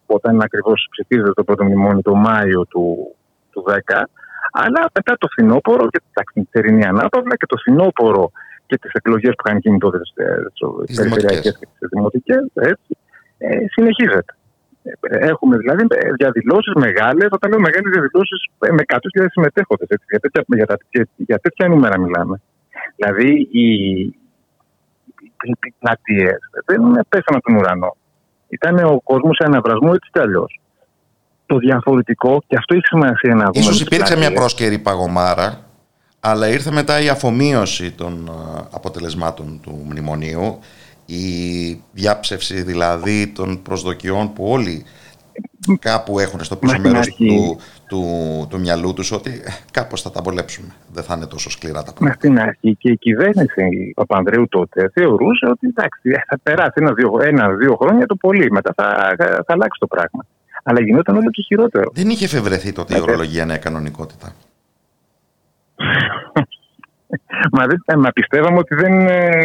που 0.05 0.15
όταν 0.15 0.41
ακριβώς 0.41 0.87
ψηφίζεται 0.91 1.33
το 1.33 1.43
πρώτο 1.43 1.63
μνημόνιο 1.63 2.01
το 2.01 2.15
Μάιο 2.15 2.65
του, 2.65 3.15
του 3.51 3.63
10. 3.67 4.03
Αλλά 4.51 4.89
μετά 4.93 5.17
το 5.17 5.27
φθινόπωρο 5.31 5.87
και 5.89 6.01
την 6.33 6.47
θερινή 6.51 6.85
ανάπαυλα 6.85 7.35
και 7.35 7.45
το 7.45 7.57
φθινόπωρο 7.57 8.31
και 8.65 8.77
τις 8.77 8.91
εκλογές 8.93 9.33
που 9.35 9.43
είχαν 9.45 9.57
γίνει 9.57 9.77
τότε 9.77 9.99
στις 10.83 10.95
περιφερειακές 10.95 11.57
και 11.59 11.67
τις 11.79 11.89
δημοτικές, 11.91 12.43
ε, 13.37 13.65
συνεχίζεται. 13.67 14.33
Έχουμε 15.01 15.57
δηλαδή 15.57 15.85
διαδηλώσεις 16.17 16.73
μεγάλες, 16.73 17.27
όταν 17.31 17.49
λέω 17.49 17.59
μεγάλες 17.59 17.91
διαδηλώσεις 17.91 18.39
με 18.59 18.83
100.000 18.87 19.25
συμμετέχοντες. 19.29 19.87
Για 20.09 20.19
τέτοια, 20.19 20.43
για, 20.47 20.77
για, 20.89 21.07
για 21.15 21.39
τέτοια 21.39 21.67
νούμερα 21.67 21.99
μιλάμε. 21.99 22.41
Δηλαδή 22.95 23.47
η, 23.51 23.67
οι 25.65 25.73
πλατείε 25.79 26.31
δεν 26.65 26.81
πέσαν 27.09 27.35
από 27.35 27.41
τον 27.41 27.55
ουρανό. 27.55 27.95
Ήταν 28.49 28.77
ο 28.77 29.01
κόσμος 29.03 29.35
σε 29.35 29.43
αναβρασμό 29.47 29.91
έτσι 29.95 30.09
κι 30.11 30.19
αλλιώς. 30.19 30.59
Το 31.45 31.57
διαφορετικό, 31.57 32.43
και 32.47 32.55
αυτό 32.55 32.75
έχει 32.75 32.85
σημασία 32.85 33.35
να 33.35 33.45
δούμε. 33.45 33.59
Ίσως 33.59 33.81
υπήρξε 33.81 34.17
μια 34.17 34.33
πρόσκαιρη 34.33 34.79
παγωμάρα, 34.79 35.59
αλλά 36.19 36.47
ήρθε 36.47 36.71
μετά 36.71 37.01
η 37.01 37.09
αφομοίωση 37.09 37.91
των 37.91 38.31
αποτελεσμάτων 38.71 39.59
του 39.63 39.85
μνημονίου, 39.89 40.59
η 41.05 41.23
διάψευση 41.91 42.61
δηλαδή 42.61 43.27
των 43.27 43.61
προσδοκιών 43.61 44.33
που 44.33 44.45
όλοι 44.45 44.85
κάπου 45.79 46.19
έχουν 46.19 46.43
στο 46.43 46.55
πίσω 46.55 46.79
μέρος 46.79 47.07
του, 47.15 47.59
του, 47.87 48.03
του 48.49 48.59
μυαλού 48.59 48.93
τους 48.93 49.11
ότι 49.11 49.31
κάπως 49.71 50.01
θα 50.01 50.11
τα 50.11 50.21
βολέψουμε. 50.21 50.67
Δεν 50.93 51.03
θα 51.03 51.13
είναι 51.15 51.25
τόσο 51.25 51.49
σκληρά 51.49 51.83
τα 51.83 51.93
πράγματα. 51.93 52.19
Στην 52.19 52.39
αρχή 52.39 52.75
και 52.75 52.89
η 52.89 52.97
κυβέρνηση 52.97 53.63
η 53.89 53.93
Παπανδρέου 53.93 54.47
τότε 54.47 54.89
θεωρούσε 54.93 55.45
ότι 55.49 55.67
εντάξει, 55.67 56.11
θα 56.27 56.39
περάσει 56.43 56.73
ένα-δύο 56.75 57.19
ένα, 57.21 57.49
δύο 57.49 57.75
χρόνια 57.75 58.05
το 58.05 58.15
πολύ. 58.15 58.51
Μετά 58.51 58.73
θα, 58.75 59.15
θα, 59.17 59.25
θα 59.25 59.53
αλλάξει 59.53 59.79
το 59.79 59.87
πράγμα. 59.87 60.25
Αλλά 60.63 60.81
γινόταν 60.81 61.15
όλο 61.15 61.29
και 61.29 61.41
χειρότερο. 61.41 61.91
Δεν 61.93 62.09
είχε 62.09 62.25
εφευρεθεί 62.25 62.71
τότε 62.71 62.97
η 62.97 62.99
ορολογία 63.01 63.45
νέα 63.45 63.57
κανονικότητα. 63.57 64.33
Μα, 67.51 67.65
δεν, 67.65 67.99
μα 67.99 68.09
πιστεύαμε 68.09 68.57
ότι, 68.57 68.75
δεν, 68.75 68.93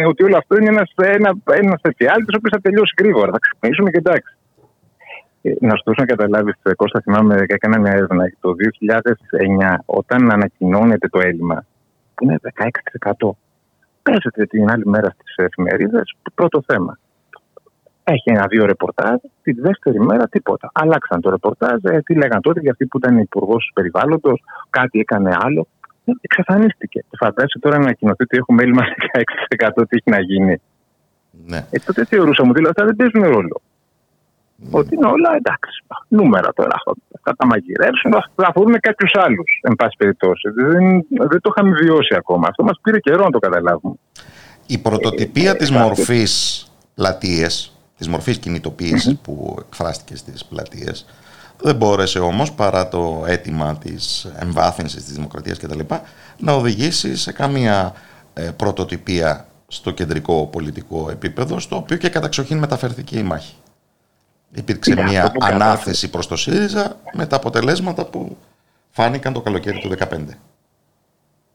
ότι 0.05 0.23
όλο 0.23 0.37
αυτό 0.37 0.57
είναι 0.57 0.69
ένας, 0.69 0.91
ένα, 0.95 1.35
ένας 1.45 1.79
εφιάλτης 1.81 2.33
ο 2.33 2.37
οποίος 2.37 2.51
θα 2.51 2.61
τελειώσει 2.61 2.93
γρήγορα. 2.97 3.31
Θα 3.31 3.39
ξυπνήσουμε 3.39 3.89
και 3.89 3.97
εντάξει. 3.97 4.35
Να 5.59 5.75
σου 5.75 5.83
δώσω 5.85 6.01
να 6.01 6.05
καταλάβεις, 6.05 6.55
Κώστα, 6.75 7.01
θυμάμαι 7.01 7.35
και 7.35 7.53
έκανα 7.53 7.79
μια 7.79 7.91
έρευνα 7.91 8.31
το 8.39 8.55
2009, 8.55 9.75
όταν 9.85 10.31
ανακοινώνεται 10.31 11.07
το 11.07 11.19
έλλειμμα, 11.19 11.65
που 12.15 12.23
είναι 12.23 12.37
16%. 12.41 13.29
Παίζεται 14.03 14.45
την 14.45 14.69
άλλη 14.69 14.85
μέρα 14.85 15.09
στις 15.09 15.35
εφημερίδες, 15.35 16.15
πρώτο 16.33 16.63
θέμα. 16.67 16.99
Έχει 18.03 18.29
ένα-δύο 18.29 18.65
ρεπορτάζ, 18.65 19.15
τη 19.41 19.51
δεύτερη 19.51 19.99
μέρα 19.99 20.27
τίποτα. 20.27 20.71
Αλλάξαν 20.73 21.21
το 21.21 21.29
ρεπορτάζ, 21.29 21.83
ε, 21.83 22.01
τι 22.01 22.15
λέγαν 22.15 22.41
τότε 22.41 22.59
για 22.59 22.71
αυτή 22.71 22.85
που 22.85 22.97
ήταν 22.97 23.17
υπουργός 23.17 23.71
περιβάλλοντος, 23.73 24.43
κάτι 24.69 24.99
έκανε 24.99 25.35
άλλο. 25.39 25.67
Ε, 26.05 26.11
εξαφανίστηκε. 26.21 27.05
Φαντάζεσαι 27.17 27.59
τώρα 27.59 27.77
να 27.77 27.83
ανακοινωθεί 27.83 28.23
ότι 28.23 28.37
έχουμε 28.37 28.63
έλλειμμα 28.63 28.83
16% 29.77 29.87
τι 29.87 29.97
έχει 29.97 30.09
να 30.09 30.19
γίνει. 30.19 30.61
Ναι. 31.45 31.57
Ε, 31.71 31.77
τότε 31.85 32.05
θεωρούσαμε 32.05 32.49
ότι 32.49 32.67
αυτά 32.67 32.85
δεν 32.85 32.95
παίζουν 32.95 33.23
ρόλο. 33.23 33.61
Mm. 34.63 34.67
Ότι 34.71 34.95
είναι 34.95 35.05
όλα 35.05 35.35
εντάξει. 35.35 35.83
Νούμερα 36.07 36.53
τώρα. 36.53 36.75
Θα 37.21 37.35
τα 37.35 37.45
μαγειρεύσουν, 37.45 38.11
θα 38.11 38.47
αφορούν 38.47 38.79
κάποιου 38.79 39.21
άλλους, 39.21 39.59
εν 39.61 39.75
πάση 39.75 39.95
περιπτώσει. 39.97 40.49
Δεν, 40.49 41.05
δεν 41.29 41.41
το 41.41 41.53
είχαμε 41.55 41.75
βιώσει 41.81 42.15
ακόμα. 42.15 42.47
Αυτό 42.47 42.63
μας 42.63 42.79
πήρε 42.81 42.99
καιρό 42.99 43.23
να 43.23 43.29
το 43.29 43.39
καταλάβουμε. 43.39 43.95
Η 44.65 44.77
πρωτοτυπία 44.77 45.51
ε, 45.51 45.55
της 45.55 45.71
μορφής 45.71 46.65
πλατείε, 46.95 47.47
της 47.97 48.07
μορφής 48.07 48.37
κινητοποίησης 48.37 49.13
mm-hmm. 49.13 49.21
που 49.23 49.55
εκφράστηκε 49.67 50.15
στις 50.15 50.45
πλατείες, 50.45 51.05
Δεν 51.61 51.75
μπόρεσε 51.75 52.19
όμως 52.19 52.51
παρά 52.53 52.87
το 52.87 53.23
αίτημα 53.27 53.77
της 53.77 54.31
εμβάθυνσης 54.39 55.03
της 55.05 55.13
δημοκρατίας 55.13 55.59
κτλ. 55.59 55.79
να 56.37 56.53
οδηγήσει 56.53 57.15
σε 57.15 57.31
καμία 57.31 57.93
ε, 58.33 58.49
πρωτοτυπία 58.55 59.45
στο 59.67 59.91
κεντρικό 59.91 60.47
πολιτικό 60.51 61.07
επίπεδο, 61.11 61.59
στο 61.59 61.75
οποίο 61.75 61.97
και 61.97 62.09
καταξοχήν 62.09 62.57
μεταφερθήκε 62.57 63.17
η 63.17 63.23
μάχη. 63.23 63.55
Υπήρξε 64.55 64.93
Ναι, 64.93 65.03
μια 65.03 65.19
αυτό 65.21 65.31
που 65.31 65.39
κατάφερε. 65.39 65.63
ανάθεση 65.63 66.09
προς 66.09 66.27
το 66.27 66.35
ΣΥΡΙΖΑ 66.35 66.95
με 67.13 67.25
τα 67.25 67.35
αποτελέσματα 67.35 68.05
που 68.05 68.37
φάνηκαν 68.91 69.33
το 69.33 69.41
καλοκαίρι 69.41 69.79
του 69.79 69.89
2015. 69.89 70.37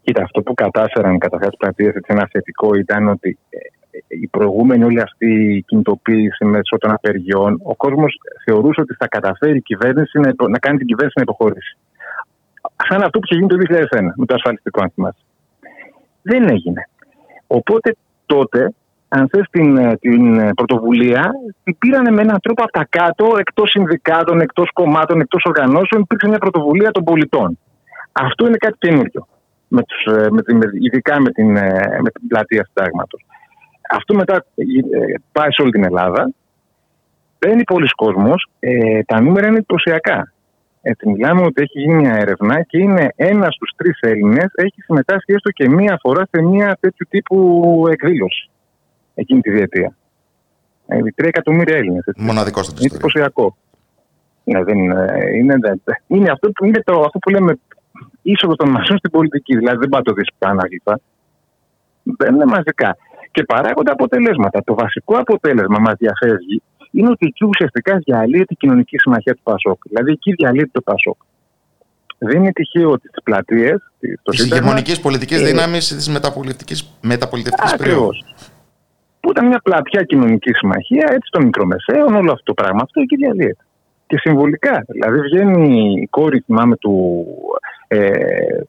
Κοίτα, 0.02 0.22
αυτό 0.22 0.42
που 0.42 0.54
κατάφεραν 0.54 1.18
καταρχάς 1.18 1.50
τι 1.50 1.56
πλατείε, 1.56 1.92
ένα 2.06 2.28
θετικό 2.32 2.74
ήταν 2.74 3.08
ότι 3.08 3.38
ε, 3.50 3.56
ε, 3.90 4.00
η 4.08 4.26
προηγούμενη 4.26 4.84
όλη 4.84 5.00
αυτή 5.00 5.54
η 5.56 5.62
κινητοποίηση 5.62 6.44
μέσω 6.44 6.78
των 6.78 6.90
απεργιών, 6.90 7.60
ο 7.62 7.74
κόσμος 7.76 8.20
θεωρούσε 8.44 8.80
ότι 8.80 8.94
θα 8.98 9.08
καταφέρει 9.08 9.56
η 9.56 9.62
κυβέρνηση 9.62 10.18
να, 10.18 10.28
υπο- 10.28 10.48
να 10.48 10.58
κάνει 10.58 10.78
την 10.78 10.86
κυβέρνηση 10.86 11.14
να 11.16 11.22
υποχωρήσει. 11.22 11.76
Σαν 12.88 13.02
αυτό 13.02 13.18
που 13.18 13.24
είχε 13.30 13.34
γίνει 13.34 13.48
το 13.48 13.56
2001 13.56 14.00
με 14.16 14.26
το 14.26 14.34
ασφαλιστικό, 14.34 14.82
αν 14.82 14.90
θυμάσαι. 14.94 15.18
Δεν 16.22 16.48
έγινε. 16.48 16.88
Οπότε 17.46 17.96
τότε, 18.26 18.72
αν 19.12 19.28
θες 19.28 19.46
την, 19.50 19.76
ε, 19.76 19.96
την 19.96 20.38
ε, 20.38 20.50
πρωτοβουλία, 20.54 21.30
την 21.64 21.78
πήρανε 21.78 22.10
με 22.10 22.22
έναν 22.22 22.40
τρόπο 22.42 22.62
από 22.62 22.72
τα 22.72 22.86
κάτω, 22.88 23.34
εκτός 23.38 23.70
συνδικάτων, 23.70 24.40
εκτός 24.40 24.70
κομμάτων, 24.72 25.20
εκτός 25.20 25.42
οργανώσεων, 25.44 26.02
υπήρξε 26.02 26.28
μια 26.28 26.38
πρωτοβουλία 26.38 26.90
των 26.90 27.04
πολιτών. 27.04 27.58
Αυτό 28.12 28.46
είναι 28.46 28.56
κάτι 28.56 28.76
καινούριο. 28.78 29.26
Με 29.68 29.82
τους, 29.82 30.14
ε, 30.14 30.30
με 30.30 30.42
την, 30.42 30.56
με- 30.56 30.70
ειδικά 30.80 31.20
με 31.20 31.30
την, 31.30 31.56
ε, 31.56 31.98
με 32.02 32.10
την 32.10 32.26
πλατεία 32.28 32.64
συντάγματος. 32.64 33.24
Αυτό 33.90 34.14
μετά 34.14 34.34
ε, 34.54 34.64
πάει 35.32 35.52
σε 35.52 35.62
όλη 35.62 35.70
την 35.70 35.84
Ελλάδα. 35.84 36.32
Μπαίνει 37.38 37.64
πολλοί 37.64 37.88
κόσμος. 37.88 38.48
Ε, 38.58 39.02
τα 39.02 39.20
νούμερα 39.20 39.46
είναι 39.46 39.56
εντυπωσιακά. 39.56 40.32
Έτσι, 40.82 41.08
μιλάμε 41.08 41.42
ότι 41.42 41.62
έχει 41.62 41.80
γίνει 41.80 41.94
μια 41.94 42.14
έρευνα 42.14 42.62
και 42.62 42.78
είναι 42.78 43.12
ένας 43.16 43.54
στους 43.54 43.70
τρεις 43.76 43.98
Έλληνες 44.00 44.50
έχει 44.54 44.80
συμμετάσχει 44.80 45.32
έστω 45.32 45.50
και 45.50 45.68
μία 45.68 45.98
φορά 46.00 46.22
σε 46.30 46.42
μια 46.42 46.76
τέτοιου 46.80 47.06
τύπου 47.10 47.84
εκδήλωση 47.90 48.50
εκείνη 49.20 49.40
τη 49.40 49.50
διετία. 49.50 49.96
Ε, 50.86 50.98
τρία 50.98 51.28
εκατομμύρια 51.28 51.76
Έλληνες. 51.76 52.04
Μοναδικό 52.16 52.62
στην 52.62 52.76
Είναι 52.76 52.84
ιστορία. 52.86 53.24
εντυπωσιακό. 53.24 53.56
Ναι, 54.44 54.64
δεν 54.64 54.78
είναι, 54.78 55.06
είναι, 55.34 55.54
δεν- 55.62 55.80
είναι, 56.06 56.30
αυτό, 56.30 56.50
που- 56.50 56.64
είναι 56.64 56.82
το, 56.84 57.00
αυτό 57.00 57.18
που 57.18 57.30
λέμε 57.30 57.58
είσοδος 58.22 58.56
των 58.56 58.68
μαζών 58.70 58.98
στην 58.98 59.10
πολιτική. 59.10 59.56
Δηλαδή 59.56 59.76
δεν 59.78 59.88
πάει 59.88 60.02
το 60.02 60.12
δει 60.12 60.22
ανάγλυφα. 60.38 61.00
Δεν 62.02 62.34
είναι 62.34 62.44
μαζικά. 62.44 62.96
Και 63.30 63.42
παράγονται 63.44 63.90
αποτελέσματα. 63.90 64.62
Το 64.64 64.74
βασικό 64.74 65.16
αποτέλεσμα 65.16 65.78
μας 65.78 65.94
διαφεύγει 65.98 66.62
είναι 66.90 67.08
ότι 67.10 67.26
εκεί 67.26 67.44
ουσιαστικά 67.44 67.96
διαλύεται 67.96 68.52
η 68.52 68.56
κοινωνική 68.56 68.98
συμμαχία 68.98 69.34
του 69.34 69.42
Πασόκ. 69.42 69.78
Δηλαδή 69.88 70.10
εκεί 70.12 70.32
διαλύεται 70.32 70.70
το 70.72 70.80
Πασόκ. 70.80 71.16
Δεν 72.18 72.36
είναι 72.40 72.52
τυχαίο 72.52 72.90
ότι 72.90 73.08
στι 73.08 73.20
πλατείες. 73.24 73.78
Τη 73.98 74.42
ηγεμονική 74.44 75.00
πολιτική 75.00 75.34
ε, 75.34 75.38
δύναμη 75.44 75.78
της 75.78 76.08
μεταπολιτευτικής 77.02 77.72
Ακριβώς. 77.72 77.78
περίοδου. 77.78 78.10
Που 79.20 79.30
ήταν 79.30 79.46
μια 79.46 79.60
πλατιά 79.62 80.02
κοινωνική 80.02 80.52
συμμαχία, 80.52 81.06
έτσι 81.10 81.28
των 81.30 81.44
μικρομεσαίων, 81.44 82.14
όλο 82.14 82.32
αυτό 82.32 82.42
το 82.44 82.54
πράγμα. 82.54 82.80
Αυτό 82.82 83.00
εκεί 83.00 83.16
διαλύεται. 83.16 83.64
Και 84.06 84.18
συμβολικά. 84.18 84.84
Δηλαδή 84.88 85.20
βγαίνει 85.20 85.92
η 86.00 86.06
κόρη, 86.06 86.40
θυμάμαι, 86.40 86.76
του, 86.76 87.26
ε, 87.88 88.10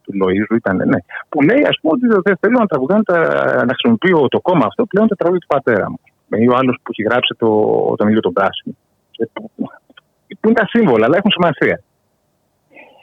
του 0.03 0.13
Λοίζου, 0.13 0.55
ήταν, 0.55 0.75
ναι, 0.75 0.97
που 1.29 1.41
λέει, 1.41 1.61
ας 1.67 1.77
πούμε, 1.81 1.93
ότι 1.93 2.21
δεν 2.23 2.37
θέλω 2.39 2.57
να 2.59 2.65
τραγουδάνε, 2.65 3.03
τα, 3.03 3.17
να 3.65 3.73
χρησιμοποιώ 3.73 4.27
το 4.27 4.39
κόμμα 4.41 4.65
αυτό 4.65 4.85
πλέον 4.85 5.07
τα 5.07 5.15
τραγούδια 5.15 5.47
του 5.47 5.55
πατέρα 5.55 5.89
μου. 5.89 5.99
Ή 6.37 6.47
ο 6.49 6.55
άλλος 6.55 6.75
που 6.83 6.91
έχει 6.91 7.03
γράψει 7.09 7.35
το, 7.37 7.49
τον 7.97 8.07
ήλιο 8.07 8.19
τον 8.19 8.33
πράσινο. 8.33 8.75
Ε, 9.17 9.25
που- 9.33 9.51
Που 10.39 10.47
είναι 10.49 10.53
τα 10.59 10.67
σύμβολα, 10.67 11.05
αλλά 11.05 11.17
έχουν 11.17 11.31
σημασία. 11.31 11.81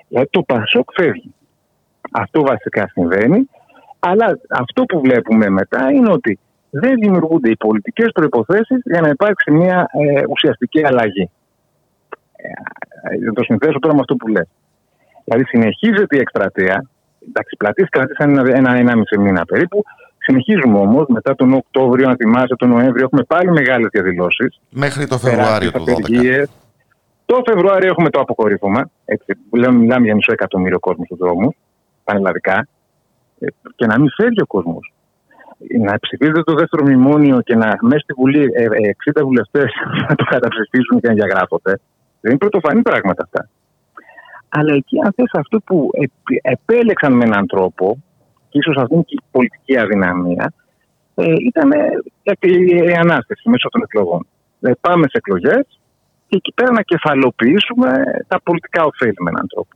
Δηλαδή 0.09 0.28
το 0.30 0.42
Πασόκ 0.42 0.88
φεύγει. 0.94 1.34
Αυτό 2.12 2.40
βασικά 2.42 2.88
συμβαίνει. 2.92 3.49
Αλλά 3.99 4.38
αυτό 4.51 4.84
που 4.84 5.01
βλέπουμε 5.01 5.49
μετά 5.49 5.90
είναι 5.90 6.11
ότι 6.12 6.38
δεν 6.70 6.94
δημιουργούνται 6.94 7.50
οι 7.50 7.56
πολιτικές 7.56 8.08
προποθέσει 8.12 8.74
για 8.84 9.00
να 9.00 9.08
υπάρξει 9.08 9.50
μια 9.50 9.90
ε, 9.92 10.22
ουσιαστική 10.28 10.86
αλλαγή. 10.86 11.30
Ε, 12.36 13.16
να 13.24 13.32
το 13.32 13.42
συνθέσω 13.42 13.78
τώρα 13.78 13.94
με 13.94 14.00
αυτό 14.00 14.14
που 14.14 14.26
λες. 14.26 14.48
Δηλαδή 15.24 15.44
συνεχίζεται 15.44 16.16
η 16.16 16.20
εκστρατεία. 16.20 16.88
Εντάξει, 17.28 17.50
οι 17.54 17.56
πλατείε 17.56 17.84
κράτησαν 17.90 18.38
ένα, 18.38 18.56
ένα, 18.56 18.74
ένα 18.74 18.96
μισή 18.96 19.18
μήνα 19.18 19.44
περίπου. 19.44 19.84
Συνεχίζουμε 20.18 20.78
όμως 20.78 21.04
μετά 21.08 21.34
τον 21.34 21.52
Οκτώβριο, 21.52 22.08
αν 22.08 22.16
θυμάσαι, 22.16 22.54
τον 22.56 22.68
Νοέμβριο, 22.68 23.04
έχουμε 23.04 23.22
πάλι 23.22 23.50
μεγάλες 23.50 23.88
διαδηλώσεις. 23.92 24.60
Μέχρι 24.70 25.06
το 25.06 25.18
Φεβρουάριο 25.18 25.72
του 25.72 25.84
2012. 25.84 26.44
Το 27.26 27.42
Φεβρουάριο 27.46 27.88
έχουμε 27.88 28.10
το 28.10 28.20
αποκορύφωμα. 28.20 28.90
Έτσι, 29.04 29.34
που 29.50 29.56
λέμε, 29.56 29.78
μιλάμε 29.78 30.04
για 30.04 30.14
μισό 30.14 30.32
εκατομμύριο 30.32 30.78
κόσμο 30.78 31.04
στου 31.04 31.16
δρόμου, 31.16 31.54
πανελλαδικά. 32.04 32.68
Ε, 33.38 33.46
Και 33.76 33.86
να 33.86 33.98
μην 33.98 34.10
φεύγει 34.16 34.42
ο 34.42 34.46
κόσμος. 34.46 34.92
Να 35.59 35.98
ψηφίζεται 35.98 36.42
το 36.42 36.54
δεύτερο 36.54 36.84
μνημόνιο 36.84 37.40
και 37.40 37.54
να 37.54 37.78
μέσα 37.80 37.98
στη 37.98 38.12
Βουλή 38.12 38.42
ε, 38.54 38.62
ε, 38.62 38.96
60 39.20 39.22
βουλευτές 39.22 39.70
να 40.09 40.14
το 40.14 40.24
καταψηφίσουν 40.24 41.00
και 41.00 41.09
να 41.09 41.14
διαγράφονται. 41.14 41.80
Δεν 42.20 42.30
είναι 42.30 42.38
πρωτοφανή 42.38 42.82
πράγματα 42.82 43.22
αυτά. 43.22 43.48
Αλλά 44.48 44.74
εκεί, 44.74 44.96
αν 45.04 45.12
θες 45.16 45.30
αυτό 45.32 45.61
που 45.61 45.90
επ- 45.92 46.40
επέλεξαν 46.42 47.12
με 47.12 47.24
έναν 47.24 47.46
τρόπο, 47.46 48.02
και 48.48 48.59
ίσως 48.59 48.76
αυτή 48.76 48.94
είναι 48.94 49.02
και 49.02 49.14
η 49.18 49.24
πολιτική 49.30 49.78
αδυναμία, 49.78 50.52
ε, 51.14 51.32
ήταν 51.46 51.70
ε, 51.72 52.32
η, 52.40 52.66
η 52.66 52.92
ανάσταση 52.92 53.48
μέσω 53.48 53.68
των 53.68 53.82
εκλογών. 53.82 54.26
Δηλαδή, 54.59 54.78
πάμε 54.80 55.04
σε 55.09 55.16
εκλογές 55.16 55.80
και 56.28 56.36
εκεί 56.36 56.52
πέρα 56.54 56.72
να 56.72 56.82
κεφαλοποιήσουμε 56.82 57.90
τα 58.28 58.40
πολιτικά 58.42 58.84
ωφέλη 58.84 59.16
με 59.18 59.30
έναν 59.30 59.46
τρόπο. 59.48 59.74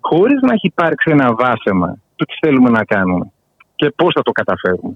Χωρίς 0.00 0.40
να 0.40 0.52
έχει 0.52 0.66
υπάρξει 0.66 1.10
ένα 1.10 1.34
βάσεμα 1.34 1.98
του 2.16 2.24
τι 2.24 2.34
θέλουμε 2.40 2.70
να 2.70 2.84
κάνουμε 2.84 3.32
και 3.78 3.90
πώς 3.96 4.12
θα 4.14 4.22
το 4.22 4.32
καταφέρουμε. 4.32 4.94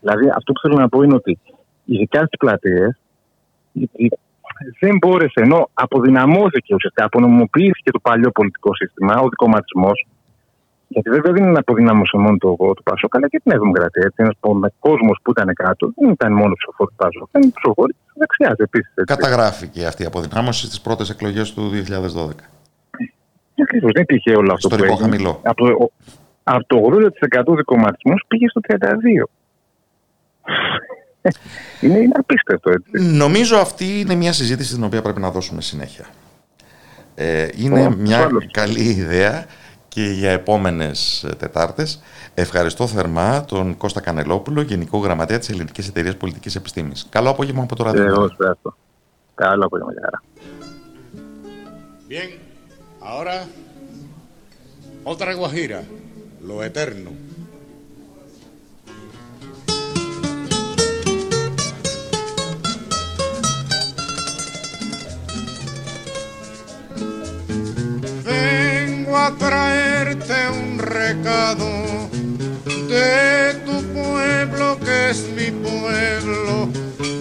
Δηλαδή, 0.00 0.28
αυτό 0.36 0.52
που 0.52 0.60
θέλω 0.60 0.74
να 0.74 0.88
πω 0.88 1.02
είναι 1.02 1.14
ότι 1.14 1.38
ειδικά 1.84 2.18
στις 2.18 2.38
πλατείες 2.38 2.98
δεν 4.80 4.96
μπόρεσε, 5.00 5.40
ενώ 5.40 5.68
αποδυναμώθηκε 5.74 6.74
ουσιαστικά, 6.74 7.04
απονομοποιήθηκε 7.04 7.90
το 7.90 7.98
παλιό 7.98 8.30
πολιτικό 8.30 8.74
σύστημα, 8.74 9.14
ο 9.20 9.28
δικοματισμός. 9.28 10.06
Γιατί 10.88 11.10
βέβαια 11.10 11.32
δεν 11.32 11.44
είναι 11.44 11.58
αποδυνάμωσε 11.58 12.16
μόνο 12.16 12.36
το, 12.36 12.56
το 12.56 12.82
Πασόκ, 12.84 13.16
αλλά 13.16 13.28
και 13.28 13.40
την 13.42 13.52
Νέα 13.52 13.58
Δημοκρατία. 13.58 14.02
Έτσι, 14.06 14.22
ένας 14.22 14.72
κόσμος 14.78 15.18
που 15.22 15.30
ήταν 15.30 15.54
κάτω 15.54 15.92
δεν 15.96 16.10
ήταν 16.10 16.32
μόνο 16.32 16.54
ψηφοφόροι 16.54 16.90
του 16.90 16.96
Πασόκ, 16.96 17.28
ήταν 17.28 17.52
ψηφοφόροι 17.52 17.92
της 17.92 18.12
δεξιάς 18.14 18.56
επίσης. 18.56 18.92
Καταγράφηκε 19.04 19.86
αυτή 19.86 20.02
η 20.02 20.06
αποδυνάμωση 20.06 20.66
στις 20.66 20.80
πρώτες 20.80 21.10
εκλογές 21.10 21.54
του 21.54 21.70
2012. 21.70 22.48
Ακριβώς. 23.62 23.92
Δεν 23.92 24.02
είναι 24.02 24.04
τυχαίο 24.04 24.38
όλο 24.38 24.52
αυτό 24.52 24.68
που 24.68 24.74
Ιστορικό 24.74 24.92
έγινε. 24.92 25.08
χαμηλό. 25.08 25.40
Από 25.42 25.64
το, 25.64 25.90
από 26.42 26.64
το 26.66 26.76
80% 27.52 27.56
δικοματισμό 27.56 28.14
πήγε 28.28 28.48
στο 28.48 28.60
32%. 28.68 28.76
είναι, 31.80 31.98
είναι 31.98 32.12
απίστευτο 32.16 32.70
έτσι. 32.70 32.90
Νομίζω 33.16 33.56
αυτή 33.56 34.00
είναι 34.00 34.14
μια 34.14 34.32
συζήτηση 34.32 34.74
την 34.74 34.84
οποία 34.84 35.02
πρέπει 35.02 35.20
να 35.20 35.30
δώσουμε 35.30 35.60
συνέχεια. 35.60 36.06
Ε, 37.14 37.48
είναι 37.56 37.86
Ω, 37.86 37.90
μια 37.90 38.16
ασφαλώς. 38.18 38.46
καλή 38.50 38.82
ιδέα 38.82 39.46
και 39.88 40.02
για 40.02 40.30
επόμενες 40.30 41.24
ε, 41.24 41.34
Τετάρτες. 41.34 42.02
Ευχαριστώ 42.34 42.86
θερμά 42.86 43.44
τον 43.44 43.76
Κώστα 43.76 44.00
Κανελόπουλο, 44.00 44.60
Γενικό 44.62 44.98
Γραμματέα 44.98 45.38
της 45.38 45.48
Ελληνικής 45.48 45.88
Εταιρείας 45.88 46.16
Πολιτικής 46.16 46.54
Επιστήμης. 46.56 47.06
Καλό 47.10 47.30
απόγευμα 47.30 47.62
από 47.62 47.76
το 47.76 47.82
Και 47.84 47.88
ραδιό. 47.90 48.04
εγώ 48.12 48.28
σε 48.28 48.36
αυτό. 48.50 48.76
Καλό 49.34 49.64
απόγευμα, 49.64 49.92
γεια 49.92 50.02
χαρά. 50.04 50.22
Bien, 52.08 52.30
ahora 53.10 53.36
otra 55.12 55.30
guajira, 55.40 55.80
lo 56.42 56.62
eterno. 56.62 57.10
Vengo 68.24 69.16
a 69.16 69.36
traerte 69.36 70.34
un 70.48 70.78
recado 70.78 71.68
de 72.88 73.54
tu 73.64 73.82
pueblo 73.92 74.78
que 74.80 75.10
es 75.10 75.28
mi 75.36 75.50
pueblo. 75.50 76.68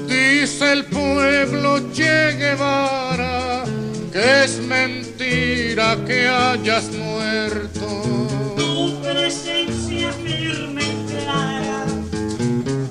Dice 0.08 0.74
el 0.74 0.86
pueblo 0.86 1.92
Che 1.94 2.36
Guevara 2.38 3.64
que 4.12 4.44
es 4.44 4.60
mentira 4.60 5.98
que 6.06 6.28
hayas 6.28 6.92
muerto 6.92 8.31
presencia 9.32 10.12
firme 10.12 10.82
y 10.84 11.06
clara, 11.10 11.86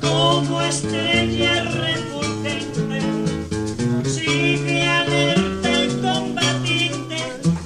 como 0.01 0.63
estrella 0.63 1.65
refulgente, 1.65 3.01
sigue 4.09 4.89
alerta 4.89 5.85
y 5.85 5.89
combatiente, 6.01 7.19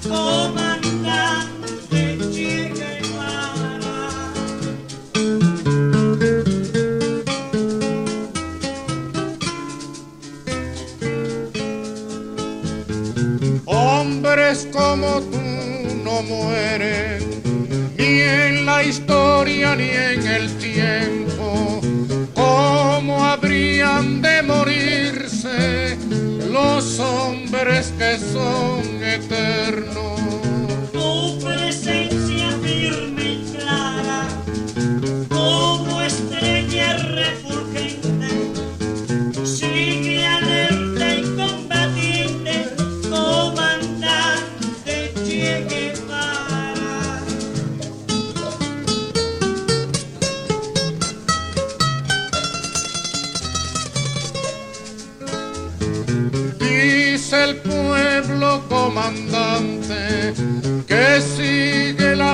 comandante 0.08 2.00
Che 2.32 2.72
Guevara. 2.74 4.06
Hombres 13.66 14.66
como 14.72 15.20
tú 15.20 15.42
no 16.02 16.22
mueren 16.22 17.03
historia 18.87 19.74
ni 19.76 19.89
en 19.89 20.26
el 20.26 20.57
tiempo. 20.59 21.80
¿Cómo 22.35 23.24
habrían 23.24 24.20
de 24.22 24.43
morirse 24.43 25.97
los 26.51 26.99
hombres 26.99 27.93
que 27.99 28.18
son 28.18 29.03
eternos? 29.03 29.93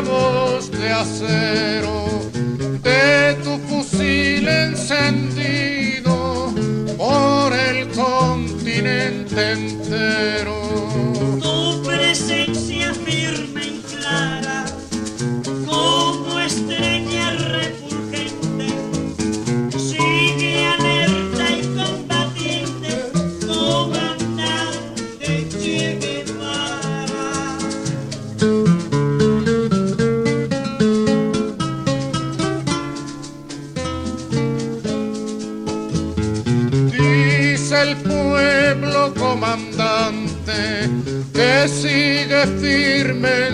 De 0.03 0.91
acero 0.91 2.09
de 2.83 3.35
tu 3.45 3.59
fusil 3.69 4.49
encendido 4.49 6.55
por 6.97 7.53
el 7.53 7.87
continente 7.89 9.53
entero. 9.53 11.10
Sigue 41.71 42.47
firme 42.59 43.50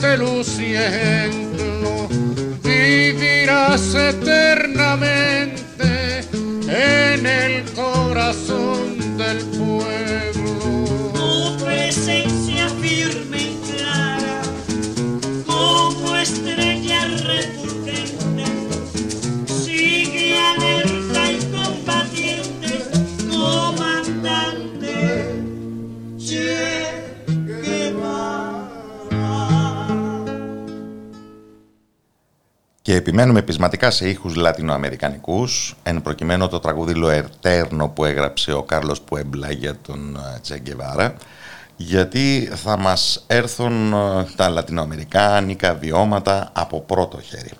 y 0.00 0.74
ejemplo? 0.74 2.08
Vivirás 2.62 3.94
eternamente 3.96 5.00
en 6.68 7.26
el 7.26 7.64
corazón 7.72 9.18
del 9.18 9.38
pueblo. 9.58 11.10
Tu 11.14 11.64
presencia 11.64 12.37
επιμένουμε 33.08 33.42
πεισματικά 33.42 33.90
σε 33.90 34.08
ήχους 34.08 34.34
λατινοαμερικανικούς, 34.34 35.76
εν 35.82 36.02
προκειμένου 36.02 36.48
το 36.48 36.58
τραγούδι 36.58 36.94
Λοερτέρνο 36.94 37.88
που 37.88 38.04
έγραψε 38.04 38.52
ο 38.52 38.62
Κάρλος 38.62 39.00
Πουέμπλα 39.00 39.52
για 39.52 39.76
τον 39.82 40.16
ε, 40.16 40.38
Τσε 40.40 40.58
Γκεβάρα, 40.58 41.14
γιατί 41.76 42.50
θα 42.54 42.78
μας 42.78 43.24
έρθουν 43.26 43.92
ε, 43.92 44.26
τα 44.36 44.48
λατινοαμερικάνικα 44.48 45.74
βιώματα 45.74 46.50
από 46.52 46.80
πρώτο 46.80 47.20
χέρι. 47.20 47.50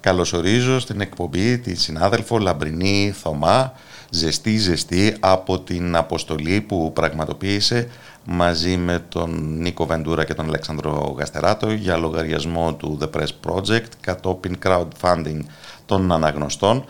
Καλωσορίζω 0.00 0.78
στην 0.78 1.00
εκπομπή 1.00 1.58
τη 1.58 1.74
συνάδελφο 1.74 2.38
Λαμπρινή 2.38 3.14
Θωμά, 3.22 3.72
ζεστή 4.10 4.56
ζεστή 4.56 5.16
από 5.20 5.60
την 5.60 5.96
αποστολή 5.96 6.60
που 6.60 6.92
πραγματοποίησε 6.92 7.88
μαζί 8.24 8.76
με 8.76 8.98
τον 9.08 9.58
Νίκο 9.58 9.86
Βεντούρα 9.86 10.24
και 10.24 10.34
τον 10.34 10.46
Αλέξανδρο 10.46 11.14
Γαστεράτο 11.18 11.70
για 11.70 11.96
λογαριασμό 11.96 12.74
του 12.74 12.98
The 13.02 13.10
Press 13.16 13.28
Project 13.46 13.88
κατόπιν 14.00 14.58
crowdfunding 14.64 15.40
των 15.86 16.12
αναγνωστών 16.12 16.84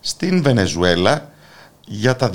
στην 0.00 0.42
Βενεζουέλα 0.42 1.30
για 1.86 2.16
τα 2.16 2.30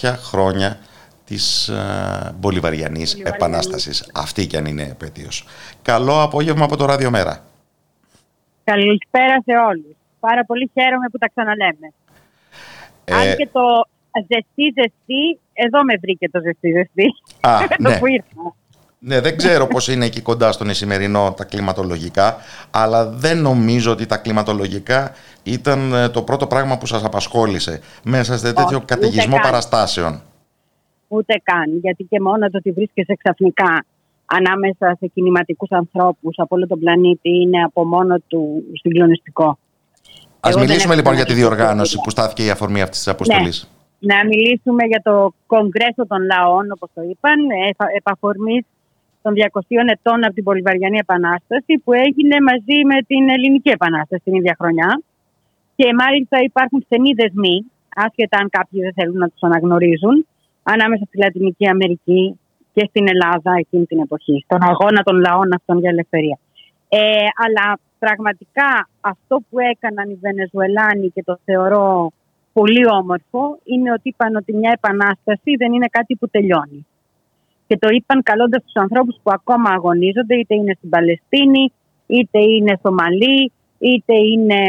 200 0.00 0.14
χρόνια 0.16 0.78
της 1.24 1.68
ε, 1.68 2.34
Μπολιβαριανής 2.38 3.14
Επανάστασης. 3.14 4.10
Αυτή 4.14 4.46
κι 4.46 4.56
αν 4.56 4.64
είναι 4.64 4.82
επέτειος. 4.82 5.46
Καλό 5.82 6.22
απόγευμα 6.22 6.64
από 6.64 6.76
το 6.76 6.84
Ραδιομέρα. 6.84 7.44
Καλησπέρα 8.64 9.42
σε 9.44 9.52
όλους. 9.68 9.96
Πάρα 10.20 10.44
πολύ 10.44 10.70
χαίρομαι 10.72 11.08
που 11.12 11.18
τα 11.18 11.28
ξαναλέμε. 11.28 11.92
Ε, 13.04 13.14
Αν 13.14 13.36
και 13.36 13.48
το 13.52 13.86
ζεστή 14.28 14.72
ζεστή, 14.74 15.38
εδώ 15.66 15.84
με 15.84 15.94
βρήκε 16.02 16.28
το 16.30 16.40
ζεστή 16.44 16.70
ζεστή. 16.76 17.04
Α, 17.40 17.58
Με 17.60 17.66
ναι. 17.78 17.92
το 17.92 17.98
που 17.98 18.06
ήρθα. 18.06 18.54
Ναι, 19.02 19.20
δεν 19.20 19.36
ξέρω 19.36 19.66
πώς 19.66 19.88
είναι 19.88 20.04
εκεί 20.04 20.20
κοντά 20.20 20.52
στον 20.52 20.68
Ισημερινό 20.68 21.34
τα 21.36 21.44
κλιματολογικά, 21.44 22.36
αλλά 22.70 23.06
δεν 23.10 23.38
νομίζω 23.40 23.90
ότι 23.92 24.06
τα 24.06 24.16
κλιματολογικά 24.16 25.12
ήταν 25.42 25.92
ε, 25.92 26.08
το 26.08 26.22
πρώτο 26.22 26.46
πράγμα 26.46 26.78
που 26.78 26.86
σας 26.86 27.04
απασχόλησε 27.04 27.80
μέσα 28.04 28.38
σε 28.38 28.52
τέτοιο 28.52 28.76
Όχι, 28.76 28.84
καταιγισμό 28.84 29.22
ούτε 29.32 29.40
καν. 29.40 29.50
παραστάσεων. 29.50 30.22
Ούτε 31.08 31.40
καν. 31.42 31.78
Γιατί 31.82 32.04
και 32.04 32.20
μόνο 32.20 32.48
το 32.50 32.56
ότι 32.58 32.70
βρίσκεσαι 32.72 33.14
ξαφνικά 33.22 33.84
ανάμεσα 34.26 34.96
σε 35.00 35.06
κινηματικούς 35.14 35.70
ανθρώπους 35.70 36.34
από 36.38 36.56
όλο 36.56 36.66
τον 36.66 36.78
πλανήτη 36.78 37.30
είναι 37.30 37.62
από 37.62 37.84
μόνο 37.84 38.16
του 38.26 38.62
συγκλονιστικό. 38.80 39.58
Ας 40.40 40.50
Εγώ 40.50 40.58
δεν 40.58 40.68
μιλήσουμε 40.68 40.92
έχω 40.94 41.02
λοιπόν 41.02 41.14
για 41.14 41.24
τη 41.24 41.32
ξαναδεί 41.32 41.54
διοργάνωση 41.56 41.90
τέτοια. 41.90 42.04
που 42.04 42.10
στάθηκε 42.10 42.44
η 42.44 42.50
αφορμή 42.50 42.82
αυτής 42.82 42.98
της 42.98 43.08
αποστολής. 43.08 43.70
Να 44.00 44.24
μιλήσουμε 44.24 44.84
για 44.84 45.00
το 45.02 45.34
Κογκρέσο 45.46 46.06
των 46.06 46.20
Λαών, 46.32 46.64
όπως 46.74 46.90
το 46.94 47.02
είπαν, 47.10 47.38
εφα- 47.68 47.94
επαφορμής 47.96 48.64
των 49.22 49.32
200 49.34 49.88
ετών 49.96 50.24
από 50.24 50.34
την 50.34 50.44
Πολυβαριανή 50.44 50.98
Επανάσταση 50.98 51.72
που 51.84 51.92
έγινε 51.92 52.36
μαζί 52.50 52.78
με 52.90 52.96
την 53.06 53.28
Ελληνική 53.28 53.70
Επανάσταση 53.70 54.22
την 54.24 54.34
ίδια 54.34 54.56
χρονιά. 54.60 55.02
Και 55.76 55.86
μάλιστα 56.00 56.36
υπάρχουν 56.48 56.82
στενοί 56.84 57.12
δεσμοί, 57.12 57.56
άσχετα 57.94 58.38
αν 58.38 58.48
κάποιοι 58.50 58.80
δεν 58.80 58.92
θέλουν 58.92 59.16
να 59.16 59.28
τους 59.28 59.42
αναγνωρίζουν, 59.42 60.26
ανάμεσα 60.62 61.04
στη 61.04 61.18
Λατινική 61.18 61.68
Αμερική 61.68 62.38
και 62.72 62.86
στην 62.88 63.08
Ελλάδα 63.08 63.52
εκείνη 63.58 63.84
την 63.84 64.00
εποχή, 64.00 64.42
στον 64.44 64.62
αγώνα 64.62 65.02
των 65.02 65.16
λαών 65.20 65.52
αυτών 65.54 65.78
για 65.78 65.90
ελευθερία. 65.90 66.38
Ε, 66.88 67.26
αλλά 67.44 67.78
πραγματικά 67.98 68.88
αυτό 69.00 69.42
που 69.50 69.58
έκαναν 69.58 70.10
οι 70.10 70.18
Βενεζουελάνοι 70.20 71.08
και 71.14 71.22
το 71.22 71.38
θεωρώ 71.44 72.12
πολύ 72.52 72.86
όμορφο 72.86 73.58
είναι 73.64 73.92
ότι 73.92 74.08
είπαν 74.08 74.36
ότι 74.36 74.52
μια 74.52 74.72
επανάσταση 74.74 75.56
δεν 75.58 75.72
είναι 75.72 75.86
κάτι 75.90 76.14
που 76.16 76.28
τελειώνει. 76.28 76.86
Και 77.66 77.78
το 77.78 77.88
είπαν 77.88 78.22
καλώντας 78.22 78.62
τους 78.62 78.74
ανθρώπους 78.74 79.16
που 79.22 79.30
ακόμα 79.34 79.70
αγωνίζονται, 79.70 80.34
είτε 80.34 80.54
είναι 80.54 80.74
στην 80.76 80.88
Παλαιστίνη, 80.88 81.72
είτε 82.06 82.38
είναι 82.38 82.76
στο 82.78 82.92
Μαλί, 82.92 83.52
είτε 83.78 84.14
είναι 84.14 84.60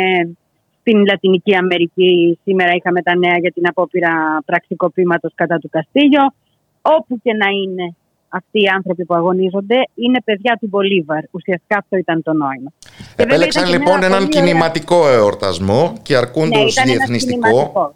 στην 0.79 1.05
Λατινική 1.05 1.55
Αμερική. 1.55 2.39
Σήμερα 2.43 2.71
είχαμε 2.73 3.01
τα 3.01 3.17
νέα 3.17 3.37
για 3.37 3.51
την 3.51 3.67
απόπειρα 3.67 4.41
πραξικοπήματος 4.45 5.31
κατά 5.35 5.57
του 5.57 5.69
Καστίγιο. 5.69 6.33
Όπου 6.81 7.19
και 7.23 7.33
να 7.33 7.47
είναι 7.49 7.95
αυτοί 8.31 8.61
οι 8.61 8.67
άνθρωποι 8.67 9.05
που 9.05 9.13
αγωνίζονται 9.15 9.75
είναι 9.95 10.21
παιδιά 10.21 10.57
του 10.59 10.67
Μπολίβαρ. 10.67 11.23
Ουσιαστικά 11.31 11.77
αυτό 11.77 11.97
ήταν 11.97 12.23
το 12.23 12.33
νόημα. 12.33 12.71
Και 12.79 12.93
βέβαια 13.17 13.25
Επέλεξαν 13.35 13.61
ήταν 13.63 13.73
και 13.73 13.77
λοιπόν 13.77 13.97
μια 13.97 14.07
έναν 14.07 14.19
πολύ 14.19 14.29
ωραία- 14.37 14.45
κινηματικό 14.47 15.07
εορτασμό 15.09 15.97
και 16.01 16.15
αρκούνται 16.15 16.57
Ναι, 16.57 16.63
ως 16.63 16.71
ήταν 16.73 16.83
ένας 16.83 16.97
διεθνιστικό. 16.97 17.39
κινηματικός. 17.47 17.93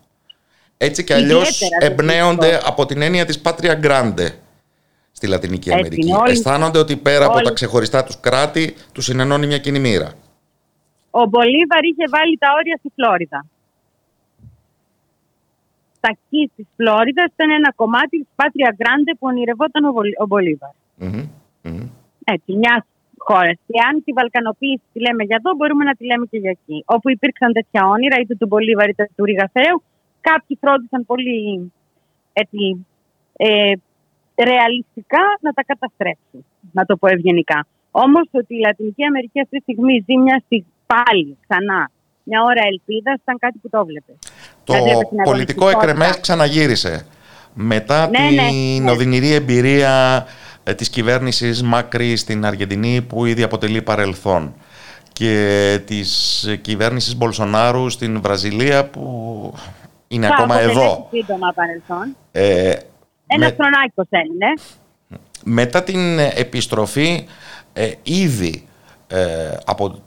Έτσι 0.78 1.04
κι 1.04 1.14
αλλιώς 1.14 1.50
Ιδιαίτερα 1.62 1.92
εμπνέονται 1.92 2.36
διεθνιστικό. 2.46 2.70
από 2.72 2.86
την 2.86 3.02
έννοια 3.02 3.26
της 3.26 3.40
Patria 3.42 3.74
Grande 3.74 4.32
στη 5.12 5.28
Λατινική 5.28 5.70
Έτσι 5.70 5.80
Αμερική. 5.80 6.08
είναι, 6.08 6.18
όλοι- 6.18 6.32
Αισθάνονται 6.32 6.80
ότι 6.80 6.96
πέρα 6.96 7.26
από 7.26 7.34
όλοι- 7.36 7.46
τα 7.46 7.52
ξεχωριστά 7.52 8.04
τους 8.04 8.20
κράτη 8.20 8.76
τους 8.92 9.04
συνενώνει 9.06 9.48
μια 9.48 9.58
κοινή 9.58 9.80
μοίρα. 9.80 10.12
Ο 11.12 11.26
Μπολίβαρ 11.26 11.84
είχε 11.84 12.04
βάλει 12.12 12.38
τα 12.38 12.48
όρια 12.60 12.76
στη 12.80 12.92
Φλόριδα. 12.96 13.46
Τα 16.06 16.12
Keys 16.30 16.52
της 16.56 16.68
Φλόριδας 16.76 17.30
ήταν 17.36 17.50
ένα 17.60 17.70
κομμάτι 17.82 18.16
της 18.22 18.32
Patria 18.36 18.76
Grande 18.78 19.12
που 19.18 19.26
ονειρευόταν 19.32 19.84
ο, 19.90 19.92
Βολ- 19.92 20.20
ο 20.24 20.26
Μπολίβαρ. 20.30 20.74
Μμμ, 20.96 21.24
μμμ. 21.64 21.88
Έτσι, 22.34 22.52
μια 22.62 22.86
χώρα. 23.18 23.52
Και 23.68 23.78
αν 23.88 23.94
τη 24.04 24.12
βαλκανοποίηση 24.18 24.86
τη 24.94 25.00
λέμε 25.06 25.24
για 25.24 25.38
εδώ, 25.40 25.56
μπορούμε 25.56 25.84
να 25.90 25.94
τη 25.98 26.04
λέμε 26.06 26.26
και 26.32 26.38
για 26.38 26.54
εκεί. 26.58 26.78
Όπου 26.96 27.10
υπήρξαν 27.10 27.54
τέτοια 27.54 27.82
όνειρα, 27.88 28.16
είτε 28.22 28.36
του 28.36 28.48
Μπολίβαρ 28.48 28.90
είτε 28.90 29.10
του 29.16 29.26
Ρήγα 29.26 29.42
Φεραίου, 29.42 29.78
κάποιοι 30.22 30.58
φρόντισαν 30.62 31.06
πολύ 31.06 31.72
έτσι, 32.34 32.86
ε, 33.38 33.74
ρεαλιστικά 34.50 35.24
να 35.46 35.52
τα 35.52 35.64
καταστρέψουν. 35.64 36.46
Να 36.72 36.86
το 36.86 36.98
πω 36.98 37.08
ευγενικά. 37.08 37.68
Όμως 37.92 38.28
ότι 38.32 38.56
η 38.56 38.60
Λατινική 38.60 39.04
Αμερική 39.06 39.40
αυτή 39.40 39.56
τη 39.58 39.62
στιγμή 39.62 40.04
ζει 40.06 40.18
μια 40.18 40.42
στιγμή 40.46 40.74
πάλι 40.86 41.38
ξανά 41.48 41.92
μια 42.28 42.42
ώρα 42.44 42.62
ελπίδας 42.72 43.16
ήταν 43.22 43.38
κάτι 43.40 43.58
που 43.62 43.70
το 43.70 43.78
έβλεπε. 43.80 44.12
Το 44.64 44.74
Δηλαδή, 44.74 44.92
από 44.92 45.00
την 45.10 45.18
πολιτικό 45.24 45.30
αγωνιστικότητα. 45.30 45.80
εκρεμές 45.80 46.20
ξαναγύρισε. 46.20 47.06
Μετά 47.54 48.10
Ναι, 48.10 48.20
ναι, 48.20 48.48
την 48.50 48.84
ναι. 48.84 48.92
οδυνηρή 48.92 49.32
εμπειρία 49.34 50.26
ε, 50.64 50.74
της 50.74 50.90
κυβέρνησης 50.90 51.64
Μάκρη 51.64 52.16
στην 52.16 52.46
Αργεντινή 52.46 53.02
που 53.02 53.26
ήδη 53.26 53.44
αποτελεί 53.44 53.82
παρελθόν 53.82 54.54
και 55.14 55.80
της 55.86 56.44
ε, 56.44 56.56
κυβέρνησης 56.56 57.16
Μπολσονάρου 57.16 57.90
στην 57.90 58.22
Βραζιλία 58.22 58.86
που 58.90 59.54
είναι 60.08 60.28
Θα 60.28 60.34
ακόμα 60.34 60.54
αποτελέσει 60.56 60.80
εδώ. 60.80 61.08
Σύντομα 61.12 61.54
παρελθόν. 61.56 62.16
Ε, 62.32 62.70
Ένα 63.28 63.46
με- 63.46 63.56
χρονάκιο 63.60 64.06
έμεινε. 64.10 64.54
μετά 65.44 65.84
την 65.84 66.20
επιστροφή 66.20 67.28
ε, 67.74 67.92
ήδη 68.04 68.68
ε, 69.08 69.18
από 69.66 70.02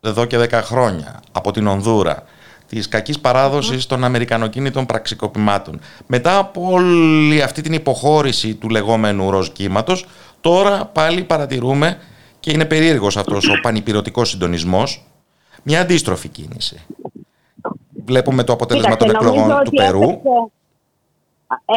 εδώ 0.00 0.24
και 0.24 0.38
10 0.38 0.50
χρόνια 0.52 1.20
από 1.32 1.50
την 1.50 1.66
Ονδούρα 1.66 2.24
της 2.66 2.88
κακής 2.88 3.20
παράδοσης 3.20 3.86
των 3.86 4.04
αμερικανοκίνητων 4.04 4.86
πραξικοπημάτων. 4.86 5.80
Μετά 6.06 6.38
από 6.38 6.70
όλη 6.70 7.42
αυτή 7.42 7.62
την 7.62 7.72
υποχώρηση 7.72 8.54
του 8.54 8.68
λεγόμενου 8.68 9.30
ροζ 9.30 9.48
κύματος, 9.48 10.06
τώρα 10.40 10.84
πάλι 10.86 11.24
παρατηρούμε 11.24 11.98
και 12.40 12.50
είναι 12.50 12.64
περίεργος 12.64 13.16
αυτός 13.16 13.48
ο 13.48 13.60
πανυπηρωτικός 13.62 14.28
συντονισμός, 14.28 15.04
μια 15.62 15.80
αντίστροφη 15.80 16.28
κίνηση. 16.28 16.86
Βλέπουμε 18.04 18.44
το 18.44 18.52
αποτέλεσμα 18.52 18.96
των 18.96 19.08
Κοίταξε, 19.08 19.28
εκλογών 19.28 19.48
νομίζω 19.48 19.62
του 19.62 19.72
ότι 19.74 19.84
Περού. 19.84 20.02
Έπαιξε, 20.02 20.30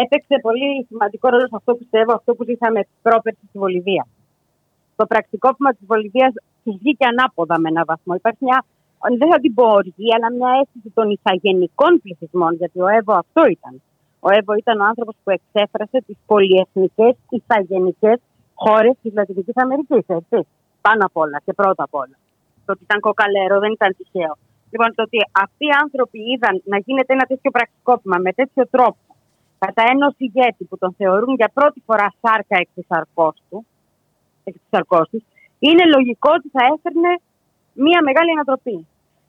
έπαιξε 0.03 0.35
πολύ 0.41 0.85
σημαντικό 0.87 1.29
ρόλο 1.29 1.47
σε 1.47 1.55
αυτό 1.55 1.71
που 1.71 1.77
πιστεύω, 1.77 2.13
αυτό 2.13 2.35
που 2.35 2.43
ζήσαμε 2.43 2.87
πρόπερση 3.01 3.39
στη 3.49 3.57
Βολιβία. 3.57 4.07
Το 4.95 5.05
πραξικόπημα 5.05 5.71
της 5.71 5.85
Βολιβία 6.63 6.71
του 6.71 6.77
βγήκε 6.79 7.05
ανάποδα 7.05 7.59
με 7.59 7.69
έναν 7.69 7.83
βαθμό. 7.87 8.13
Υπάρχει 8.15 8.43
μια, 8.47 8.65
δεν 9.17 9.29
θα 9.31 9.39
την 9.39 9.53
πω 9.53 9.65
οργή, 9.65 10.09
αλλά 10.15 10.31
μια 10.37 10.51
αίσθηση 10.59 10.89
των 10.93 11.09
ηθαγενικών 11.09 12.01
πληθυσμών, 12.01 12.53
γιατί 12.55 12.79
ο 12.81 12.87
Εύω 12.87 13.13
αυτό 13.13 13.41
ήταν. 13.55 13.81
Ο 14.19 14.29
Εύω 14.37 14.53
ήταν 14.53 14.79
ο 14.79 14.85
άνθρωπος 14.85 15.15
που 15.23 15.29
εξέφρασε 15.37 15.97
τις 16.07 16.17
πολυεθνικές 16.25 17.15
ηθαγενικές 17.29 18.19
χώρες 18.53 18.95
της 19.01 19.13
Λατινικής 19.13 19.57
Αμερικής. 19.57 20.03
Έτσι. 20.07 20.47
Πάνω 20.81 21.05
απ' 21.05 21.17
όλα 21.17 21.37
και 21.45 21.53
πρώτα 21.53 21.83
απ' 21.83 21.95
όλα. 22.03 22.17
Το 22.65 22.71
ότι 22.73 22.83
ήταν 22.83 22.99
κοκαλέρο 22.99 23.59
δεν 23.59 23.71
ήταν 23.71 23.95
τυχαίο. 23.97 24.33
Λοιπόν, 24.71 24.89
το 24.95 25.01
ότι 25.07 25.17
αυτοί 25.43 25.65
οι 25.65 25.75
άνθρωποι 25.83 26.19
είδαν 26.31 26.61
να 26.65 26.77
γίνεται 26.85 27.13
ένα 27.13 27.25
τέτοιο 27.31 27.51
πραξικόπημα 27.51 28.17
με 28.25 28.31
τέτοιο 28.33 28.63
τρόπο 28.67 29.03
κατά 29.63 29.83
ενός 29.93 30.13
ηγέτη 30.17 30.63
που 30.69 30.77
τον 30.77 30.93
θεωρούν 30.97 31.33
για 31.35 31.51
πρώτη 31.53 31.79
φορά 31.85 32.07
σάρκα 32.21 32.55
εκ 32.61 32.69
της 32.75 32.85
σαρκός 32.87 33.35
του, 33.49 33.65
εκ 34.43 34.53
της 34.53 34.69
σαρκός 34.69 35.09
τους, 35.09 35.23
είναι 35.67 35.83
λογικό 35.95 36.29
ότι 36.37 36.49
θα 36.55 36.63
έφερνε 36.75 37.11
μία 37.73 37.99
μεγάλη 38.07 38.31
ανατροπή. 38.31 38.87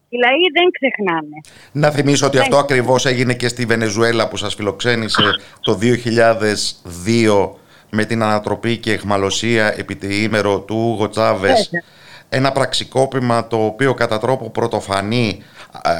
Οι 0.08 0.16
λαοί 0.24 0.44
δεν 0.56 0.66
ξεχνάνε. 0.76 1.36
Να 1.72 1.90
θυμίσω 1.90 2.26
ότι 2.26 2.36
Ναι. 2.36 2.42
αυτό 2.42 2.56
ακριβώς 2.56 3.06
έγινε 3.06 3.34
και 3.34 3.48
στη 3.48 3.64
Βενεζουέλα 3.64 4.28
που 4.28 4.36
σας 4.36 4.54
φιλοξένησε 4.54 5.22
το 5.60 5.74
2002 5.74 7.58
με 7.90 8.04
την 8.04 8.22
ανατροπή 8.22 8.76
και 8.76 8.92
εχμαλωσία 8.92 9.74
επί 9.78 9.96
τριήμερο 9.96 10.60
του 10.60 10.76
Ούγο 10.76 11.08
Τσάβες. 11.08 11.70
Βέβαια. 11.70 11.82
Ένα 12.28 12.52
πραξικόπημα 12.52 13.46
το 13.46 13.64
οποίο 13.64 13.94
κατά 13.94 14.18
τρόπο 14.18 14.50
πρωτοφανή 14.50 15.42
ε, 15.84 15.90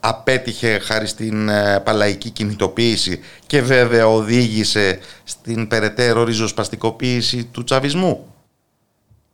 απέτυχε 0.00 0.78
χάρη 0.78 1.06
στην 1.06 1.48
ε, 1.48 1.80
παλαϊκή 1.84 2.30
κινητοποίηση 2.30 3.20
και 3.46 3.60
βέβαια 3.62 4.06
οδήγησε 4.08 4.98
στην 5.24 5.68
περαιτέρω 5.68 6.24
ριζοσπαστικοποίηση 6.24 7.44
του 7.44 7.64
τσαβισμού. 7.64 8.31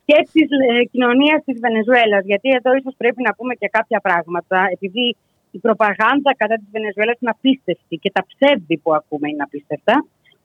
Και 0.09 0.19
της 0.33 0.49
ε, 0.69 0.83
κοινωνίας 0.91 1.39
της 1.47 1.57
Βενεζουέλας. 1.65 2.23
Γιατί 2.31 2.47
εδώ 2.59 2.69
ίσως 2.79 2.93
πρέπει 3.01 3.21
να 3.27 3.31
πούμε 3.37 3.53
και 3.61 3.67
κάποια 3.77 3.99
πράγματα, 4.07 4.57
επειδή 4.75 5.05
η 5.51 5.59
προπαγάνδα 5.65 6.31
κατά 6.41 6.55
της 6.61 6.67
Βενεζουέλας 6.75 7.17
είναι 7.21 7.31
απίστευτη 7.37 7.95
και 8.03 8.11
τα 8.15 8.21
ψεύδη 8.29 8.75
που 8.83 8.89
ακούμε 8.99 9.25
είναι 9.29 9.43
απίστευτα. 9.47 9.95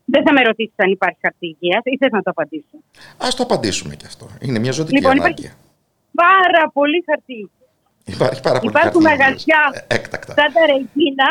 Δεν 0.04 0.22
θα 0.26 0.32
με 0.36 0.40
ρωτήσεις 0.48 0.74
αν 0.84 0.90
υπάρχει 0.90 1.18
χαρτί 1.24 1.46
υγείας 1.54 1.82
ή 1.84 1.96
θες 2.00 2.10
να 2.18 2.22
το 2.22 2.30
απαντήσω. 2.34 2.76
Ας 3.26 3.32
το 3.36 3.42
απαντήσουμε 3.48 3.94
και 4.00 4.06
αυτό. 4.12 4.24
Είναι 4.46 4.58
μια 4.64 4.72
ζωτική 4.78 4.94
Λοιπόν, 4.98 5.10
ανάγκη. 5.10 5.30
υπάρχει- 5.46 5.62
Πάρα 6.28 6.62
πολύ 6.76 6.98
χαρτί 7.08 7.32
υγείας. 7.42 7.68
Υπάρχει 8.16 8.40
πάρα 8.48 8.58
πολύ 8.60 8.70
Υπάρχουν 8.74 9.02
χαρτί 9.02 9.16
υγείας. 9.16 9.18
μαγαζιά 9.18 9.62
Ε, 9.88 9.94
Έκτακτα. 9.96 10.32
σαν 10.38 10.48
τα 10.56 10.62
Ρεγκίνα, 10.70 11.30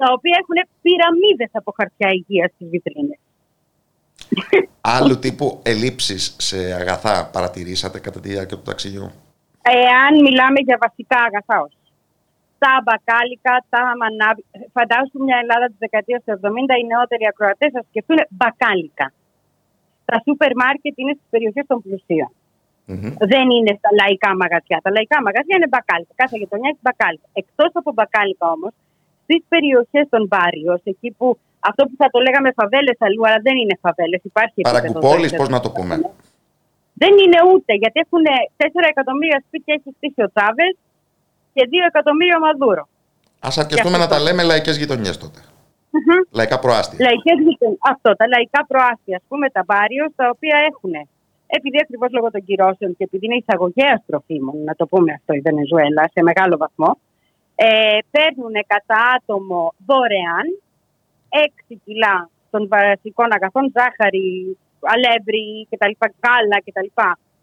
τα 0.00 0.06
οποία 0.16 0.36
έχουν 0.42 0.56
πυραμίδες 0.82 1.50
από 1.60 1.70
χαρτιά 1.78 2.08
υγείας 2.18 2.50
στις 2.54 2.66
βιτρίνες. 2.74 3.18
Άλλου 4.94 5.18
τύπου 5.18 5.60
ελλείψεις 5.72 6.22
σε 6.48 6.58
αγαθά 6.82 7.30
παρατηρήσατε 7.32 7.98
κατά 8.06 8.20
τη 8.20 8.28
διάρκεια 8.28 8.56
του 8.56 8.68
ταξιδιού; 8.70 9.06
Εάν 9.62 10.12
μιλάμε 10.26 10.58
για 10.66 10.78
βασικά 10.84 11.18
αγαθά 11.28 11.56
όχι. 11.66 11.80
Τα 12.64 12.72
μπακάλικα, 12.84 13.54
τα 13.72 13.82
μανάβι. 14.00 14.42
Φαντάσου 14.76 15.16
μια 15.26 15.38
Ελλάδα 15.42 15.66
της 15.70 15.78
δεκαετίας 15.84 16.20
του 16.24 16.32
70, 16.40 16.74
οι 16.80 16.84
νεότεροι 16.92 17.24
ακροατές 17.32 17.70
θα 17.76 17.82
σκεφτούν 17.88 18.18
μπακάλικα. 18.36 19.06
Τα 20.08 20.16
σούπερ 20.24 20.52
μάρκετ 20.62 20.94
είναι 21.00 21.14
στις 21.16 21.28
περιοχές 21.34 21.64
των 21.70 21.78
πλουσίων. 21.84 22.30
Μμμ. 22.90 23.14
Δεν 23.32 23.46
είναι 23.56 23.72
στα 23.80 23.90
λαϊκά 24.00 24.30
μαγαζιά. 24.42 24.78
Τα 24.84 24.90
λαϊκά 24.96 25.18
μαγαζιά 25.26 25.54
είναι 25.58 25.70
μπακάλικα. 25.72 26.12
Κάθε 26.22 26.36
γειτονιά 26.40 26.68
έχει 26.72 26.82
μπακάλικα. 26.86 27.26
Εκτός 27.42 27.70
από 27.80 27.90
μπακάλικα 27.96 28.46
όμως, 28.56 28.72
στις 29.24 29.42
περιοχές 29.52 30.04
των 30.12 30.22
Μπάριο, 30.30 30.72
εκεί 30.92 31.08
που 31.18 31.26
αυτό 31.70 31.82
που 31.88 31.94
θα 32.00 32.08
το 32.14 32.18
λέγαμε 32.26 32.50
φαβέλες 32.60 32.96
αλλού, 33.06 33.22
αλλά 33.28 33.38
δεν 33.46 33.56
είναι 33.62 33.76
φαβέλες. 33.84 34.20
Υπάρχει 34.32 34.54
επίπεδο 34.60 34.76
Παραγκουπόλεις, 34.76 35.30
δέντρα. 35.30 35.36
πώς 35.40 35.48
να 35.54 35.60
το 35.64 35.70
πούμε; 35.76 35.94
Δεν 37.02 37.12
είναι 37.22 37.38
ούτε, 37.52 37.72
γιατί 37.82 37.98
έχουν 38.04 38.24
4 38.56 38.86
εκατομμύρια 38.94 39.38
σπίτια 39.46 39.72
έχει 39.78 39.88
στήσει 39.96 40.20
ο 40.26 40.28
Τσάβες 40.34 40.74
και 41.54 41.62
2 41.72 41.86
εκατομμύρια 41.92 42.36
ο 42.40 42.42
Μαδούρο. 42.46 42.84
Ας 43.48 43.58
αρκεστούμε 43.62 43.96
Και 43.96 44.02
να 44.02 44.04
αυτό. 44.08 44.16
τα 44.16 44.22
λέμε 44.26 44.42
λαϊκές 44.50 44.76
γειτονιές 44.80 45.16
τότε. 45.24 45.40
Λαϊκά 46.38 46.58
προάστια. 46.58 46.98
Λαϊκές 47.06 47.36
γειτον- 47.46 47.78
Αυτό, 47.92 48.08
τα 48.20 48.26
λαϊκά 48.34 48.60
προάστια, 48.70 49.16
ας 49.20 49.24
πούμε, 49.28 49.46
τα 49.56 49.62
μπάριο, 49.66 50.04
τα 50.16 50.26
οποία 50.34 50.56
έχουν, 50.70 50.92
επειδή 51.56 51.78
ακριβώς 51.84 52.10
λόγω 52.16 52.28
των 52.30 52.44
κυρώσεων 52.44 52.90
και 52.96 53.04
επειδή 53.08 53.24
είναι 53.26 53.40
εισαγωγέας 53.42 54.00
τροφίμων, 54.06 54.56
να 54.68 54.74
το 54.74 54.84
πούμε 54.86 55.10
αυτό 55.18 55.32
η 55.34 55.40
Βενεζουέλα, 55.40 56.02
σε 56.14 56.20
μεγάλο 56.22 56.56
βαθμό, 56.56 56.90
ε, 57.54 57.98
παίρνουν 58.14 58.54
κατά 58.72 58.98
άτομο 59.16 59.60
δωρεάν 59.86 60.46
6 61.28 61.76
κιλά 61.84 62.30
των 62.50 62.68
βασικών 62.68 63.28
αγαθών, 63.36 63.72
ζάχαρη, 63.76 64.56
αλεύρι 64.80 65.66
κτλ, 65.70 65.94
γάλα 66.24 66.58
κτλ. 66.64 66.88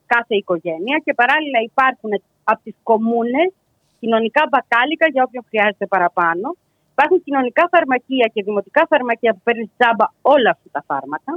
κάθε 0.06 0.36
οικογένεια 0.42 0.98
και 1.06 1.14
παράλληλα 1.14 1.60
υπάρχουν 1.70 2.12
από 2.44 2.62
τις 2.64 2.76
κομμούνες 2.84 3.50
κοινωνικά 4.00 4.42
μπακάλικα 4.50 5.06
για 5.14 5.24
όποιον 5.28 5.44
χρειάζεται 5.50 5.86
παραπάνω. 5.86 6.48
Υπάρχουν 6.96 7.24
κοινωνικά 7.26 7.64
φαρμακεία 7.74 8.28
και 8.34 8.42
δημοτικά 8.48 8.82
φαρμακεία 8.92 9.32
που 9.34 9.42
παίρνει 9.44 9.66
τζάμπα 9.78 10.06
όλα 10.22 10.50
αυτά 10.56 10.70
τα 10.76 10.82
φάρμακα. 10.90 11.34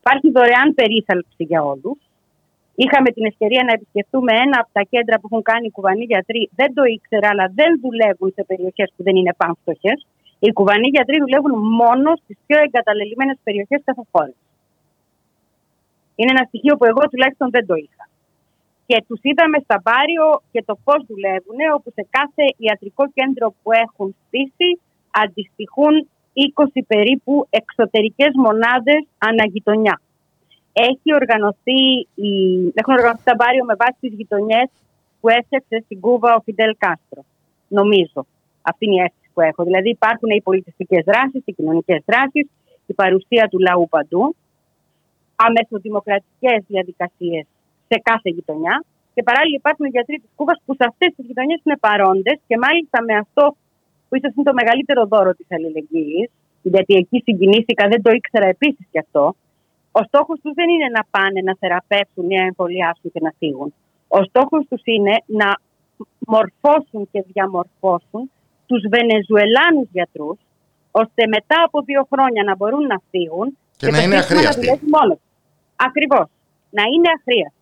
Υπάρχει 0.00 0.28
δωρεάν 0.36 0.68
περίθαλψη 0.74 1.42
για 1.50 1.60
όλους. 1.72 1.98
Είχαμε 2.82 3.08
την 3.16 3.24
ευκαιρία 3.30 3.62
να 3.68 3.72
επισκεφτούμε 3.78 4.32
ένα 4.44 4.56
από 4.62 4.70
τα 4.72 4.82
κέντρα 4.92 5.14
που 5.18 5.26
έχουν 5.30 5.42
κάνει 5.50 5.66
οι 5.66 5.74
κουβανοί 5.76 6.04
γιατροί. 6.12 6.42
Δεν 6.60 6.70
το 6.76 6.82
ήξερα, 6.96 7.28
αλλά 7.32 7.46
δεν 7.58 7.70
δουλεύουν 7.84 8.30
σε 8.36 8.42
περιοχές 8.50 8.88
που 8.94 9.02
δεν 9.06 9.14
είναι 9.16 9.34
πανφτωχέ. 9.40 9.94
Οι 10.38 10.52
κουβανοί 10.52 10.88
γιατροί 10.88 11.18
δουλεύουν 11.18 11.54
μόνο 11.80 12.16
στις 12.22 12.36
πιο 12.46 12.58
εγκαταλελειμμένες 12.62 13.38
περιοχές 13.44 13.80
κάθε 13.84 14.02
χώρα. 14.12 14.34
Είναι 16.16 16.32
ένα 16.36 16.44
στοιχείο 16.48 16.76
που 16.76 16.84
εγώ 16.84 17.02
τουλάχιστον 17.10 17.50
δεν 17.50 17.66
το 17.66 17.74
είχα. 17.74 18.04
Και 18.86 19.04
τους 19.08 19.20
είδαμε 19.22 19.58
στα 19.64 19.80
μπάριο 19.84 20.42
και 20.52 20.62
το 20.66 20.74
πώς 20.84 21.00
δουλεύουν, 21.08 21.58
όπου 21.74 21.90
σε 21.94 22.06
κάθε 22.10 22.44
ιατρικό 22.56 23.04
κέντρο 23.16 23.54
που 23.62 23.72
έχουν 23.72 24.16
στήσει 24.26 24.80
αντιστοιχούν 25.10 26.08
20 26.34 26.82
περίπου 26.86 27.46
εξωτερικές 27.50 28.32
μονάδες 28.34 29.06
αναγειτονιά. 29.18 30.00
έχει 30.72 31.14
οργανωθεί, 31.14 31.80
η, 32.14 32.32
έχουν 32.74 32.94
οργανωθεί 32.94 33.22
τα 33.24 33.34
μπάριο 33.38 33.64
με 33.64 33.74
βάση 33.74 33.96
τις 34.00 34.12
γειτονιές 34.12 34.68
που 35.20 35.28
έφτιαξε 35.28 35.82
στην 35.84 36.00
Κούβα 36.00 36.34
ο 36.34 36.40
Φιντέλ 36.40 36.74
Κάστρο. 36.78 37.24
Νομίζω. 37.68 38.26
Αυτή 38.62 38.84
είναι 38.84 38.94
η 38.94 39.04
αίσθηση 39.04 39.27
που 39.38 39.44
έχω. 39.50 39.62
Δηλαδή 39.68 39.88
υπάρχουν 39.90 40.30
οι 40.30 40.42
πολιτιστικές 40.48 41.02
δράσεις, 41.10 41.42
οι 41.44 41.52
κοινωνικές 41.52 42.00
δράσεις, 42.06 42.46
η 42.86 42.94
παρουσία 43.00 43.44
του 43.50 43.58
λαού 43.58 43.88
παντού, 43.88 44.36
αμεσοδημοκρατικές 45.46 46.58
διαδικασίες 46.72 47.46
σε 47.88 47.96
κάθε 48.08 48.28
γειτονιά 48.36 48.84
και 49.14 49.22
παράλληλα 49.22 49.56
υπάρχουν 49.62 49.84
οι 49.86 49.92
γιατροί 49.96 50.16
της 50.22 50.30
Κούβας 50.36 50.58
που 50.64 50.72
σε 50.78 50.84
αυτές 50.90 51.10
τις 51.16 51.24
γειτονιές 51.28 51.60
είναι 51.64 51.78
παρόντες 51.86 52.38
και 52.48 52.56
μάλιστα 52.64 52.98
με 53.08 53.14
αυτό 53.22 53.44
που 54.06 54.16
ίσως 54.16 54.32
είναι 54.34 54.48
το 54.50 54.54
μεγαλύτερο 54.60 55.02
δώρο 55.12 55.32
της 55.38 55.46
αλληλεγγύης, 55.54 56.28
γιατί 56.62 56.92
εκεί 57.02 57.18
συγκινήθηκα, 57.26 57.88
δεν 57.92 58.00
το 58.02 58.10
ήξερα 58.18 58.46
επίσης 58.54 58.86
και 58.92 58.98
αυτό, 59.04 59.24
ο 59.92 60.02
στόχος 60.08 60.40
τους 60.42 60.52
δεν 60.58 60.68
είναι 60.74 60.88
να 60.96 61.02
πάνε 61.14 61.40
να 61.48 61.54
θεραπεύσουν 61.60 62.24
ή 62.30 62.36
να 62.36 62.46
εμβολιάσουν 62.50 63.10
και 63.12 63.20
να 63.26 63.32
φύγουν. 63.38 63.74
Ο 64.08 64.20
στόχος 64.28 64.62
τους 64.68 64.82
είναι 64.84 65.14
να 65.26 65.48
μορφώσουν 66.34 67.08
και 67.12 67.24
διαμορφώσουν 67.32 68.30
τους 68.68 68.82
Βενεζουελάνους 68.94 69.88
γιατρούς, 69.92 70.38
ώστε 70.90 71.22
μετά 71.34 71.56
από 71.66 71.78
δύο 71.88 72.02
χρόνια 72.12 72.42
να 72.48 72.54
μπορούν 72.56 72.84
να 72.92 72.98
φύγουν 73.10 73.46
Και 73.76 73.86
να 73.90 73.96
το 73.98 74.02
είναι 74.04 74.16
σύστημα 74.16 74.38
αχρίαστοι. 74.38 74.60
δουλεύει 74.64 74.86
μόνος. 74.96 75.18
Ακριβώς. 75.76 76.26
Να 76.70 76.82
είναι 76.94 77.08
αχρίαστοι. 77.18 77.56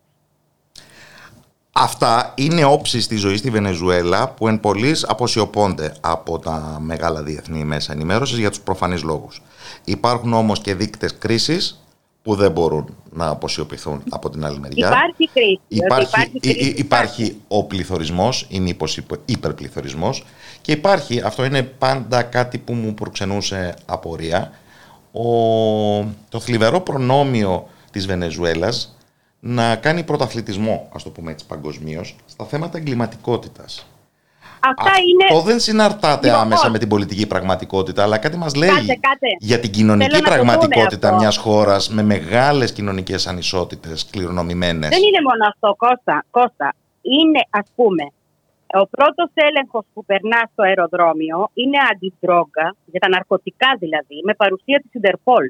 Αυτά 1.79 2.33
είναι 2.35 2.63
όψεις 2.63 3.07
της 3.07 3.19
ζωής 3.19 3.39
στη 3.39 3.49
Βενεζουέλα 3.49 4.29
που 4.29 4.47
εν 4.47 4.59
πολλής 4.59 5.05
αποσιωπώνται 5.07 5.93
από 6.01 6.39
τα 6.39 6.77
μεγάλα 6.81 7.23
διεθνή 7.23 7.63
μέσα 7.63 7.91
ενημέρωσης 7.93 8.37
για 8.37 8.49
τους 8.49 8.59
προφανείς 8.61 9.03
λόγους. 9.03 9.41
Υπάρχουν 9.83 10.33
όμως 10.33 10.59
και 10.61 10.73
δείκτες 10.75 11.17
κρίσης 11.17 11.81
που 12.23 12.35
δεν 12.35 12.51
μπορούν 12.51 12.95
να 13.11 13.27
αποσιωπηθούν 13.29 14.03
από 14.09 14.29
την 14.29 14.45
άλλη 14.45 14.59
μεριά. 14.59 14.87
Υπάρχει 14.87 15.29
κρίση. 15.33 15.59
ότι 15.65 15.75
Υπάρχει, 15.85 16.07
υπάρχει, 16.09 16.31
υ- 16.33 16.41
κρίση, 16.41 16.69
υ- 16.69 16.79
υπάρχει 16.79 17.41
ο 17.47 17.63
πληθωρισμός 17.63 18.45
ή 18.49 18.59
μήπως 18.59 18.97
υπο- 18.97 19.17
υπερπληθωρισμός 19.25 20.23
και 20.67 20.73
υπάρχει, 20.73 21.21
αυτό 21.25 21.45
είναι 21.45 21.63
πάντα 21.63 22.23
κάτι 22.23 22.57
που 22.57 22.73
μου 22.73 22.93
προξενούσε 22.93 23.73
απορία, 23.85 24.51
ο, 25.11 25.23
το 26.29 26.39
θλιβερό 26.39 26.79
προνόμιο 26.81 27.67
της 27.91 28.05
Βενεζουέλας 28.05 28.97
να 29.39 29.75
κάνει 29.75 30.03
πρωταθλητισμό, 30.03 30.89
ας 30.93 31.03
το 31.03 31.09
πούμε 31.09 31.31
έτσι 31.31 31.45
παγκοσμίως, 31.45 32.15
στα 32.25 32.45
θέματα 32.45 32.77
εγκληματικότητας. 32.77 33.87
Αυτά 34.59 34.91
Αυτό 34.91 35.35
είναι. 35.35 35.43
δεν 35.43 35.59
συναρτάται 35.59 36.27
Λοιπόν, 36.27 36.41
άμεσα 36.41 36.69
με 36.69 36.77
την 36.77 36.87
πολιτική 36.87 37.27
πραγματικότητα, 37.27 38.03
αλλά 38.03 38.17
κάτι 38.17 38.37
μας 38.37 38.55
λέει 38.55 38.69
Κάτσε, 38.69 38.85
κάτσε. 38.85 39.27
για 39.39 39.59
την 39.59 39.71
κοινωνική 39.71 40.09
Θέλω 40.11 40.23
να 40.23 40.29
το 40.29 40.37
πούμε 40.37 40.45
πραγματικότητα 40.53 41.07
αυτό. 41.07 41.19
μιας 41.19 41.37
χώρας 41.37 41.89
με 41.89 42.03
μεγάλες 42.03 42.71
κοινωνικές 42.73 43.27
ανισότητες 43.27 44.05
κληρονομημένες. 44.11 44.89
Δεν 44.89 44.99
είναι 44.99 45.21
μόνο 45.29 45.47
αυτό, 45.49 45.75
Κώστα. 45.77 46.25
Κώστα. 46.31 46.73
Είναι, 47.01 47.41
ας 47.49 47.65
πούμε, 47.75 48.03
ο 48.73 48.87
πρώτος 48.87 49.29
έλεγχος 49.33 49.85
που 49.93 50.05
περνά 50.05 50.49
στο 50.51 50.61
αεροδρόμιο 50.63 51.49
είναι 51.53 51.77
αντιτρόγκα, 51.91 52.75
για 52.85 52.99
τα 52.99 53.09
ναρκωτικά 53.09 53.75
δηλαδή, 53.79 54.17
με 54.23 54.33
παρουσία 54.33 54.79
της 54.79 54.93
Ιντερπόλ. 54.93 55.45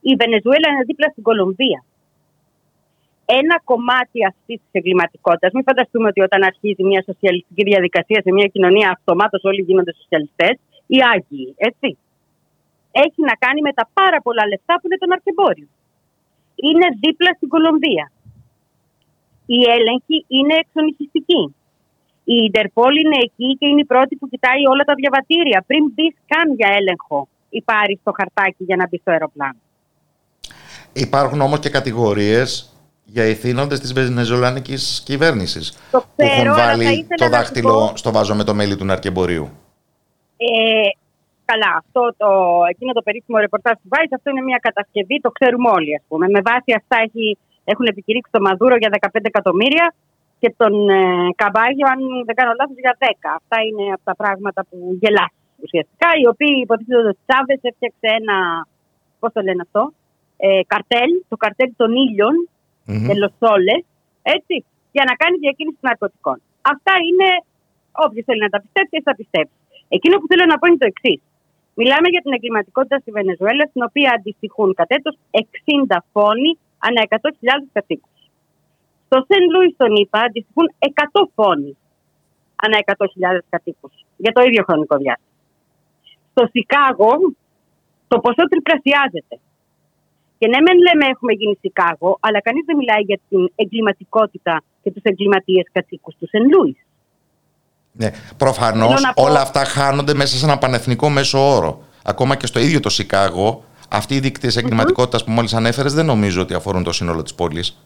Η 0.00 0.14
Βενεζουέλα 0.20 0.68
είναι 0.70 0.84
δίπλα 0.86 1.08
στην 1.10 1.22
Κολομβία. 1.22 1.84
Ένα 3.26 3.56
κομμάτι 3.64 4.26
αυτής 4.26 4.58
της 4.62 4.72
εγκληματικότητας, 4.72 5.52
μην 5.52 5.64
φανταστούμε 5.68 6.08
ότι 6.08 6.20
όταν 6.20 6.42
αρχίζει 6.42 6.82
μια 6.84 7.02
σοσιαλιστική 7.08 7.62
διαδικασία 7.62 8.20
σε 8.24 8.32
μια 8.32 8.46
κοινωνία, 8.46 8.90
αυτομάτως 8.90 9.44
όλοι 9.44 9.62
γίνονται 9.62 9.94
σοσιαλιστές 10.00 10.54
ή 10.86 10.98
άγιοι, 11.12 11.54
έτσι. 11.56 11.98
Έχει 12.92 13.20
να 13.30 13.34
κάνει 13.44 13.60
με 13.60 13.72
τα 13.72 13.88
πάρα 13.92 14.18
πολλά 14.20 14.46
λεφτά 14.46 14.74
που 14.74 14.86
είναι 14.86 14.98
το 14.98 15.06
ναρκεμπόριο. 15.06 15.68
Είναι 16.54 16.86
δίπλα 17.02 17.30
στην 17.36 17.48
Κολομβία. 17.48 18.12
Η 19.46 19.60
έλεγχη 19.76 20.24
είναι 20.28 20.54
εξονυχιστική. 20.54 21.54
Η 22.24 22.34
Ιντερπόλ 22.44 22.96
είναι 22.96 23.16
εκεί 23.22 23.56
και 23.58 23.66
είναι 23.66 23.80
η 23.80 23.84
πρώτη 23.84 24.16
που 24.16 24.28
κοιτάει 24.28 24.66
όλα 24.72 24.84
τα 24.84 24.94
διαβατήρια 24.94 25.64
πριν 25.66 25.84
μπει 25.94 26.14
καν 26.26 26.54
για 26.56 26.68
έλεγχο 26.78 27.28
ή 27.48 27.62
πάρει 27.62 28.00
το 28.04 28.12
χαρτάκι 28.16 28.64
για 28.64 28.76
να 28.76 28.86
μπει 28.88 28.98
στο 28.98 29.10
αεροπλάνο. 29.10 29.56
Υπάρχουν 30.92 31.40
όμως 31.40 31.58
και 31.58 31.70
κατηγορίες 31.70 32.68
για 33.04 33.24
ηθήνοντες 33.24 33.80
της 33.80 33.92
βενεζολανικής 33.92 35.02
κυβέρνησης 35.06 35.78
Το 35.90 35.98
που 35.98 36.06
ξέρω, 36.16 36.34
έχουν 36.34 36.48
αλλά 36.48 36.54
θα 36.56 36.76
βάλει 36.76 36.82
ήθελα 36.84 37.16
το 37.16 37.24
να 37.24 37.30
σου 37.30 37.30
δάχτυλο 37.36 37.72
πω- 37.72 37.96
στο 37.96 38.12
βάζο 38.12 38.34
με 38.34 38.44
το 38.44 38.54
μέλι 38.54 38.76
του 38.76 38.84
ναρκεμπορίου. 38.84 39.48
Ε, 40.36 40.88
καλά, 41.44 41.70
αυτό 41.82 42.14
το, 42.16 42.28
εκείνο 42.70 42.92
το 42.92 43.02
περίφημο 43.02 43.38
ρεπορτάζ 43.38 43.74
του 43.82 43.88
Vice, 43.92 44.12
αυτό 44.14 44.30
είναι 44.30 44.42
μια 44.42 44.58
κατασκευή, 44.62 45.20
το 45.20 45.30
ξέρουμε 45.30 45.68
όλοι, 45.70 45.94
ας 45.94 46.02
πούμε. 46.08 46.28
Με 46.28 46.40
βάση 46.44 46.70
αυτά 46.76 46.96
έχει, 47.06 47.38
έχουν 47.64 47.86
επικηρύξει 47.86 48.30
το 48.32 48.40
Μαδούρο 48.40 48.76
για 48.76 48.90
15 49.00 49.08
εκατομμύρια 49.22 49.94
και 50.44 50.54
τον 50.62 50.74
ε, 50.88 51.02
Καμπάγιο, 51.40 51.86
αν 51.94 52.00
δεν 52.26 52.34
κάνω 52.38 52.52
λάθος, 52.58 52.78
για 52.84 52.94
10. 53.00 53.04
Αυτά 53.40 53.56
είναι 53.66 53.84
από 53.96 54.04
τα 54.10 54.14
πράγματα 54.20 54.60
που 54.68 54.76
γελάς 55.00 55.32
ουσιαστικά, 55.64 56.08
οι 56.20 56.26
οποίοι 56.32 56.54
υποτίθεται 56.64 57.00
ότι 57.02 57.12
ο 57.14 57.18
Τσάβες 57.24 57.60
έφτιαξε 57.68 58.08
ένα, 58.20 58.36
πώς 59.20 59.30
το 59.36 59.40
λένε 59.46 59.62
αυτό, 59.66 59.82
ε, 60.46 60.48
καρτέλ, 60.72 61.10
το 61.30 61.36
καρτέλ 61.44 61.70
των 61.80 61.90
ήλιων, 62.04 62.34
Μμμ. 62.90 63.06
de 63.08 63.14
los 63.22 63.34
soles, 63.40 63.82
έτσι, 64.36 64.56
για 64.96 65.04
να 65.08 65.12
κάνει 65.20 65.34
διακίνηση 65.44 65.80
ναρκωτικών. 65.88 66.38
Αυτά 66.72 66.94
είναι, 67.08 67.28
όποιος 68.04 68.24
θέλει 68.28 68.42
να 68.46 68.52
τα 68.54 68.60
πιστέψει, 68.64 68.96
θα 69.08 69.14
πιστέψει. 69.20 69.58
Εκείνο 69.96 70.14
που 70.18 70.26
θέλω 70.30 70.44
να 70.52 70.56
πω 70.58 70.64
είναι 70.68 70.82
το 70.84 70.90
εξής. 70.92 71.20
Μιλάμε 71.80 72.08
για 72.14 72.22
την 72.24 72.32
εγκληματικότητα 72.36 72.96
στη 73.02 73.10
Βενεζουέλα, 73.18 73.64
στην 73.70 73.82
οποία 73.88 74.08
αντιστοιχούν 74.16 74.68
κατ' 74.80 74.92
έτος 74.98 75.14
60 75.30 75.98
φόνοι 76.12 76.50
ανά 76.86 77.00
100.000 77.08 77.68
κατοίκους. 77.76 78.13
Στο 79.14 79.26
Σεν 79.28 79.44
Λούι, 79.52 79.74
τον 79.76 79.92
είπα, 80.00 80.18
αντιστοιχούν 80.18 80.66
100 80.78 80.88
φόνοι 81.34 81.76
ανά 82.64 82.76
100.000 82.84 83.38
κατοίκους 83.48 83.92
για 84.16 84.32
το 84.32 84.42
ίδιο 84.42 84.62
χρονικό 84.68 84.96
διάστημα. 84.96 85.34
Στο 86.30 86.48
Σικάγο 86.52 87.12
το 88.08 88.18
ποσό 88.20 88.44
τριπλασιάζεται. 88.48 89.36
Και 90.38 90.46
ναι, 90.48 90.58
μεν 90.60 90.78
λέμε 90.86 91.04
έχουμε 91.12 91.32
γίνει 91.32 91.58
Σικάγο, 91.60 92.18
αλλά 92.20 92.40
κανείς 92.40 92.64
δεν 92.66 92.76
μιλάει 92.76 93.00
για 93.00 93.18
την 93.28 93.52
εγκληματικότητα 93.54 94.62
και 94.82 94.90
τους 94.90 95.02
εγκληματίες 95.02 95.66
κατοίκους 95.72 96.14
του 96.18 96.28
Σεν 96.28 96.44
Λούι. 96.50 96.76
Ναι. 97.92 98.10
Προφανώς 98.36 98.88
Θέλω 98.88 99.00
να 99.00 99.12
πω- 99.12 99.24
όλα 99.24 99.40
αυτά 99.40 99.64
χάνονται 99.64 100.14
μέσα 100.14 100.36
σε 100.36 100.44
ένα 100.44 100.58
πανεθνικό 100.58 101.08
μέσο 101.08 101.38
όρο. 101.56 101.82
Ακόμα 102.04 102.36
και 102.36 102.46
στο 102.46 102.58
ίδιο 102.60 102.80
το 102.80 102.88
Σικάγο, 102.88 103.64
αυτοί 103.90 104.14
οι 104.14 104.20
δείκτες 104.20 104.56
εγκληματικότητας 104.56 105.24
που 105.24 105.30
μόλις 105.30 105.54
ανέφερες 105.54 105.94
δεν 105.94 106.06
νομίζω 106.06 106.42
ότι 106.42 106.54
αφορούν 106.54 106.82
το 106.82 106.92
σύνολο 106.92 107.22
της 107.22 107.34
πόλης. 107.34 107.78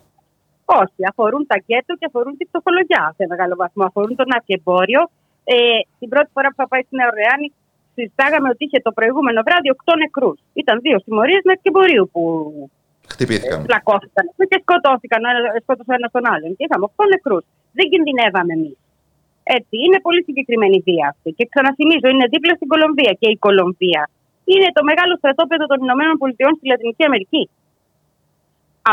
Όχι, 0.82 1.00
αφορούν 1.10 1.42
τα 1.50 1.56
γκέτο 1.64 1.92
και 1.98 2.06
αφορούν 2.10 2.34
τη 2.38 2.44
φτωχολογιά 2.50 3.02
σε 3.16 3.24
μεγάλο 3.32 3.54
βαθμό. 3.62 3.82
Αφορούν 3.90 4.14
το 4.20 4.24
ναρκεμπόριο. 4.32 5.02
Ε, 5.54 5.56
την 6.00 6.08
πρώτη 6.12 6.30
φορά 6.34 6.48
που 6.50 6.58
θα 6.62 6.66
πάει 6.70 6.82
στην 6.86 6.96
Νέα 6.98 7.08
Ορλεάνη, 7.12 7.48
συζητάγαμε 7.94 8.48
ότι 8.52 8.62
είχε 8.66 8.78
το 8.86 8.92
προηγούμενο 8.98 9.40
βράδυ 9.46 9.68
8 9.76 9.92
νεκρούς. 10.02 10.38
Ήταν 10.62 10.74
δύο 10.84 10.96
συμμορίες 11.04 11.42
ναρκεμπορίου 11.48 12.04
που 12.12 12.22
Χτυπήθηκαν. 13.12 13.58
πλακώθηκαν 13.68 14.24
και 14.50 14.58
σκοτώθηκαν, 14.64 15.20
ο 15.24 15.28
ένας- 15.32 15.62
σκότωσε 15.64 15.92
ένας 15.98 16.10
τον 16.16 16.24
άλλον. 16.32 16.50
Και 16.56 16.64
είχαμε 16.66 16.84
8 16.90 17.02
νεκρούς. 17.12 17.44
Δεν 17.78 17.86
κινδυνεύαμε 17.92 18.52
εμείς. 18.58 18.76
Έτσι, 19.56 19.74
είναι 19.84 19.98
πολύ 20.06 20.20
συγκεκριμένη 20.28 20.76
η 20.80 20.82
βία 20.88 21.06
αυτή. 21.12 21.28
Και 21.38 21.44
ξαναθυμίζω, 21.52 22.06
είναι 22.14 22.26
δίπλα 22.34 22.52
στην 22.58 22.68
Κολομβία. 22.72 23.12
Και 23.20 23.28
η 23.34 23.36
Κολομβία 23.46 24.02
είναι 24.52 24.68
το 24.76 24.82
μεγάλο 24.90 25.12
στρατόπεδο 25.20 25.64
των 25.70 25.78
Ηνωμένων 25.86 26.16
Πολιτειών 26.22 26.52
στη 26.58 26.64
Λατινική 26.72 27.04
Αμερική. 27.10 27.42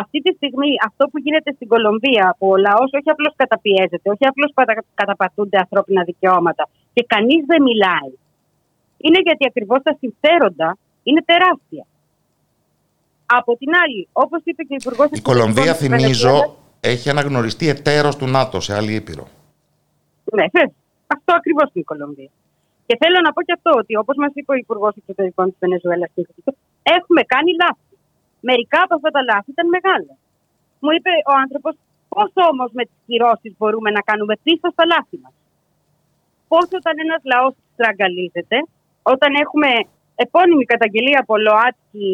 Αυτή 0.02 0.20
τη 0.22 0.32
στιγμή, 0.36 0.72
αυτό 0.88 1.08
που 1.08 1.18
γίνεται 1.26 1.52
στην 1.56 1.68
Κολομβία, 1.68 2.36
που 2.38 2.48
ο 2.50 2.58
λαός 2.58 2.90
όχι 2.98 3.10
απλώς 3.16 3.34
καταπιέζεται, 3.36 4.10
όχι 4.14 4.26
απλώς 4.32 4.52
καταπατούνται 4.94 5.58
ανθρώπινα 5.58 6.04
δικαιώματα 6.04 6.64
και 6.94 7.04
κανείς 7.08 7.42
δεν 7.46 7.62
μιλάει, 7.62 8.12
είναι 8.98 9.20
γιατί 9.28 9.44
ακριβώς 9.48 9.80
τα 9.84 9.98
συμφέροντα 10.00 10.78
είναι 11.04 11.22
τεράστια. 11.26 11.86
Από 13.26 13.58
την 13.58 13.70
άλλη, 13.84 14.08
όπως 14.12 14.42
είπε 14.44 14.64
και 14.64 14.74
ο 14.74 14.78
Υπουργός 14.82 15.08
Η 15.12 15.22
Κολομβία, 15.22 15.74
θυμίζω, 15.74 16.56
έχει 16.80 17.10
αναγνωριστεί 17.10 17.68
εταίρος 17.68 18.16
του 18.16 18.28
ΝΑΤΟ 18.28 18.60
σε 18.60 18.76
άλλη 18.76 18.94
ήπειρο. 18.94 19.28
Ναι, 20.34 20.50
θε. 20.50 20.64
Αυτό 21.08 21.36
ακριβώς 21.36 21.64
είναι 21.64 21.86
η 21.88 21.90
Κολομβία. 21.92 22.30
Και 22.86 22.98
θέλω 23.02 23.20
να 23.24 23.34
πω 23.34 23.42
και 23.42 23.54
αυτό, 23.58 23.72
ότι 23.82 23.96
όπως 23.96 24.16
μας 24.18 24.32
είπε 24.34 24.52
ο 24.52 24.56
Υπουργός 24.56 24.96
Εξωτερικών 24.96 25.46
της 25.50 25.58
Βενεζουέλας, 25.60 26.10
έχουμε 26.84 27.22
κάνει 27.34 27.52
λάθη. 27.62 27.95
Μερικά 28.50 28.80
από 28.86 28.94
αυτά 28.98 29.10
τα 29.16 29.22
λάθη 29.30 29.50
ήταν 29.56 29.68
μεγάλα. 29.76 30.14
Μου 30.82 30.92
είπε 30.96 31.12
ο 31.32 31.34
άνθρωπος, 31.44 31.74
πώς 32.14 32.32
όμως 32.52 32.70
με 32.78 32.84
τις 32.90 33.00
κυρώσεις 33.08 33.54
μπορούμε 33.58 33.90
να 33.98 34.02
κάνουμε 34.10 34.34
πίσω 34.46 34.68
στα 34.76 34.86
λάθη 34.94 35.18
μας; 35.24 35.34
Πώς 36.52 36.68
όταν 36.80 36.94
ένας 37.06 37.22
λαός 37.32 37.54
στραγγαλίζεται, 37.74 38.58
όταν 39.14 39.32
έχουμε 39.44 39.70
επώνυμη 40.26 40.66
καταγγελία 40.74 41.20
από 41.24 41.34
ΛΟΑΤΚΙ 41.46 42.10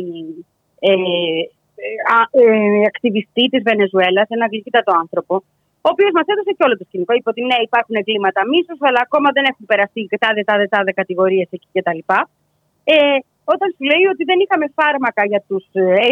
ε, 0.80 0.92
ε, 0.92 1.94
α- 2.18 2.32
ε, 2.42 2.86
ακτιβιστή 2.92 3.46
της 3.52 3.62
Βενεζουέλας, 3.70 4.28
ένα 4.36 4.46
γλυκύτατο 4.52 4.92
άνθρωπο, 5.04 5.36
ο 5.86 5.88
οποίος 5.94 6.12
μας 6.18 6.28
έδωσε 6.32 6.52
και 6.58 6.64
όλο 6.68 6.76
το 6.78 6.86
σκηνικό. 6.88 7.14
Είπε 7.18 7.30
ότι 7.34 7.42
ναι, 7.50 7.58
υπάρχουν 7.68 7.96
εγκλήματα 8.02 8.42
μίσους, 8.52 8.80
αλλά 8.88 9.00
ακόμα 9.06 9.30
δεν 9.36 9.46
έχουν 9.52 9.66
περαστεί 9.72 10.02
και 10.10 10.18
τάδε, 10.24 10.42
τάδε, 10.50 10.66
τάδε 10.74 10.92
κατηγορίες 11.02 11.48
εκεί 11.56 11.68
κτλ. 11.74 12.02
Ε, 12.84 13.18
όταν 13.54 13.68
σου 13.76 13.84
λέει 13.92 14.06
ότι 14.14 14.24
δεν 14.30 14.40
είχαμε 14.44 14.66
φάρμακα 14.80 15.22
για 15.32 15.42
τους 15.48 15.64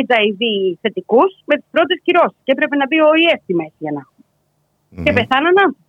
HIV 0.07 0.41
θετικούς 0.81 1.31
με 1.49 1.55
τις 1.59 1.67
πρώτες 1.71 1.97
κυρώσεις. 2.05 2.39
Και 2.43 2.51
έπρεπε 2.55 2.75
να 2.81 2.85
μπει 2.87 2.97
ο 3.01 3.07
ΟΗΕ 3.13 3.35
στη 3.43 3.53
μέση 3.59 3.79
για 3.85 3.91
να 3.95 3.99
έχουμε. 4.05 4.23
Και 5.05 5.13
πεθάναν 5.19 5.53
άνθρωποι. 5.65 5.87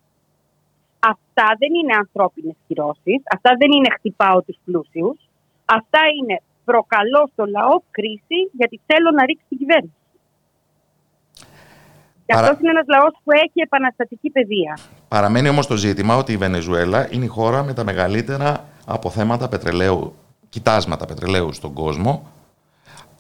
Αυτά 1.14 1.46
δεν 1.62 1.70
είναι 1.78 1.94
ανθρώπινες 2.04 2.56
κυρώσεις. 2.66 3.20
Αυτά 3.34 3.50
δεν 3.60 3.70
είναι 3.76 3.90
χτυπάω 3.96 4.38
τους 4.46 4.56
πλούσιους. 4.64 5.18
Αυτά 5.78 6.00
είναι 6.16 6.36
προκαλώ 6.64 7.22
στο 7.32 7.44
λαό 7.56 7.74
κρίση 7.96 8.38
γιατί 8.58 8.76
θέλω 8.88 9.10
να 9.18 9.22
ρίξει 9.28 9.44
την 9.48 9.58
κυβέρνηση. 9.58 9.94
Και 12.26 12.36
Παρα- 12.36 12.46
αυτός 12.46 12.60
είναι 12.60 12.70
ένας 12.70 12.86
λαός 12.96 13.12
που 13.24 13.30
έχει 13.44 13.60
επαναστατική 13.68 14.30
παιδεία. 14.30 14.78
Παραμένει 15.08 15.48
όμως 15.48 15.66
το 15.66 15.76
ζήτημα 15.76 16.16
ότι 16.16 16.32
η 16.32 16.36
Βενεζουέλα 16.36 17.08
είναι 17.12 17.24
η 17.24 17.28
χώρα 17.28 17.62
με 17.62 17.72
τα 17.74 17.84
μεγαλύτερα 17.84 18.64
αποθέματα 18.86 19.48
πετρελαίου, 19.48 20.14
κοιτάσματα 20.50 21.04
πετρελαίου 21.06 21.52
στον 21.52 21.72
κόσμο. 21.72 22.12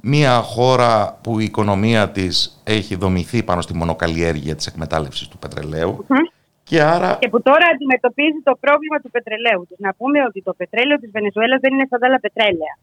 Μια 0.02 0.34
χώρα 0.40 1.18
που 1.22 1.40
η 1.40 1.44
οικονομία 1.44 2.10
της 2.10 2.60
έχει 2.64 2.94
δομηθεί 2.94 3.42
πάνω 3.42 3.60
στη 3.60 3.74
μονοκαλλιέργεια 3.74 4.54
της 4.56 4.66
εκμετάλλευσης 4.66 5.28
του 5.28 5.38
πετρελαίου 5.38 6.06
και 6.70 6.78
άρα 6.94 7.10
Και 7.20 7.28
που 7.32 7.42
τώρα 7.48 7.66
αντιμετωπίζει 7.74 8.40
το 8.48 8.54
πρόβλημα 8.64 8.98
του 9.02 9.10
πετρελαίου 9.16 9.62
της. 9.68 9.78
Να 9.86 9.90
πούμε 9.98 10.18
ότι 10.28 10.38
το 10.48 10.52
πετρέλαιο 10.60 10.98
της 11.02 11.10
Βενεζουέλας 11.16 11.60
δεν 11.64 11.72
είναι 11.74 11.86
σαν 11.90 11.98
τα 12.00 12.06
άλλα 12.08 12.20
πετρέλαια. 12.26 12.74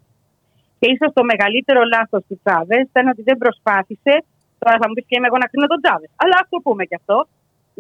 Και 0.80 0.88
ίσως 0.94 1.10
το 1.18 1.24
μεγαλύτερο 1.32 1.82
λάθος 1.94 2.22
του 2.28 2.36
Τσάβες 2.44 2.84
ήταν 2.92 3.06
ότι 3.14 3.22
δεν 3.30 3.38
προσπάθησε. 3.44 4.14
Τώρα 4.62 4.76
θα 4.82 4.86
μου 4.88 4.94
πεις 4.96 5.06
και 5.08 5.16
είμαι 5.18 5.28
εγώ 5.30 5.38
να 5.44 5.48
κρίνω 5.52 5.68
τον 5.74 5.82
Τσάβες. 5.82 6.12
Αλλά 6.22 6.36
ας 6.42 6.48
το 6.52 6.58
πούμε 6.66 6.84
και 6.90 6.98
αυτό. 7.02 7.18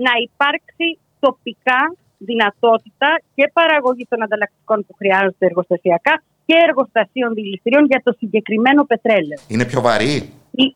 Να 0.05 0.13
υπάρξει 0.27 0.87
τοπικά 1.25 1.81
δυνατότητα 2.29 3.09
και 3.35 3.43
παραγωγή 3.59 4.05
των 4.11 4.19
ανταλλακτικών 4.25 4.77
που 4.85 4.93
χρειάζονται 4.99 5.45
εργοστασιακά 5.49 6.13
και 6.47 6.55
εργοστασίων 6.67 7.29
δηληστηρίων 7.33 7.85
για 7.91 8.01
το 8.03 8.11
συγκεκριμένο 8.19 8.81
πετρέλαιο. 8.91 9.39
είναι 9.53 9.65
πιο 9.71 9.81
βαρύ; 9.87 10.15
Ε- 10.61 10.75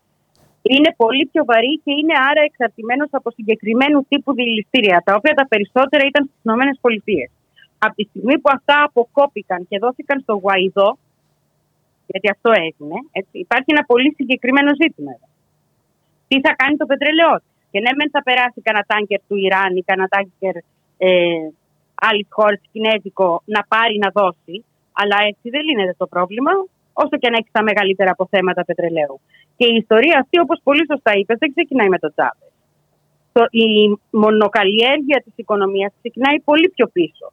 Είναι 0.73 0.91
πολύ 1.03 1.23
πιο 1.31 1.41
βαρύ 1.49 1.73
και 1.83 1.91
είναι 1.99 2.15
άρα 2.29 2.41
εξαρτημένος 2.49 3.09
από 3.11 3.29
συγκεκριμένου 3.37 3.99
τύπου 4.09 4.31
δηληστήρια, 4.39 4.97
τα 5.05 5.13
οποία 5.17 5.33
τα 5.39 5.45
περισσότερα 5.51 6.03
ήταν 6.11 6.23
στις 6.29 6.39
ΗΠΑ. 6.43 7.23
Από 7.85 7.95
τη 7.95 8.03
στιγμή 8.09 8.35
που 8.41 8.49
αυτά 8.57 8.75
αποκόπηκαν 8.87 9.59
και 9.69 9.77
δόθηκαν 9.83 10.17
στο 10.25 10.33
Γουαϊδό, 10.41 10.89
γιατί 12.07 12.27
αυτό 12.35 12.49
έγινε, 12.67 12.97
έτσι, 13.19 13.35
υπάρχει 13.45 13.69
ένα 13.75 13.83
πολύ 13.91 14.09
συγκεκριμένο 14.17 14.71
ζήτημα. 14.81 15.11
εδώ. 15.15 15.27
Τι 16.27 16.35
θα 16.45 16.51
κάνει 16.59 16.75
το 16.81 16.85
πετρέλαιό 16.91 17.35
της; 17.41 17.51
Και 17.71 17.79
ναι, 17.83 17.91
μεν 17.97 18.09
θα 18.15 18.21
περάσει 18.27 18.59
κανένα 18.67 18.85
τάγκερ 18.91 19.19
του 19.27 19.35
Ιράν 19.45 19.71
ή 19.79 19.83
κανένα 19.89 20.07
τάγκερ 20.13 20.55
ε, 21.07 21.09
άλλης 22.07 22.27
χώρας 22.37 22.61
κινέζικο 22.71 23.29
να 23.55 23.61
πάρει 23.73 23.95
να 24.05 24.09
δώσει, 24.19 24.55
αλλά 24.91 25.17
έτσι 25.29 25.49
δεν 25.49 25.61
λύνεται 25.67 25.95
το 25.97 26.07
πρόβλημα, 26.07 26.51
όσο 26.93 27.15
και 27.21 27.29
να 27.29 27.37
έχει 27.37 27.49
τα 27.51 27.63
μεγαλύτερα 27.63 28.11
αποθέματα 28.11 28.65
πετρελαίου. 28.65 29.19
Και 29.57 29.65
η 29.65 29.75
ιστορία 29.75 30.19
αυτή, 30.19 30.39
όπως 30.39 30.59
πολύ 30.63 30.85
σωστά 30.91 31.11
είπες, 31.15 31.37
δεν 31.39 31.51
ξεκινάει 31.55 31.89
με 31.89 31.99
τον 31.99 32.13
Τσάβε. 32.15 32.45
Η 33.49 33.97
μονοκαλλιέργεια 34.09 35.21
της 35.23 35.33
οικονομίας 35.35 35.91
ξεκινάει 35.99 36.39
πολύ 36.39 36.69
πιο 36.69 36.87
πίσω. 36.87 37.31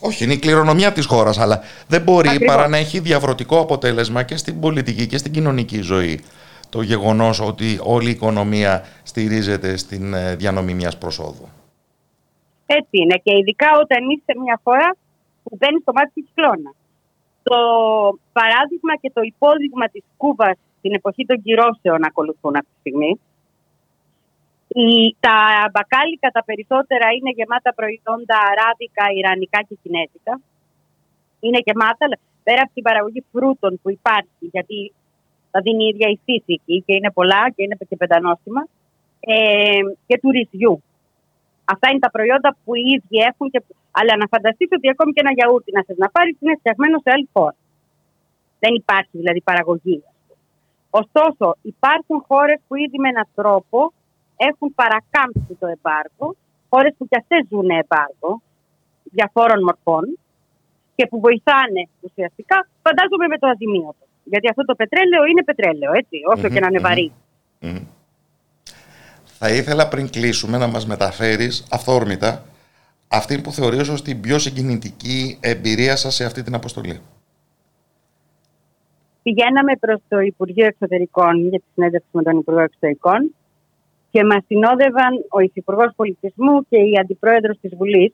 Όχι, 0.00 0.24
είναι 0.24 0.32
η 0.32 0.38
κληρονομιά 0.38 0.92
της 0.92 1.06
χώρας, 1.06 1.38
αλλά 1.38 1.60
δεν 1.88 2.02
μπορεί 2.02 2.28
Ακριβώς. 2.28 2.54
παρά 2.54 2.68
να 2.68 2.76
έχει 2.76 2.98
διαβρωτικό 2.98 3.60
αποτέλεσμα 3.60 4.22
και 4.22 4.36
στην 4.36 4.60
πολιτική 4.60 5.06
και 5.06 5.18
στην 5.18 5.32
κοινωνική 5.32 5.80
ζωή. 5.80 6.20
Το 6.68 6.82
γεγονός 6.82 7.40
ότι 7.40 7.78
όλη 7.82 8.08
η 8.08 8.10
οικονομία 8.10 8.84
στηρίζεται 9.02 9.76
στην 9.76 10.14
ε, 10.14 10.36
διανομή 10.36 10.74
μιας 10.74 10.98
προσόδου. 10.98 11.48
Έτσι 12.66 12.90
είναι. 12.90 13.16
Και 13.22 13.36
ειδικά 13.36 13.66
όταν 13.82 14.10
είσαι 14.10 14.40
μια 14.42 14.60
χώρα 14.64 14.96
που 15.42 15.56
μπαίνει 15.58 15.80
στο 15.80 15.92
μάτι 15.96 16.10
της 16.14 16.24
κυκλώνα. 16.26 16.70
Το 17.42 17.58
παράδειγμα 18.32 18.94
και 19.00 19.10
το 19.16 19.20
υπόδειγμα 19.32 19.86
της 19.88 20.04
Κούβας 20.16 20.56
στην 20.78 20.92
εποχή 20.94 21.24
των 21.26 21.42
κυρώσεων 21.42 22.04
ακολουθούν 22.04 22.54
αυτή 22.56 22.70
τη 22.72 22.78
στιγμή. 22.78 23.12
Η, 24.84 25.16
τα 25.20 25.36
μπακάλικα 25.72 26.28
τα 26.36 26.42
περισσότερα 26.44 27.06
είναι 27.16 27.30
γεμάτα 27.38 27.70
προϊόντα 27.78 28.36
αράδικα, 28.50 29.04
ιρανικά 29.20 29.58
και 29.68 29.76
κινέζικα. 29.82 30.40
Είναι 31.40 31.60
γεμάτα, 31.66 32.02
αλλά 32.06 32.18
πέρα 32.42 32.60
από 32.62 32.72
την 32.74 32.82
παραγωγή 32.82 33.22
φρούτων 33.32 33.72
που 33.82 33.90
υπάρχει, 33.90 34.44
γιατί 34.54 34.92
τα 35.50 35.60
δίνει 35.60 35.84
η 35.84 35.88
ίδια 35.92 36.08
η 36.08 36.18
φύση 36.24 36.52
εκεί 36.58 36.82
και 36.86 36.94
είναι 36.94 37.10
πολλά 37.10 37.42
και 37.54 37.62
είναι 37.62 37.76
και 37.88 37.96
πεντανόστιμα, 37.96 38.62
ε, 39.20 39.80
και 40.06 40.18
του 40.20 40.30
ρυζιού. 40.30 40.82
Αυτά 41.64 41.90
είναι 41.90 41.98
τα 41.98 42.10
προϊόντα 42.10 42.56
που 42.64 42.74
οι 42.74 42.84
ίδιοι 42.94 43.16
έχουν. 43.30 43.50
Και... 43.50 43.62
Αλλά 43.98 44.12
να 44.20 44.26
φανταστείς 44.32 44.68
ότι 44.76 44.86
ακόμη 44.94 45.12
και 45.12 45.22
ένα 45.24 45.32
γιαούρτι 45.32 45.70
να 45.76 45.82
θες 45.86 45.98
να 46.04 46.08
πάρεις 46.14 46.36
είναι 46.40 46.56
φτιαγμένο 46.60 46.96
σε 47.04 47.10
άλλη 47.14 47.28
χώρα. 47.32 47.56
Δεν 48.62 48.72
υπάρχει 48.74 49.14
δηλαδή 49.20 49.40
παραγωγή. 49.50 49.98
ας 50.10 50.16
πούμε. 50.26 50.40
Ωστόσο, 51.00 51.46
υπάρχουν 51.62 52.24
χώρες 52.28 52.58
που 52.66 52.74
ήδη 52.84 52.98
με 52.98 53.08
έναν 53.08 53.28
τρόπο 53.34 53.92
έχουν 54.48 54.68
παρακάμψει 54.80 55.52
το 55.60 55.66
εμπάργο, 55.76 56.26
χώρες 56.70 56.92
που 56.98 57.04
κι 57.08 57.18
αυτές 57.22 57.40
ζουν 57.50 57.68
εμπάργο 57.82 58.30
διαφόρων 59.16 59.60
μορφών 59.68 60.18
και 60.94 61.06
που 61.06 61.20
βοηθάνε 61.20 61.82
ουσιαστικά, 62.00 62.68
φαντάζομαι 62.82 63.26
με 63.32 63.38
το 63.38 63.46
αζημίωτο. 63.52 64.04
Γιατί 64.24 64.48
αυτό 64.48 64.64
το 64.64 64.74
πετρέλαιο 64.74 65.24
είναι 65.24 65.44
πετρέλαιο, 65.44 65.92
έτσι, 65.92 66.16
όσο 66.32 66.48
και 66.48 66.60
να 66.60 66.66
είναι 66.66 66.78
βαρύ. 66.78 67.12
Μμμ. 67.60 67.84
Θα 69.38 69.50
ήθελα 69.50 69.88
πριν 69.88 70.10
κλείσουμε 70.10 70.58
να 70.58 70.66
μας 70.66 70.86
μεταφέρεις 70.86 71.66
αυθόρμητα 71.70 72.44
αυτή 73.12 73.40
που 73.40 73.52
θεωρείς 73.52 73.88
ως 73.88 74.02
την 74.02 74.20
πιο 74.20 74.38
συγκινητική 74.38 75.38
εμπειρία 75.40 75.96
σας 75.96 76.14
σε 76.14 76.24
αυτή 76.24 76.42
την 76.42 76.54
αποστολή. 76.54 77.00
Πηγαίναμε 79.22 79.76
προς 79.76 80.00
το 80.08 80.18
Υπουργείο 80.20 80.66
Εξωτερικών 80.66 81.48
για 81.48 81.58
τη 81.58 81.64
συνέντευξη 81.74 82.08
με 82.12 82.22
τον 82.22 82.38
Υπουργό 82.38 82.60
Εξωτερικών 82.60 83.34
και 84.10 84.24
μας 84.24 84.42
συνόδευαν 84.46 85.12
ο 85.28 85.40
Υφυπουργός 85.40 85.92
Πολιτισμού 85.96 86.66
και 86.68 86.76
η 86.76 86.92
Αντιπρόεδρος 87.00 87.58
της 87.60 87.72
Βουλής, 87.76 88.12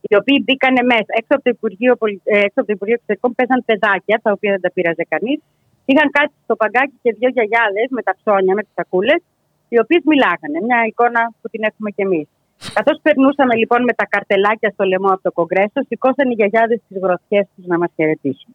οι 0.00 0.16
οποίοι 0.16 0.42
μπήκανε 0.44 0.82
μέσα. 0.82 1.10
Έξω 1.20 1.32
από 1.36 1.42
το 1.42 1.50
Υπουργείο, 1.50 1.96
Πολι- 1.96 2.20
ε, 2.24 2.38
έξω 2.38 2.58
από 2.60 2.66
το 2.66 2.72
Υπουργείο 2.72 2.94
Εξωτερικών 2.94 3.34
παίζαν 3.34 3.64
παιδάκια, 3.64 4.20
τα 4.22 4.30
οποία 4.32 4.50
δεν 4.50 4.60
τα 4.60 4.70
πήραζε 4.72 5.04
κανείς. 5.08 5.38
Είχαν 5.84 6.10
κάτι 6.10 6.32
στο 6.44 6.56
παγκάκι 6.56 6.96
και 7.02 7.10
δύο 7.18 7.28
γιαγιάδες 7.28 7.86
με 7.90 8.02
τα 8.02 8.12
ψώνια, 8.18 8.54
με 8.54 8.62
τις 8.62 8.72
σακούλες, 8.74 9.20
οι 9.68 9.78
οποίες 9.82 10.02
μιλάγανε. 10.04 10.58
Μια 10.66 10.78
εικόνα 10.86 11.32
που 11.40 11.48
την 11.48 11.62
έχουμε 11.70 11.90
κι 11.90 12.02
εμείς. 12.02 12.26
Καθώς 12.72 12.98
περνούσαμε 13.02 13.54
λοιπόν 13.54 13.82
με 13.82 13.92
τα 13.92 14.06
καρτελάκια 14.06 14.70
στο 14.70 14.84
λαιμό 14.84 15.08
από 15.08 15.22
το 15.22 15.32
Κογκρέσο, 15.32 15.80
σηκώσαν 15.88 16.30
οι 16.30 16.34
γιαγιάδες 16.34 16.80
τις 16.88 16.98
γροθιές 17.02 17.46
τους 17.56 17.66
να 17.66 17.78
μας 17.78 17.90
χαιρετήσουν. 17.94 18.54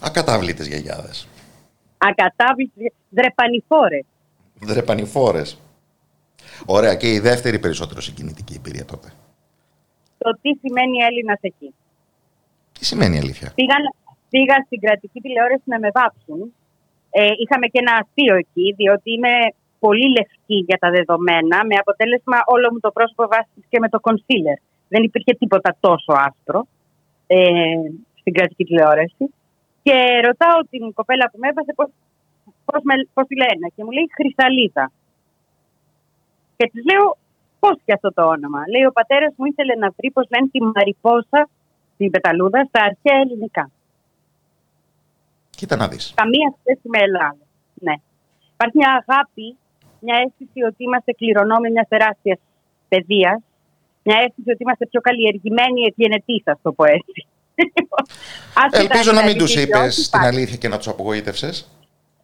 Ακατάβλητες 0.00 0.66
γιαγιάδες. 0.66 1.28
Ακατάβλητες, 1.98 2.92
δρεπανηφόρες. 3.08 4.04
Δρεπανηφόρες. 4.60 5.58
Ωραία. 6.66 6.94
Και 6.94 7.12
η 7.12 7.18
δεύτερη 7.18 7.58
περισσότερο 7.58 8.00
συγκινητική 8.00 8.54
εμπειρία 8.56 8.84
τότε. 8.84 9.08
Το 10.18 10.38
τι 10.42 10.50
σημαίνει 10.62 10.98
Έλληνας 11.08 11.38
εκεί. 11.40 11.74
Τι 12.72 12.84
σημαίνει 12.84 13.16
η 13.16 13.18
αλήθεια; 13.18 13.52
Πήγα, 13.54 13.76
πήγα 14.28 14.54
στην 14.66 14.80
κρατική 14.80 15.20
τηλεόραση 15.20 15.62
να 15.64 15.78
με 15.78 15.90
βάψουν. 15.94 16.54
Ε, 17.10 17.32
είχαμε 17.42 17.66
και 17.66 17.78
ένα 17.84 17.92
αστείο 18.02 18.34
εκεί, 18.36 18.74
διότι 18.76 19.12
είμαι 19.12 19.32
πολύ 19.78 20.06
λευκή 20.16 20.58
για 20.68 20.78
τα 20.78 20.90
δεδομένα, 20.90 21.56
με 21.68 21.76
αποτέλεσμα 21.82 22.38
όλο 22.54 22.66
μου 22.72 22.80
το 22.80 22.90
πρόσωπο 22.90 23.22
βάστηκε 23.32 23.78
με 23.78 23.88
το 23.88 23.98
concealer. 24.06 24.58
Δεν 24.88 25.02
υπήρχε 25.02 25.32
τίποτα 25.38 25.76
τόσο 25.80 26.12
άσπρο 26.26 26.66
ε, 27.26 27.38
στην 28.20 28.32
κρατική 28.32 28.64
τηλεόραση. 28.64 29.24
Και 29.82 29.96
ρωτάω 30.28 30.58
την 30.70 30.92
κοπέλα 30.92 31.30
που 31.30 31.38
με 31.38 31.48
έβασε 31.48 31.72
πώς, 31.78 31.88
πώς, 32.64 32.80
με, 32.82 32.94
πώς 33.14 33.26
τη 33.26 33.36
λένε 33.36 33.66
και 33.74 33.84
μου 33.84 33.90
λέει 33.90 34.06
Χρυσαλίδα. 34.16 34.90
Και 36.56 36.70
της 36.72 36.82
λέω 36.90 37.16
πώς 37.58 37.76
και 37.84 37.92
αυτό 37.92 38.12
το 38.12 38.22
όνομα. 38.34 38.60
Λέει 38.72 38.84
ο 38.84 38.92
πατέρας 38.92 39.32
μου 39.36 39.44
ήθελε 39.44 39.74
να 39.74 39.88
βρει 39.96 40.10
πώς 40.10 40.26
λένε 40.32 40.48
τη 40.52 40.60
Μαριπόσα 40.62 41.48
την 41.96 42.10
Πεταλούδα 42.10 42.64
στα 42.64 42.80
αρχαία 42.88 43.18
ελληνικά. 43.24 43.70
Κοίτα 45.50 45.76
να 45.76 45.88
δεις. 45.88 46.12
Καμία 46.16 46.54
σχέση 46.60 46.88
με 46.92 46.98
Ελλάδα. 46.98 47.44
Ναι. 47.74 47.94
Υπάρχει 48.54 48.76
μια 48.76 49.04
αγάπη, 49.06 49.56
μια 50.00 50.16
αίσθηση 50.22 50.60
ότι 50.68 50.80
είμαστε 50.86 51.12
κληρονόμοι 51.12 51.70
μιας 51.70 51.88
τεράστιας 51.88 52.38
παιδείας. 52.88 53.40
Μια 54.02 54.16
αίσθηση 54.24 54.50
ότι 54.50 54.62
είμαστε 54.62 54.86
πιο 54.86 55.00
καλλιεργημένοι 55.00 55.80
εκγενετή, 55.90 56.42
ας 56.44 56.58
το 56.62 56.72
πω 56.72 56.84
έτσι. 56.84 57.26
Άσχετα 58.62 58.78
Ελπίζω 58.82 59.12
να 59.12 59.22
μην 59.22 59.32
δηλαδή, 59.32 59.38
τους 59.38 59.52
γιατί 59.54 59.70
είπες 59.70 59.98
όχι 59.98 60.10
την 60.10 60.20
υπάρχει. 60.20 60.36
αλήθεια 60.36 60.56
και 60.56 60.68
να 60.68 60.76
τους 60.76 60.88
απογοήτευσες. 60.88 61.68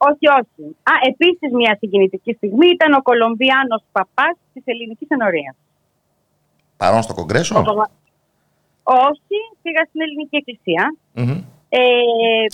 Όχι, 0.09 0.27
όχι. 0.41 0.63
Α, 0.91 0.93
επίσης 1.13 1.53
μια 1.53 1.77
συγκινητική 1.81 2.33
στιγμή 2.33 2.67
ήταν 2.69 2.93
ο 2.93 3.03
Κολομβιάνος 3.03 3.83
παπάς 3.93 4.35
της 4.53 4.63
ελληνικής 4.67 5.09
ενορίας. 5.09 5.55
Παρόν 6.77 7.03
στο 7.03 7.15
Κογκρέσο; 7.15 7.55
Όχι, 8.83 9.37
πήγα 9.63 9.83
στην 9.89 10.01
ελληνική 10.01 10.37
εκκλησία. 10.37 10.97
Μμμ. 11.13 11.43
Ε, 11.69 11.79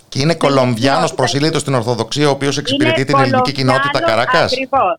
Και 0.08 0.20
είναι 0.20 0.34
Κολομβιάνος 0.34 1.14
προσήλυτος 1.14 1.60
στην 1.60 1.74
Ορθοδοξία, 1.74 2.28
ο 2.28 2.30
οποίος 2.30 2.58
εξυπηρετεί 2.58 3.04
την 3.04 3.18
ελληνική 3.18 3.52
κοινότητα 3.52 4.00
Καράκας; 4.00 4.52
Ακριβώς. 4.52 4.98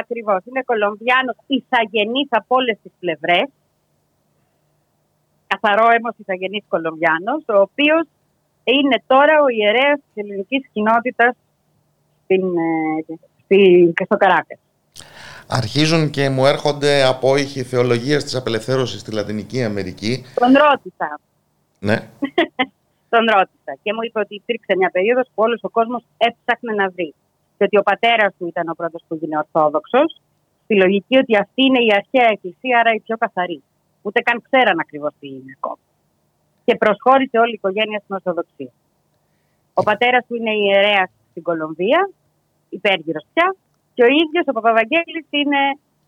Ακριβώς. 0.00 0.40
Είναι 0.44 0.62
Κολομβιάνος 0.62 1.36
ηθαγενής 1.46 2.28
από 2.30 2.54
όλες 2.56 2.76
τις 2.82 2.92
πλευρές. 3.00 3.48
Καθαρό 5.46 5.86
έμος 5.90 6.14
ηθαγενής 6.16 6.64
Κολομβιάνος, 6.68 7.42
ο 7.46 7.60
οποίος 7.60 8.06
είναι 8.64 9.02
τώρα 9.06 9.42
ο 9.42 9.48
ιερέας 9.48 9.98
της 9.98 10.24
ελληνικής 10.24 10.68
κοινότητας 10.72 11.34
στην, 12.24 12.42
ε, 12.42 13.18
στη, 13.44 13.92
και 13.96 14.04
στο 14.04 14.16
Καράκας. 14.16 14.58
Αρχίζουν 15.48 16.10
και 16.10 16.28
μου 16.28 16.46
έρχονται 16.46 17.04
απόϊχοι 17.04 17.62
θεολογίας 17.62 18.24
της 18.24 18.34
απελευθέρωσης 18.34 19.00
στη 19.00 19.12
Λατινική 19.12 19.64
Αμερική. 19.64 20.24
Τον 20.34 20.52
ρώτησα. 20.52 21.20
Ναι. 21.78 21.96
Τον 23.12 23.24
ρώτησα 23.34 23.72
και 23.82 23.92
μου 23.92 24.02
είπε 24.02 24.18
ότι 24.20 24.34
υπήρξε 24.34 24.76
μια 24.76 24.90
περίοδος 24.90 25.26
που 25.26 25.42
όλος 25.42 25.60
ο 25.62 25.68
κόσμος 25.68 26.02
έψαχνε 26.16 26.72
να 26.72 26.88
βρει. 26.90 27.14
Και 27.58 27.64
ότι 27.64 27.78
ο 27.78 27.82
πατέρας 27.82 28.34
του 28.38 28.46
ήταν 28.46 28.68
ο 28.68 28.74
πρώτος 28.74 29.02
που 29.08 29.14
έγινε 29.14 29.36
Ορθόδοξος, 29.36 30.20
στη 30.64 30.74
λογική 30.76 31.16
ότι 31.16 31.36
αυτή 31.36 31.60
είναι 31.64 31.82
η 31.88 31.90
αρχαία 32.00 32.28
εκκλησία, 32.30 32.78
άρα 32.78 32.92
η 32.94 33.00
πιο 33.00 33.16
καθαρή. 33.16 33.62
Ούτε 34.02 34.20
καν 34.20 34.42
ξέραν 34.42 34.78
ακριβώς 34.80 35.12
τι 35.20 35.28
είναι 35.28 35.52
ακόμα. 35.56 35.84
Και 36.64 36.76
προσχώρησε 36.76 37.38
όλη 37.38 37.50
η 37.50 37.58
οικογένεια 37.60 37.98
στην 37.98 38.14
Ορθοδοξία. 38.14 38.72
Ο 39.74 39.82
πατέρας 39.82 40.26
του 40.26 40.34
είναι 40.34 40.52
ιερέας 40.54 41.10
στην 41.30 41.42
Κολομβία, 41.42 42.10
υπέργυρος 42.68 43.24
πια, 43.32 43.56
και 43.94 44.02
ο 44.02 44.06
ίδιος 44.06 44.44
ο 44.46 44.52
Παπαβαγγέλης 44.52 45.26
είναι 45.30 45.60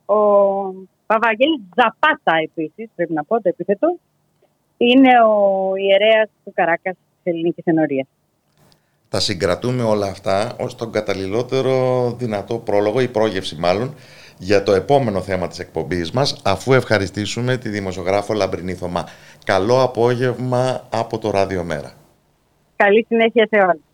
ο 0.05 0.19
Παπαβαγγέλης 1.07 1.61
Ζαπάτα 1.77 2.35
επίσης, 2.43 2.91
πρέπει 2.95 3.13
να 3.13 3.25
πω 3.25 3.35
το 3.43 3.49
επίθετο, 3.49 3.99
είναι 4.77 5.13
ο 5.23 5.37
ιερέας 5.77 6.29
του 6.45 6.53
Καράκας 6.55 6.95
της 6.95 7.33
Ελληνικής 7.33 7.65
Ενορίας. 7.65 8.09
Τα 9.11 9.21
συγκρατούμε 9.21 9.83
όλα 9.83 10.07
αυτά 10.07 10.57
ως 10.59 10.77
τον 10.77 10.93
καταλληλότερο 10.93 12.15
δυνατό 12.19 12.59
πρόλογο 12.59 13.01
ή 13.01 13.09
πρόγευση 13.09 13.57
μάλλον 13.57 13.95
για 14.39 14.63
το 14.63 14.73
επόμενο 14.73 15.21
θέμα 15.21 15.49
της 15.49 15.59
εκπομπής 15.59 16.11
μας 16.11 16.41
αφού 16.45 16.73
ευχαριστήσουμε 16.73 17.57
τη 17.57 17.69
δημοσιογράφο 17.69 18.33
Λαμπρινή 18.33 18.75
Θωμά. 18.75 19.09
Καλό 19.45 19.83
απόγευμα 19.83 20.87
από 20.91 21.19
το 21.19 21.31
Ράδιο 21.31 21.65
Μέρα. 21.65 21.93
Καλή 22.77 23.05
συνέχεια 23.09 23.47
σε 23.51 23.61
όλους. 23.61 23.90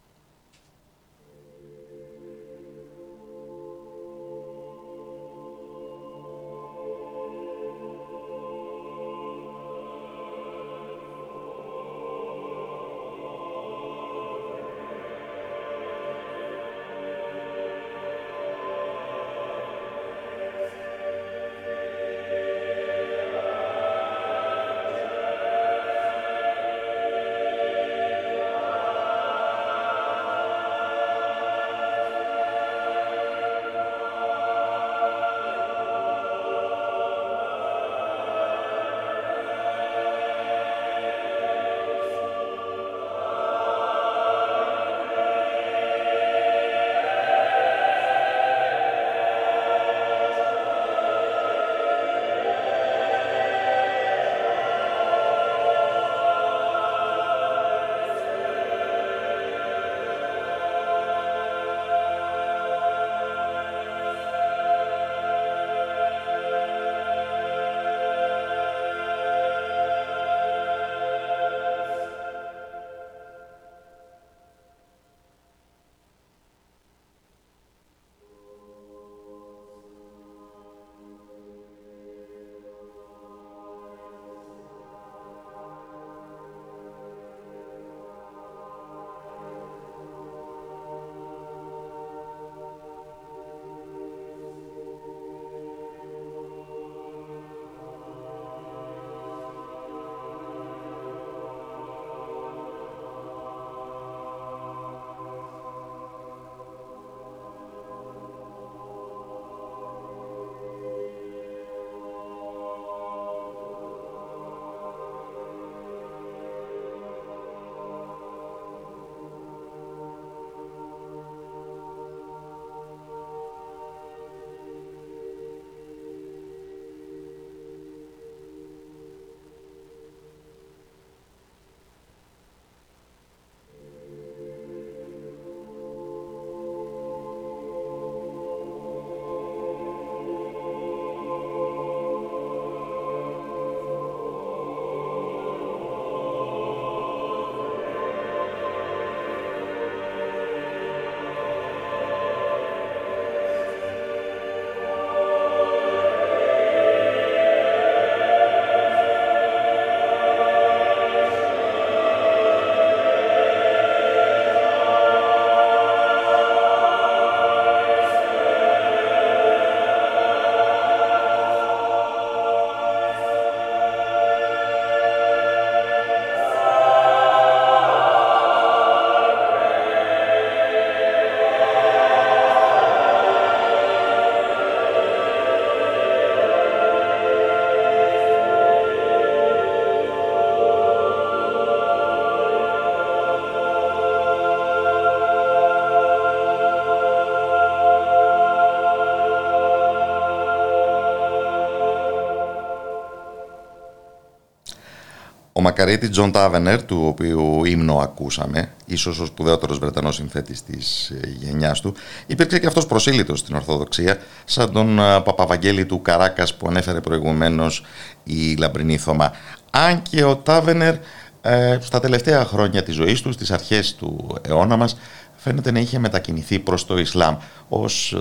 Μακαρίτη 205.79 206.09
Τζον 206.09 206.33
Τάβενερ, 206.33 206.83
του 206.83 207.05
οποίου 207.07 207.65
ύμνο 207.65 207.97
ακούσαμε, 207.97 208.71
ίσως 208.87 209.19
ο 209.19 209.27
σπουδαιότερος 209.27 209.79
Βρετανός 209.79 210.15
συνθέτης 210.15 210.63
της 210.63 211.11
ε, 211.11 211.35
γενιάς 211.39 211.81
του, 211.81 211.95
υπήρξε 212.27 212.59
και 212.59 212.67
αυτός 212.67 212.87
προσήλυτος 212.87 213.39
στην 213.39 213.55
Ορθοδοξία, 213.55 214.19
σαν 214.45 214.73
τον 214.73 214.99
ε, 214.99 215.21
Παπαβαγγέλη 215.21 215.87
του 215.87 216.03
Καράκας 216.03 216.55
που 216.55 216.67
ανέφερε 216.69 217.01
προηγουμένως 217.01 217.83
η 218.25 218.55
Λαμπρινή 218.55 218.99
Θωμά. 218.99 219.33
Αν 219.71 220.03
και 220.03 220.25
ο 220.25 220.37
Τάβενερ 220.37 220.95
ε, 221.41 221.79
στα 221.81 222.01
τελευταία 222.01 222.45
χρόνια 222.45 222.83
της 222.83 222.95
ζωής 222.95 223.21
του, 223.21 223.33
στις 223.33 223.51
αρχές 223.51 223.95
του 223.95 224.39
αιώνα 224.49 224.77
μας, 224.77 224.97
φαίνεται 225.37 225.71
να 225.71 225.79
είχε 225.79 225.99
μετακινηθεί 225.99 226.59
προς 226.59 226.87
το 226.87 226.99
Ισλάμ 226.99 227.37
ως 227.69 228.17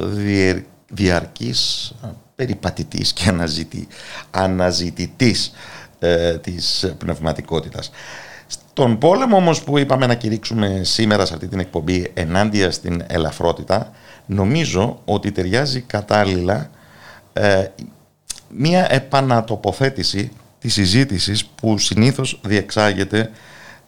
διαρκής 0.90 1.94
περιπατητής 2.36 3.14
και 3.14 3.34
αναζητητής 4.32 5.52
ε, 6.06 6.38
της 6.38 6.94
πνευματικότητας. 6.98 7.92
Τον 8.74 8.98
πόλεμο 8.98 9.36
όμως 9.36 9.64
που 9.64 9.78
είπαμε 9.78 10.06
να 10.06 10.16
κηρύξουμε 10.16 10.82
σήμερα 10.84 11.26
σε 11.26 11.34
αυτή 11.34 11.48
την 11.48 11.60
εκπομπή 11.60 12.12
ενάντια 12.14 12.72
στην 12.72 13.04
ελαφρότητα 13.08 13.92
νομίζω 14.26 15.02
ότι 15.06 15.32
ταιριάζει 15.32 15.82
κατάλληλα 15.82 16.70
ε, 17.34 17.66
μία 18.50 18.94
επανατοποθέτηση 18.94 20.32
της 20.60 20.74
συζήτησης 20.74 21.46
που 21.46 21.78
συνήθως 21.78 22.40
διεξάγεται 22.44 23.30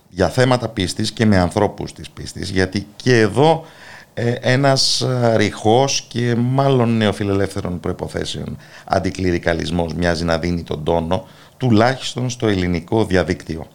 για 0.10 0.30
θέματα 0.30 0.68
πίστης 0.68 1.12
και 1.12 1.26
με 1.26 1.38
ανθρώπους 1.38 1.94
της 1.94 2.10
πίστης 2.10 2.50
γιατί 2.50 2.88
και 2.96 3.20
εδώ 3.20 3.66
ε, 4.14 4.32
ένας 4.42 5.06
ρηχός 5.36 6.06
και 6.08 6.36
μάλλον 6.38 6.98
νεοφιλελεύθερων 6.98 7.80
προϋποθέσεων 7.80 8.58
αντικληρικαλισμός 8.86 9.94
μοιάζει 9.94 10.24
να 10.24 10.38
δίνει 10.38 10.64
τον 10.64 10.84
τόνο 10.84 11.28
τουλάχιστον 11.58 12.30
στο 12.30 12.48
ελληνικό 12.48 13.06
διαδίκτυο. 13.06 13.68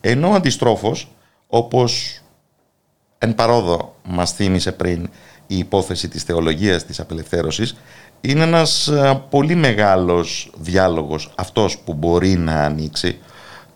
Ενώ 0.00 0.28
αντιστρόφως, 0.28 1.08
όπως 1.46 2.20
εν 3.18 3.34
παρόδο 3.34 3.96
μας 4.04 4.32
θύμισε 4.32 4.72
πριν 4.72 5.08
η 5.46 5.58
υπόθεση 5.58 6.08
της 6.08 6.22
θεολογίας 6.22 6.84
της 6.84 7.00
απελευθέρωσης, 7.00 7.76
είναι 8.20 8.42
ένας 8.42 8.88
ε, 8.88 9.22
πολύ 9.30 9.54
μεγάλος 9.54 10.50
διάλογος 10.56 11.32
αυτός 11.34 11.78
που 11.78 11.94
μπορεί 11.94 12.36
να 12.36 12.64
ανοίξει 12.64 13.18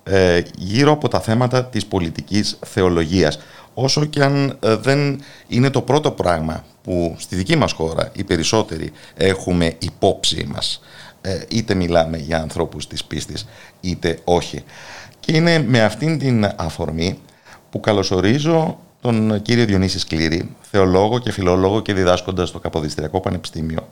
ε, 0.02 0.42
γύρω 0.56 0.92
από 0.92 1.08
τα 1.08 1.20
θέματα 1.20 1.64
της 1.64 1.86
πολιτικής 1.86 2.58
θεολογίας. 2.66 3.38
Όσο 3.74 4.04
και 4.04 4.22
αν 4.22 4.58
ε, 4.60 4.74
δεν 4.74 5.20
είναι 5.48 5.70
το 5.70 5.82
πρώτο 5.82 6.10
πράγμα 6.10 6.64
που 6.82 7.14
στη 7.18 7.36
δική 7.36 7.56
μας 7.56 7.72
χώρα 7.72 8.10
οι 8.12 8.24
περισσότεροι 8.24 8.92
έχουμε 9.14 9.74
υπόψη 9.78 10.48
μας, 10.54 10.80
είτε 11.48 11.74
μιλάμε 11.74 12.16
για 12.16 12.40
ανθρώπους 12.40 12.86
της 12.86 13.04
πίστης 13.04 13.48
είτε 13.80 14.18
όχι. 14.24 14.64
Και 15.20 15.36
είναι 15.36 15.58
με 15.58 15.82
αυτήν 15.82 16.18
την 16.18 16.50
αφορμή 16.56 17.18
που 17.70 17.80
καλωσορίζω 17.80 18.78
τον 19.00 19.42
κύριο 19.42 19.64
Διονύση 19.64 19.98
Σκλήρη, 19.98 20.56
θεολόγο 20.60 21.18
και 21.18 21.32
φιλόλογο 21.32 21.80
και 21.80 21.92
διδάσκοντας 21.92 22.48
στο 22.48 22.58
Καποδιστριακό 22.58 23.20
Πανεπιστήμιο, 23.20 23.88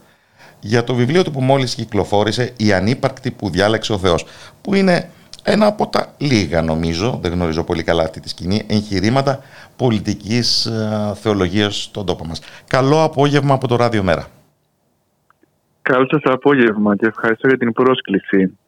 για 0.60 0.84
το 0.84 0.94
βιβλίο 0.94 1.24
του 1.24 1.30
που 1.30 1.40
μόλις 1.40 1.74
κυκλοφόρησε 1.74 2.52
«Η 2.56 2.72
ανύπαρκτη 2.72 3.30
που 3.30 3.50
διάλεξε 3.50 3.92
ο 3.92 3.98
Θεός», 3.98 4.26
που 4.62 4.74
είναι 4.74 5.10
ένα 5.42 5.66
από 5.66 5.86
τα 5.86 6.14
λίγα 6.18 6.62
νομίζω, 6.62 7.18
δεν 7.22 7.32
γνωρίζω 7.32 7.62
πολύ 7.62 7.82
καλά 7.82 8.02
αυτή 8.02 8.20
τη 8.20 8.28
σκηνή, 8.28 8.62
εγχειρήματα 8.66 9.40
πολιτικής 9.76 10.66
ε, 10.66 11.12
θεολογίας 11.22 11.82
στον 11.82 12.06
τόπο 12.06 12.24
μας. 12.24 12.40
Καλό 12.66 13.02
απόγευμα 13.02 13.54
από 13.54 13.68
το 13.68 13.76
Ράδιο 13.76 14.02
Μέρα. 14.02 14.28
Καλό 15.88 16.06
σας 16.10 16.22
απόγευμα 16.24 16.96
και 16.96 17.06
ευχαριστώ 17.06 17.48
για 17.48 17.58
την 17.58 17.72
πρόσκληση. 17.72 18.58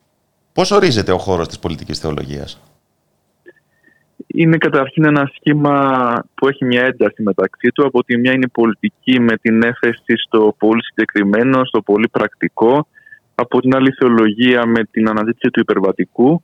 Πώς 0.53 0.71
ορίζεται 0.71 1.13
ο 1.13 1.19
χώρος 1.19 1.49
της 1.49 1.59
πολιτικής 1.59 1.99
θεολογίας; 1.99 2.61
Είναι 4.27 4.57
καταρχήν 4.57 5.05
ένα 5.05 5.31
σχήμα 5.35 5.75
που 6.35 6.49
έχει 6.49 6.65
μια 6.65 6.83
ένταση 6.85 7.23
μεταξύ 7.23 7.69
του. 7.69 7.87
Από 7.87 8.05
τη 8.05 8.19
μια 8.19 8.33
είναι 8.33 8.49
πολιτική 8.49 9.21
με 9.21 9.37
την 9.37 9.63
έφεση 9.63 10.17
στο 10.27 10.55
πολύ 10.59 10.85
συγκεκριμένο, 10.85 11.65
στο 11.65 11.83
πολύ 11.83 12.09
πρακτικό. 12.09 12.87
Από 13.35 13.61
την 13.61 13.75
άλλη 13.75 13.91
θεολογία 13.91 14.67
με 14.67 14.85
την 14.85 15.09
αναζήτηση 15.09 15.51
του 15.51 15.61
υπερβατικού. 15.61 16.43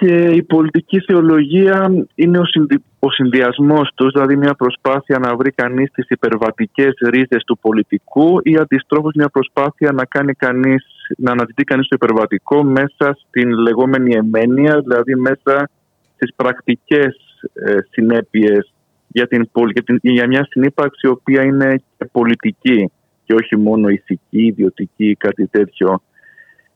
Και 0.00 0.30
η 0.30 0.42
πολιτική 0.42 1.00
θεολογία 1.00 2.06
είναι 2.14 2.38
ο, 2.38 2.44
συνδυ... 2.44 2.84
ο 2.98 3.10
συνδυασμός 3.10 3.90
τους, 3.94 4.12
δηλαδή 4.12 4.36
μια 4.36 4.54
προσπάθεια 4.54 5.18
να 5.18 5.36
βρει 5.36 5.50
κανείς 5.50 5.90
τις 5.90 6.08
υπερβατικές 6.08 6.94
ρίζες 7.10 7.44
του 7.46 7.58
πολιτικού 7.58 8.40
ή 8.42 8.56
αντιστρόφως 8.56 9.12
μια 9.14 9.28
προσπάθεια 9.28 9.92
να, 9.92 10.04
κάνει 10.04 10.32
κανείς, 10.32 10.86
να 11.16 11.30
αναζητεί 11.30 11.64
κανείς 11.64 11.88
το 11.88 11.96
υπερβατικό 12.00 12.62
μέσα 12.62 13.18
στην 13.26 13.50
λεγόμενη 13.50 14.14
εμένεια, 14.14 14.80
δηλαδή 14.80 15.14
μέσα 15.14 15.70
στις 16.14 16.34
πρακτικές 16.36 17.16
ε, 17.52 17.76
συνέπειες 17.90 18.72
για, 19.08 19.26
την, 19.26 19.50
για, 19.72 19.82
την, 19.82 19.98
για 20.00 20.26
μια 20.26 20.46
συνύπαρξη 20.50 21.06
η 21.06 21.10
οποία 21.10 21.42
είναι 21.42 21.82
και 21.98 22.08
πολιτική 22.12 22.90
και 23.24 23.34
όχι 23.34 23.56
μόνο 23.56 23.88
ηθική, 23.88 24.46
ιδιωτική 24.46 25.08
ή 25.08 25.14
κάτι 25.14 25.46
τέτοιο. 25.46 26.02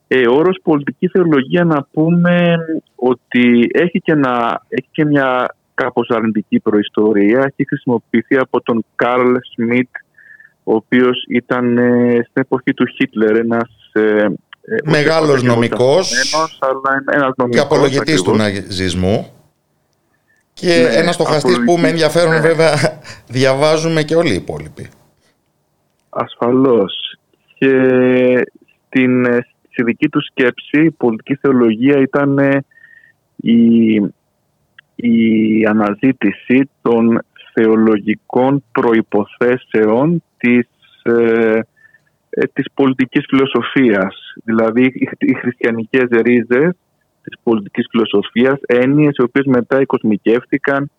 Ε, 0.08 0.28
ο 0.28 0.34
όρος 0.34 0.60
πολιτική 0.62 1.08
θεολογία 1.08 1.64
να 1.64 1.86
πούμε 1.92 2.56
ότι 2.94 3.68
έχει 3.72 4.00
και, 4.00 4.12
ένα, 4.12 4.62
έχει 4.68 4.88
και 4.90 5.04
μια 5.04 5.54
κάπως 5.74 6.08
αρνητική 6.10 6.60
προϊστορία. 6.60 7.38
Έχει 7.38 7.68
χρησιμοποιηθεί 7.68 8.36
από 8.36 8.60
τον 8.60 8.84
Καρλ 8.94 9.34
Σμιτ, 9.54 9.88
ο 10.64 10.74
οποίος 10.74 11.24
ήταν 11.28 11.78
ε, 11.78 12.12
στην 12.12 12.42
εποχή 12.42 12.74
του 12.74 12.86
Χίτλερ 12.86 13.36
ένας 13.36 13.90
ε, 13.92 14.00
ε 14.00 14.30
Μεγάλος 14.84 15.42
νομικός, 15.42 16.34
και 17.50 17.58
απολογητής 17.58 18.22
του 18.22 18.36
ναζισμού 18.36 19.28
και 20.52 20.66
ναι, 20.66 20.96
ένας 20.96 21.14
στοχαστής 21.14 21.64
που 21.64 21.78
με 21.78 21.88
ενδιαφέρον 21.88 22.32
ναι. 22.32 22.40
βέβαια 22.40 22.74
διαβάζουμε 23.36 24.02
και 24.02 24.16
όλοι 24.16 24.32
οι 24.32 24.34
υπόλοιποι. 24.34 24.88
Ασφαλώς. 26.08 27.18
Και 27.58 27.70
στην 28.86 29.26
στη 29.74 29.82
δική 29.82 30.08
του 30.08 30.22
σκέψη 30.22 30.84
η 30.84 30.90
πολιτική 30.90 31.34
θεολογία 31.34 31.98
ήταν 31.98 32.38
ε, 32.38 32.64
η, 33.36 33.94
η 34.94 35.66
αναζήτηση 35.66 36.70
των 36.82 37.24
θεολογικών 37.52 38.64
προϋποθέσεων 38.72 40.22
της, 40.36 40.68
ε, 41.02 41.60
ε, 42.30 42.42
της 42.52 42.66
πολιτικής 42.74 43.24
φιλοσοφίας. 43.28 44.16
Δηλαδή 44.44 44.92
οι 45.18 45.34
χριστιανικές 45.34 46.08
ρίζες 46.10 46.76
της 47.22 47.38
πολιτικής 47.42 47.86
φιλοσοφίας, 47.90 48.58
έννοιες 48.66 49.16
οι 49.16 49.22
οποίες 49.22 49.46
μετά 49.46 49.80
οικοσμικεύτηκαν 49.80 50.90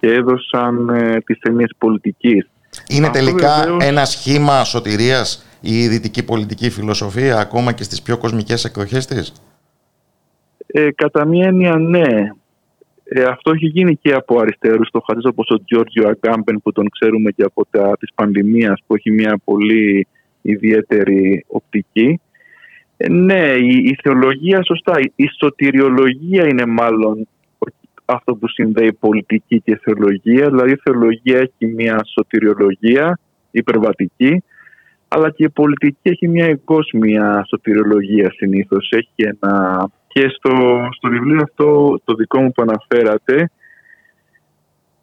και 0.00 0.08
έδωσαν 0.08 0.88
ε, 0.88 1.20
τις 1.20 1.38
έννοιες 1.40 1.70
πολιτικής. 1.78 2.46
Είναι 2.88 3.08
τελικά 3.08 3.76
ένα 3.80 4.04
σχήμα 4.04 4.64
σωτηρίας; 4.64 5.44
Η 5.60 5.88
δυτική 5.88 6.24
πολιτική 6.24 6.70
φιλοσοφία 6.70 7.38
ακόμα 7.38 7.72
και 7.72 7.82
στις 7.82 8.02
πιο 8.02 8.18
κοσμικές 8.18 8.64
εκδοχές 8.64 9.06
της; 9.06 9.32
Ε, 10.66 10.90
κατά 10.90 11.24
μία 11.24 11.46
έννοια 11.46 11.76
ναι. 11.76 12.30
Ε, 13.04 13.22
αυτό 13.22 13.50
έχει 13.50 13.66
γίνει 13.66 13.96
και 13.96 14.12
από 14.12 14.40
αριστερούς 14.40 14.88
στοχαστές 14.88 15.24
όπως 15.24 15.50
ο 15.50 15.64
Τζόρτζιο 15.64 16.08
Αγκάμπεν 16.08 16.60
που 16.62 16.72
τον 16.72 16.88
ξέρουμε 16.88 17.30
και 17.30 17.42
από 17.42 17.66
τα 17.70 17.96
της 17.98 18.10
πανδημίας 18.14 18.82
που 18.86 18.94
έχει 18.94 19.10
μια 19.10 19.40
πολύ 19.44 20.06
ιδιαίτερη 20.42 21.44
οπτική. 21.48 22.20
Ε, 22.96 23.08
ναι, 23.08 23.42
η, 23.42 23.82
η 23.84 23.98
θεολογία 24.02 24.64
σωστά. 24.64 24.98
Η 25.14 25.26
σωτηριολογία 25.38 26.46
είναι 26.46 26.66
μάλλον 26.66 27.28
αυτό 28.04 28.34
που 28.34 28.48
συνδέει 28.48 28.92
πολιτική 28.92 29.60
και 29.60 29.80
θεολογία. 29.82 30.48
Δηλαδή 30.48 30.72
η 30.72 30.80
θεολογία 30.82 31.38
έχει 31.38 31.72
μια 31.72 32.00
σωτηριολογία 32.04 33.18
υπερβατική 33.50 34.42
αλλά 35.12 35.30
και 35.30 35.44
η 35.44 35.50
πολιτική 35.50 36.08
έχει 36.08 36.28
μια 36.28 36.46
εγκόσμια 36.46 37.44
σωτηριολογία 37.48 38.30
συνήθως. 38.36 38.88
Έχει 38.90 39.36
ένα... 39.40 39.88
Και 40.06 40.28
στο, 40.28 40.50
στο 40.96 41.08
βιβλίο 41.08 41.40
αυτό 41.42 42.00
το 42.04 42.14
δικό 42.14 42.40
μου 42.40 42.52
που 42.52 42.62
αναφέρατε 42.62 43.50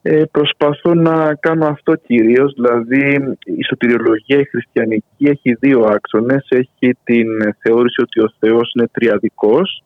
ε, 0.02 0.24
προσπαθώ 0.32 0.94
να 0.94 1.36
κάνω 1.36 1.66
αυτό 1.66 1.96
κυρίως, 1.96 2.54
δηλαδή 2.54 3.36
η 3.46 3.64
σωτηριολογία 3.68 4.40
η 4.40 4.46
χριστιανική 4.46 5.26
έχει 5.26 5.54
δύο 5.54 5.84
άξονες. 5.84 6.46
Έχει 6.50 6.98
την 7.04 7.28
θεώρηση 7.60 8.02
ότι 8.02 8.20
ο 8.22 8.34
Θεός 8.40 8.72
είναι 8.76 8.88
τριαδικός 8.92 9.84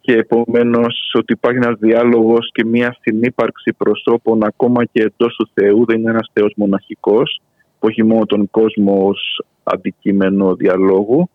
και 0.00 0.12
επομένως 0.12 1.12
ότι 1.14 1.32
υπάρχει 1.32 1.58
ένας 1.58 1.78
διάλογος 1.78 2.50
και 2.52 2.64
μια 2.64 2.96
συνύπαρξη 3.00 3.72
προσώπων 3.72 4.44
ακόμα 4.44 4.84
και 4.84 5.02
εντός 5.02 5.34
του 5.36 5.50
Θεού, 5.54 5.84
δεν 5.84 5.98
είναι 5.98 6.10
ένας 6.10 6.30
Θεός 6.32 6.52
μοναχικός 6.56 7.40
που 7.80 7.88
έχει 7.88 8.04
μόνο 8.04 8.26
τον 8.26 8.50
κόσμο 8.50 9.06
ως 9.06 9.44
αντικείμενο 9.62 10.54
διαλόγου, 10.54 11.30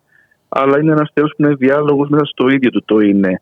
αλλά 0.48 0.80
είναι 0.80 0.92
ένας 0.92 1.10
Θεός 1.14 1.32
που 1.36 1.42
είναι 1.42 1.54
διάλογος 1.54 2.08
μέσα 2.08 2.24
στο 2.24 2.48
ίδιο 2.48 2.70
του 2.70 2.82
το 2.84 2.98
είναι. 2.98 3.40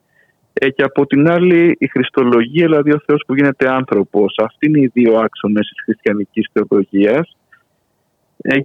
Ε, 0.52 0.70
και 0.70 0.82
από 0.82 1.06
την 1.06 1.30
άλλη 1.30 1.76
η 1.78 1.86
Χριστολογία, 1.86 2.66
δηλαδή 2.66 2.92
ο 2.92 3.00
Θεός 3.06 3.22
που 3.26 3.34
γίνεται 3.34 3.70
άνθρωπος. 3.70 4.34
Αυτοί 4.38 4.66
είναι 4.66 4.80
οι 4.80 4.90
δύο 4.92 5.18
άξονες 5.18 5.68
της 5.68 5.82
χριστιανικής 5.84 6.50
θεολογίας 6.52 7.36
ε, 8.42 8.56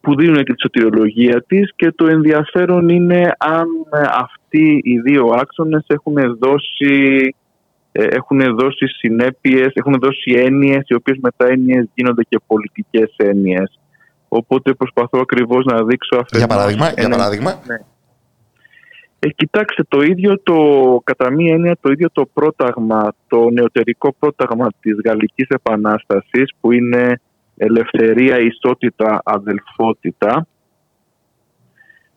που 0.00 0.16
δίνουν 0.16 0.44
και 0.44 0.52
τη 0.52 0.60
σωτηριολογία 0.60 1.44
της 1.46 1.72
και 1.76 1.92
το 1.92 2.06
ενδιαφέρον 2.06 2.88
είναι 2.88 3.32
αν 3.38 3.68
αυτοί 4.12 4.80
οι 4.84 4.98
δύο 4.98 5.32
άξονες 5.34 5.84
έχουν 5.86 6.14
δώσει 6.38 7.20
ε, 7.20 7.28
έχουν 7.92 8.56
δώσει 8.56 8.86
συνέπειες, 8.86 9.72
έχουν 9.74 9.98
δώσει 10.00 10.32
έννοιες 10.32 10.82
οι 10.86 10.94
οποίες 10.94 11.18
μετά 11.22 11.46
έννοιες 11.46 11.88
γίνονται 11.94 12.22
και 12.28 12.40
πολιτικές 12.46 13.14
έννοιες. 13.16 13.78
Οπότε 14.28 14.74
προσπαθώ 14.74 15.18
ακριβώς 15.20 15.64
να 15.64 15.84
δείξω 15.84 16.16
αυτό. 16.20 16.38
Για 16.38 16.46
παράδειγμα, 16.46 16.92
για 16.98 17.08
παράδειγμα. 17.08 17.60
Ναι. 17.66 17.76
Ε, 19.20 19.28
κοιτάξτε, 19.28 19.82
το 19.88 20.00
ίδιο 20.00 20.40
το, 20.42 20.56
κατά 21.04 21.30
μία 21.30 21.54
έννοια, 21.54 21.76
το 21.80 21.90
ίδιο 21.90 22.10
το 22.12 22.26
πρόταγμα, 22.32 23.14
το 23.28 23.50
νεωτερικό 23.50 24.14
πρόταγμα 24.18 24.68
της 24.80 24.96
Γαλλικής 25.04 25.46
Επανάστασης 25.48 26.52
που 26.60 26.72
είναι 26.72 27.20
ελευθερία, 27.56 28.38
ισότητα, 28.38 29.20
αδελφότητα 29.24 30.46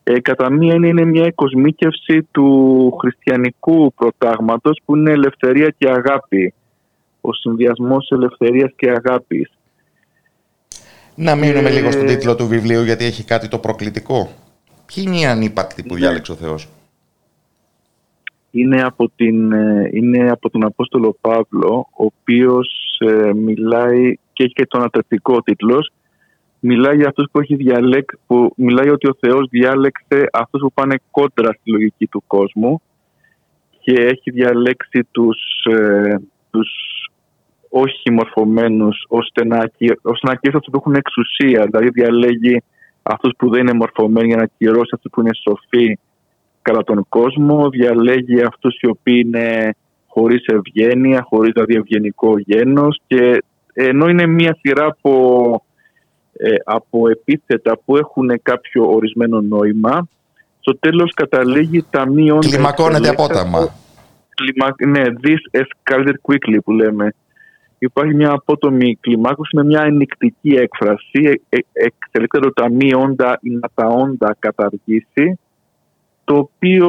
Ε, 0.04 0.20
κατά 0.20 0.50
μία 0.50 0.74
έννοια 0.74 0.88
είναι 0.88 1.04
μια 1.04 1.24
εκοσμίκευση 1.24 2.22
του 2.30 2.90
χριστιανικού 3.00 3.94
προτάγματος 3.94 4.80
που 4.84 4.96
είναι 4.96 5.10
ελευθερία 5.10 5.74
και 5.78 5.90
αγάπη. 5.90 6.54
Ο 7.20 7.32
συνδυασμός 7.32 8.10
ελευθερίας 8.10 8.72
και 8.76 8.90
αγάπης. 8.90 9.50
Να 11.14 11.34
μείνουμε 11.34 11.68
Ε, 11.68 11.72
λίγο 11.72 11.90
στον 11.90 12.06
τίτλο 12.06 12.36
του 12.36 12.46
βιβλίου 12.46 12.82
γιατί 12.82 13.04
έχει 13.04 13.24
κάτι 13.24 13.48
το 13.48 13.58
προκλητικό. 13.58 14.30
Ποιοι 14.86 15.04
είναι 15.06 15.18
οι 15.18 15.24
ανύπαρκτοι 15.24 15.82
που 15.82 15.94
Ναι. 15.94 16.00
διάλεξε 16.00 16.32
ο 16.32 16.34
Θεός; 16.34 16.68
είναι 18.50 18.82
από, 18.82 19.10
την, 19.16 19.52
ε, 19.52 19.90
είναι 19.92 20.30
από 20.30 20.50
τον 20.50 20.64
Απόστολο 20.64 21.16
Παύλο, 21.20 21.88
ο 21.90 22.04
οποίος 22.04 22.98
ε, 22.98 23.32
μιλάει 23.32 24.14
και 24.32 24.44
έχει 24.44 24.52
και 24.52 24.66
τον 24.66 24.82
ατρεπτικό 24.82 25.42
τίτλος, 25.42 25.92
μιλάει 26.64 26.96
για 26.96 27.08
αυτούς 27.08 27.26
που 27.32 27.40
έχει 27.40 27.54
διαλέκ, 27.54 28.10
που 28.26 28.52
μιλάει 28.56 28.88
ότι 28.88 29.08
ο 29.08 29.16
Θεός 29.20 29.48
διάλεξε 29.50 30.28
αυτούς 30.32 30.60
που 30.60 30.72
πάνε 30.72 30.96
κόντρα 31.10 31.52
στη 31.52 31.70
λογική 31.70 32.06
του 32.06 32.24
κόσμου 32.26 32.82
και 33.80 33.92
έχει 33.92 34.30
διαλέξει 34.30 35.08
τους, 35.10 35.38
ε, 35.70 36.14
τους 36.50 36.70
όχι 37.68 38.10
μορφωμένους 38.10 39.04
ώστε 39.08 39.44
να, 39.44 39.56
ακυ- 39.56 39.98
ώστε 40.02 40.26
να 40.26 40.32
ακυρώσει 40.32 40.56
αυτούς 40.56 40.72
που 40.72 40.78
έχουν 40.78 40.94
εξουσία. 40.94 41.66
Δηλαδή 41.70 41.88
διαλέγει 41.88 42.62
αυτούς 43.02 43.32
που 43.38 43.50
δεν 43.50 43.60
είναι 43.60 43.72
μορφωμένοι 43.72 44.26
για 44.26 44.36
να 44.36 44.42
ακυρώσει 44.42 44.90
αυτούς 44.94 45.10
που 45.12 45.20
είναι 45.20 45.34
σοφοί 45.42 45.98
κατά 46.62 46.84
τον 46.84 47.06
κόσμο, 47.08 47.68
διαλέγει 47.68 48.42
αυτούς 48.42 48.80
οι 48.80 48.86
οποίοι 48.86 49.22
είναι 49.26 49.74
χωρίς 50.06 50.44
ευγένεια, 50.46 51.26
χωρίς 51.28 51.52
δηλαδή 51.52 51.74
ευγενικό 51.74 52.38
γένος 52.38 53.00
και 53.06 53.42
ενώ 53.72 54.08
είναι 54.08 54.26
μια 54.26 54.56
σειρά 54.60 54.84
από, 54.84 55.64
ε, 56.32 56.54
από 56.64 57.08
επίθετα 57.08 57.78
που 57.84 57.96
έχουν 57.96 58.40
κάποιο 58.42 58.90
ορισμένο 58.90 59.40
νόημα, 59.40 60.08
στο 60.60 60.78
τέλος 60.78 61.12
καταλήγει 61.14 61.84
τα 61.90 62.08
μείον... 62.08 62.40
Κλιμακώνεται 62.40 63.08
απόταμα. 63.08 63.74
Κλιμα... 64.34 64.74
Ναι, 64.86 65.02
this 65.22 65.60
escalated 65.60 66.14
quickly 66.26 66.58
που 66.64 66.72
λέμε. 66.72 67.14
Υπάρχει 67.78 68.14
μια 68.14 68.30
απότομη 68.30 68.96
κλιμάκωση 69.00 69.56
με 69.56 69.64
μια 69.64 69.82
ενικτική 69.82 70.50
έκφραση. 70.50 71.40
Ε, 71.48 71.56
ε, 71.58 71.60
εξελίξεται 71.72 72.46
το 72.46 72.52
ταμείο 72.52 73.00
όντα 73.00 73.38
ή 73.40 73.50
να 73.50 73.68
τα 73.74 73.86
όντα 73.86 74.36
καταργήσει 74.38 75.38
το 76.24 76.36
οποίο 76.36 76.88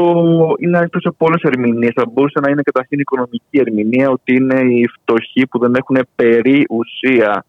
είναι 0.60 0.78
ανοιχτό 0.78 1.00
σε 1.00 1.12
πολλές 1.18 1.42
ερμηνείες. 1.42 1.92
Θα 1.96 2.06
μπορούσε 2.12 2.40
να 2.40 2.50
είναι 2.50 2.62
καταρχήν 2.62 3.00
οικονομική 3.00 3.58
ερμηνεία, 3.58 4.10
ότι 4.10 4.36
είναι 4.36 4.60
οι 4.60 4.88
φτωχοί 4.88 5.48
που 5.48 5.60
δεν 5.60 5.76
έχουν 5.76 6.08
περί 6.16 6.66
ουσία. 6.70 7.46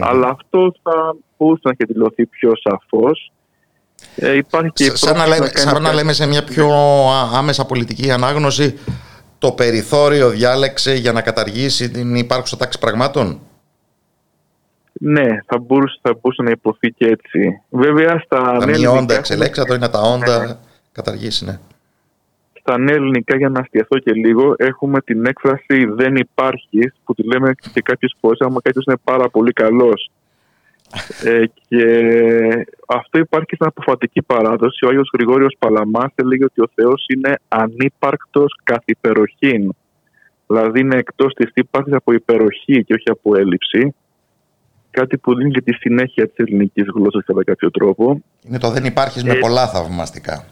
Αλλά 0.00 0.28
αυτό 0.28 0.74
θα 0.82 1.16
μπορούσε 1.38 1.60
να 1.64 1.70
έχει 1.78 1.92
δηλωθεί 1.92 2.26
πιο 2.26 2.52
σαφώς. 2.64 3.32
Ε, 4.16 4.36
υπάρχει 4.36 4.70
και 4.70 4.84
η 4.84 4.88
Σ- 4.88 4.96
Σαν 4.96 5.16
να, 5.16 5.22
πρόθεση 5.24 5.38
λέμε, 5.40 5.50
κάνει 5.52 5.66
σαν 5.66 5.74
να 5.82 5.88
κάτι- 5.88 5.94
λέμε 5.96 6.12
σε 6.12 6.26
μια 6.26 6.44
πιο 6.44 6.68
α- 7.08 7.38
άμεσα 7.38 7.66
πολιτική 7.66 8.10
ανάγνωση 8.10 8.78
το 9.38 9.52
περιθώριο 9.52 10.30
διάλεξε 10.30 10.94
για 10.94 11.12
να 11.12 11.22
καταργήσει 11.22 11.90
την 11.90 12.14
υπάρχουσα 12.14 12.56
τάξη 12.56 12.78
πραγμάτων; 12.78 13.40
Ναι, 14.92 15.26
θα 15.46 15.58
μπορούσε, 15.58 15.98
θα 16.02 16.14
μπορούσε 16.20 16.42
να 16.42 16.50
υποθεί 16.50 16.90
και 16.92 17.06
έτσι. 17.06 17.60
Βέβαια, 17.68 18.20
στα 18.24 18.38
Τα 18.42 18.52
νέα 18.52 18.66
μη 18.66 18.72
ελληνικά 18.72 18.90
όντα 18.90 18.98
έχουμε- 18.98 19.18
εξελέξατο 19.18 19.74
είναι 19.74 19.88
τα 19.88 20.00
όντα 20.00 20.60
καταργήσει, 20.92 21.44
ναι. 21.44 21.58
στα 22.60 22.78
νέα 22.78 22.94
ελληνικά, 22.94 23.36
για 23.36 23.48
να 23.48 23.60
αστιαθώ 23.60 23.98
και 23.98 24.12
λίγο, 24.12 24.54
έχουμε 24.56 25.00
την 25.00 25.26
έκφραση 25.26 25.84
δεν 25.84 26.16
υπάρχει, 26.16 26.92
που 27.04 27.14
τη 27.14 27.22
λέμε 27.22 27.54
και 27.72 27.80
κάποιες 27.80 28.14
φορές 28.20 28.38
άμα 28.40 28.60
κάποιος 28.62 28.84
είναι 28.84 28.96
πάρα 29.04 29.28
πολύ 29.28 29.52
καλός. 29.52 30.10
Ε, 31.24 31.44
και 31.68 31.84
αυτό 32.88 33.18
υπάρχει 33.18 33.54
στην 33.54 33.66
αποφατική 33.66 34.22
παράδοση. 34.22 34.84
Ο 34.84 34.88
Άγιος 34.88 35.10
Γρηγόριος 35.14 35.56
Παλαμάς 35.58 36.12
έλεγε 36.14 36.44
ότι 36.44 36.60
ο 36.60 36.68
Θεός 36.74 37.06
είναι 37.14 37.34
ανύπαρκτος 37.48 38.60
καθ' 38.62 38.82
υπεροχήν. 38.88 39.72
Δηλαδή 40.46 40.80
είναι 40.80 40.96
εκτός 40.96 41.32
της 41.34 41.50
ύπαρξης 41.54 41.94
από 41.94 42.12
υπεροχή 42.12 42.84
και 42.84 42.92
όχι 42.94 43.10
από 43.10 43.36
έλλειψη. 43.36 43.94
Κάτι 44.90 45.18
που 45.18 45.34
δίνει 45.36 45.50
και 45.50 45.60
τη 45.60 45.72
συνέχεια 45.72 46.26
της 46.28 46.36
ελληνικής 46.36 46.84
γλώσσας 46.94 47.24
κατά 47.26 47.44
κάποιο 47.44 47.70
τρόπο. 47.70 48.20
Είναι 48.48 48.58
το 48.58 48.70
δεν 48.70 48.84
υπάρχεις 48.84 49.24
με 49.24 49.32
Ε, 49.32 49.38
πολλά 49.38 49.68
θαυμαστικά. 49.68 50.44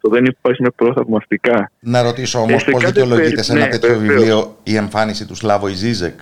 Το 0.00 0.10
δεν 0.10 0.24
υπάρχεις 0.24 0.60
με 0.60 0.70
πρόθαυμαστικά. 0.76 1.70
Να 1.80 2.02
ρωτήσω 2.02 2.38
όμως 2.38 2.54
Ε, 2.62 2.64
σε 2.64 2.70
πώ 2.70 2.78
κάθε 2.78 2.92
δικαιολογείται 2.92 3.28
περι- 3.28 3.44
σε 3.44 3.52
ένα 3.52 3.64
ναι, 3.64 3.70
τέτοιο 3.70 3.88
βεβαίως. 3.88 4.14
βιβλίο 4.14 4.56
η 4.62 4.76
εμφάνιση 4.76 5.26
του 5.26 5.34
Σλάβο 5.34 5.68
Ιζίζεκ. 5.68 6.18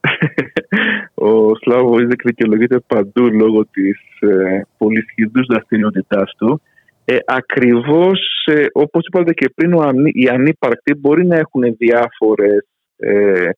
Ο 1.20 1.54
Σλάβος 1.54 2.00
Ιζεκ 2.02 2.22
δικαιολογείται 2.24 2.78
παντού 2.86 3.26
λόγω 3.32 3.66
της 3.66 4.00
ε, 4.20 4.60
πολυσχηδούς 4.78 5.46
δραστηριότητάς 5.46 6.34
του. 6.38 6.60
Ε, 7.04 7.16
ακριβώς 7.26 8.20
ε, 8.46 8.66
όπως 8.72 9.06
είπατε 9.06 9.32
και 9.32 9.50
πριν, 9.54 9.72
ο 9.74 9.80
ανή- 9.80 10.16
οι 10.16 10.28
ανύπαρκτοι 10.28 10.94
μπορεί 10.94 11.26
να 11.26 11.36
έχουν 11.36 11.62
διάφορες, 11.78 12.66
ε, 12.96 13.50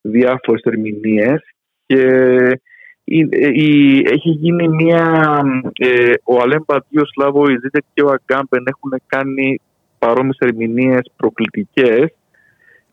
διάφορες 0.00 0.62
ερμηνείες 0.64 1.40
και 1.86 2.00
η- 3.04 3.28
ε, 3.30 3.48
η- 3.52 4.02
έχει 4.06 4.30
γίνει 4.30 4.68
μια... 4.68 5.40
Ε, 5.78 6.12
ο 6.24 6.40
Αλέμ 6.40 6.62
Παντίου, 6.66 7.00
ο 7.02 7.06
Σλάβος 7.06 7.48
Ιζίκ 7.48 7.84
και 7.94 8.02
ο 8.02 8.08
Αγκάμπεν 8.08 8.64
έχουν 8.66 8.92
κάνει 9.06 9.60
παρόμοιες 9.98 10.36
ερμηνείες 10.38 11.10
προκλητικές 11.16 12.14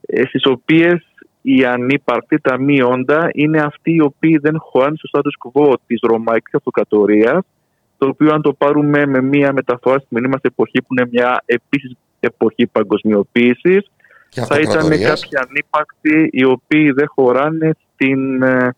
ε, 0.02 0.22
στις 0.26 0.46
οποίες 0.46 1.06
οι 1.48 1.66
ανύπαρκτοι, 1.66 2.40
τα 2.40 2.60
μη 2.60 2.82
όντα, 2.82 3.30
είναι 3.34 3.62
αυτοί 3.62 3.94
οι 3.94 4.02
οποίοι 4.02 4.38
δεν 4.38 4.56
χωράνε 4.60 4.96
στο 4.98 5.10
status 5.12 5.50
quo 5.50 5.74
της 5.88 6.00
Ρωμαϊκής 6.02 6.54
Αυτοκρατορίας 6.54 7.46
το 7.98 8.08
οποίο 8.08 8.34
αν 8.34 8.42
το 8.42 8.54
πάρουμε 8.54 9.06
με 9.06 9.22
μια 9.22 9.54
μεταφορά 9.54 9.98
στη 9.98 10.08
σημερινή 10.08 10.32
μας 10.32 10.42
εποχή 10.42 10.82
που 10.82 10.88
είναι 10.90 11.08
μια 11.12 11.44
επίσης 11.46 11.96
εποχή 12.20 12.68
παγκοσμιοποίησης 12.68 13.92
Και 14.30 14.42
θα 14.42 14.60
ήταν 14.60 14.78
αυτοκρατορίας. 14.78 15.20
κάποιοι 15.20 15.40
ανύπαρκτοι 15.48 16.30
οι 16.32 16.46
οποίοι 16.46 16.92
δεν 16.92 17.08
χωράνε 17.08 17.72
στην, 17.94 18.42
ε, 18.42 18.76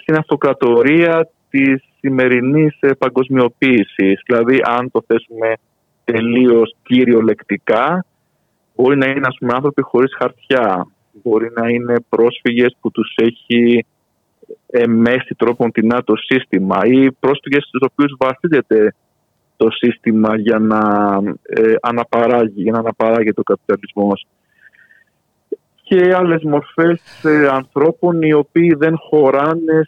στην 0.00 0.16
αυτοκρατορία 0.16 1.28
της 1.50 1.82
σημερινής 2.00 2.76
ε, 2.80 2.92
παγκοσμιοποίησης. 2.92 4.20
Δηλαδή 4.26 4.60
αν 4.64 4.90
το 4.90 5.02
θέσουμε 5.06 5.52
τελείως 6.04 6.74
κυριολεκτικά 6.82 8.04
μπορεί 8.74 8.96
να 8.96 9.06
είναι 9.06 9.26
ας 9.26 9.36
πούμε, 9.38 9.52
άνθρωποι 9.54 9.82
χωρίς 9.82 10.14
χαρτιά, 10.18 10.86
μπορεί 11.22 11.50
να 11.54 11.68
είναι 11.68 11.94
πρόσφυγες 12.08 12.76
που 12.80 12.90
τους 12.90 13.14
έχει 13.16 13.84
εμέσει 14.66 15.34
τρόπον 15.34 15.72
την 15.72 16.04
το 16.04 16.14
σύστημα 16.16 16.78
ή 16.84 17.12
πρόσφυγες 17.12 17.64
στους 17.64 17.80
οποίους 17.90 18.16
βασίζεται 18.18 18.94
το 19.56 19.70
σύστημα 19.70 20.36
για 20.36 20.58
να, 20.58 20.80
ε, 21.42 21.74
αναπαράγει, 21.80 22.62
για 22.62 22.72
να 22.72 22.78
αναπαράγει 22.78 23.32
το 23.32 23.42
καπιταλισμός 23.42 24.26
και 25.82 26.14
άλλες 26.14 26.42
μορφές 26.42 27.24
ε, 27.24 27.48
ανθρώπων 27.50 28.22
οι 28.22 28.32
οποίοι 28.32 28.74
δεν 28.74 28.96
χωράνε, 28.98 29.82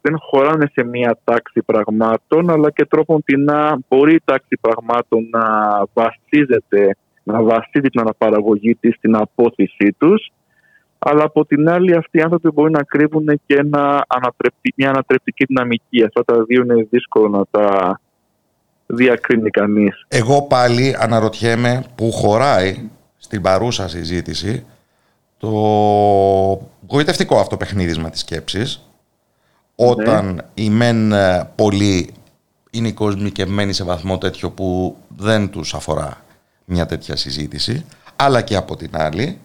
δεν 0.00 0.18
χωράνε 0.18 0.70
σε 0.72 0.84
μία 0.84 1.18
τάξη 1.24 1.62
πραγμάτων 1.62 2.50
αλλά 2.50 2.70
και 2.70 2.84
τρόπον 2.84 3.22
την 3.24 3.50
μπορεί 3.88 4.14
η 4.14 4.22
τάξη 4.24 4.58
πραγμάτων 4.60 5.28
να 5.30 5.44
βασίζεται 5.92 6.96
να 7.22 7.42
βασίζει 7.42 7.88
την 7.88 8.00
αναπαραγωγή 8.00 8.74
της 8.74 8.94
στην 8.94 9.16
απόθεσή 9.16 9.94
τους 9.98 10.30
αλλά 10.98 11.24
από 11.24 11.46
την 11.46 11.68
άλλη 11.68 11.94
αυτοί 11.94 12.18
οι 12.18 12.20
άνθρωποι 12.20 12.50
μπορεί 12.50 12.70
να 12.70 12.82
κρύβουν 12.82 13.40
και 13.46 13.54
ένα 13.54 14.04
ανατρεπτη, 14.08 14.72
μια 14.76 14.88
ανατρεπτική 14.88 15.44
δυναμική. 15.44 16.02
Αυτά 16.04 16.24
τα 16.24 16.42
δύο 16.42 16.62
είναι 16.62 16.86
δύσκολο 16.90 17.28
να 17.28 17.44
τα 17.50 18.00
διακρίνει 18.86 19.50
κανείς. 19.50 20.04
Εγώ 20.08 20.42
πάλι 20.42 20.96
αναρωτιέμαι 20.98 21.84
που 21.94 22.12
χωράει 22.12 22.90
στην 23.16 23.42
παρούσα 23.42 23.88
συζήτηση 23.88 24.66
το 25.38 25.48
γοητευτικό 26.86 27.38
αυτό 27.38 27.56
παιχνίδισμα 27.56 28.10
της 28.10 28.20
σκέψης 28.20 28.90
όταν 29.74 30.44
οι 30.54 30.70
μεν 30.70 31.12
ε, 31.12 31.50
πολλοί 31.54 32.14
είναι 32.70 32.88
οι 32.88 32.92
κόσμοι 32.92 33.30
και 33.30 33.46
μένει 33.46 33.72
σε 33.72 33.84
βαθμό 33.84 34.18
τέτοιο 34.18 34.50
που 34.50 34.96
δεν 35.16 35.50
τους 35.50 35.74
αφορά 35.74 36.24
μια 36.64 36.86
τέτοια 36.86 37.16
συζήτηση 37.16 37.84
αλλά 38.16 38.42
και 38.42 38.56
από 38.56 38.76
την 38.76 38.90
άλλη 38.92 39.22
α, 39.22 39.38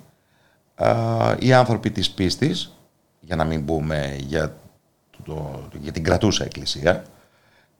οι 1.40 1.54
άνθρωποι 1.54 1.92
της 1.92 2.12
πίστης 2.12 2.76
για 3.20 3.36
να 3.36 3.44
μην 3.44 3.66
πούμε 3.66 4.16
για, 4.20 4.56
το, 5.26 5.68
για 5.80 5.92
την 5.92 6.04
κρατούσα 6.04 6.44
εκκλησία 6.44 7.04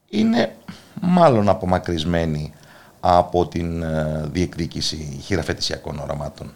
είναι 0.08 0.54
μάλλον 1.00 1.48
απομακρυσμένοι 1.48 2.52
από 3.00 3.46
την 3.46 3.82
ε, 3.82 4.28
διεκδίκηση 4.32 5.18
χειραφετησιακών 5.22 5.98
οραμάτων. 5.98 6.50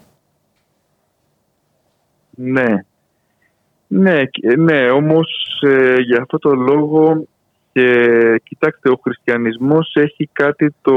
Ναι. 2.30 2.84
Ναι, 3.86 4.24
και- 4.24 4.56
ναι 4.56 4.90
όμως 4.90 5.60
ε, 5.60 5.94
για 6.00 6.20
αυτό 6.20 6.38
το 6.38 6.54
λόγο 6.54 7.26
και 7.72 8.40
κοιτάξτε 8.44 8.90
ο 8.90 8.98
χριστιανισμός 9.02 9.92
έχει 9.94 10.28
κάτι 10.32 10.74
το, 10.82 10.92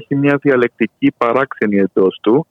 έχει 0.00 0.14
μια 0.14 0.38
διαλεκτική 0.42 1.12
παράξενη 1.16 1.76
εντός 1.76 2.18
του 2.22 2.46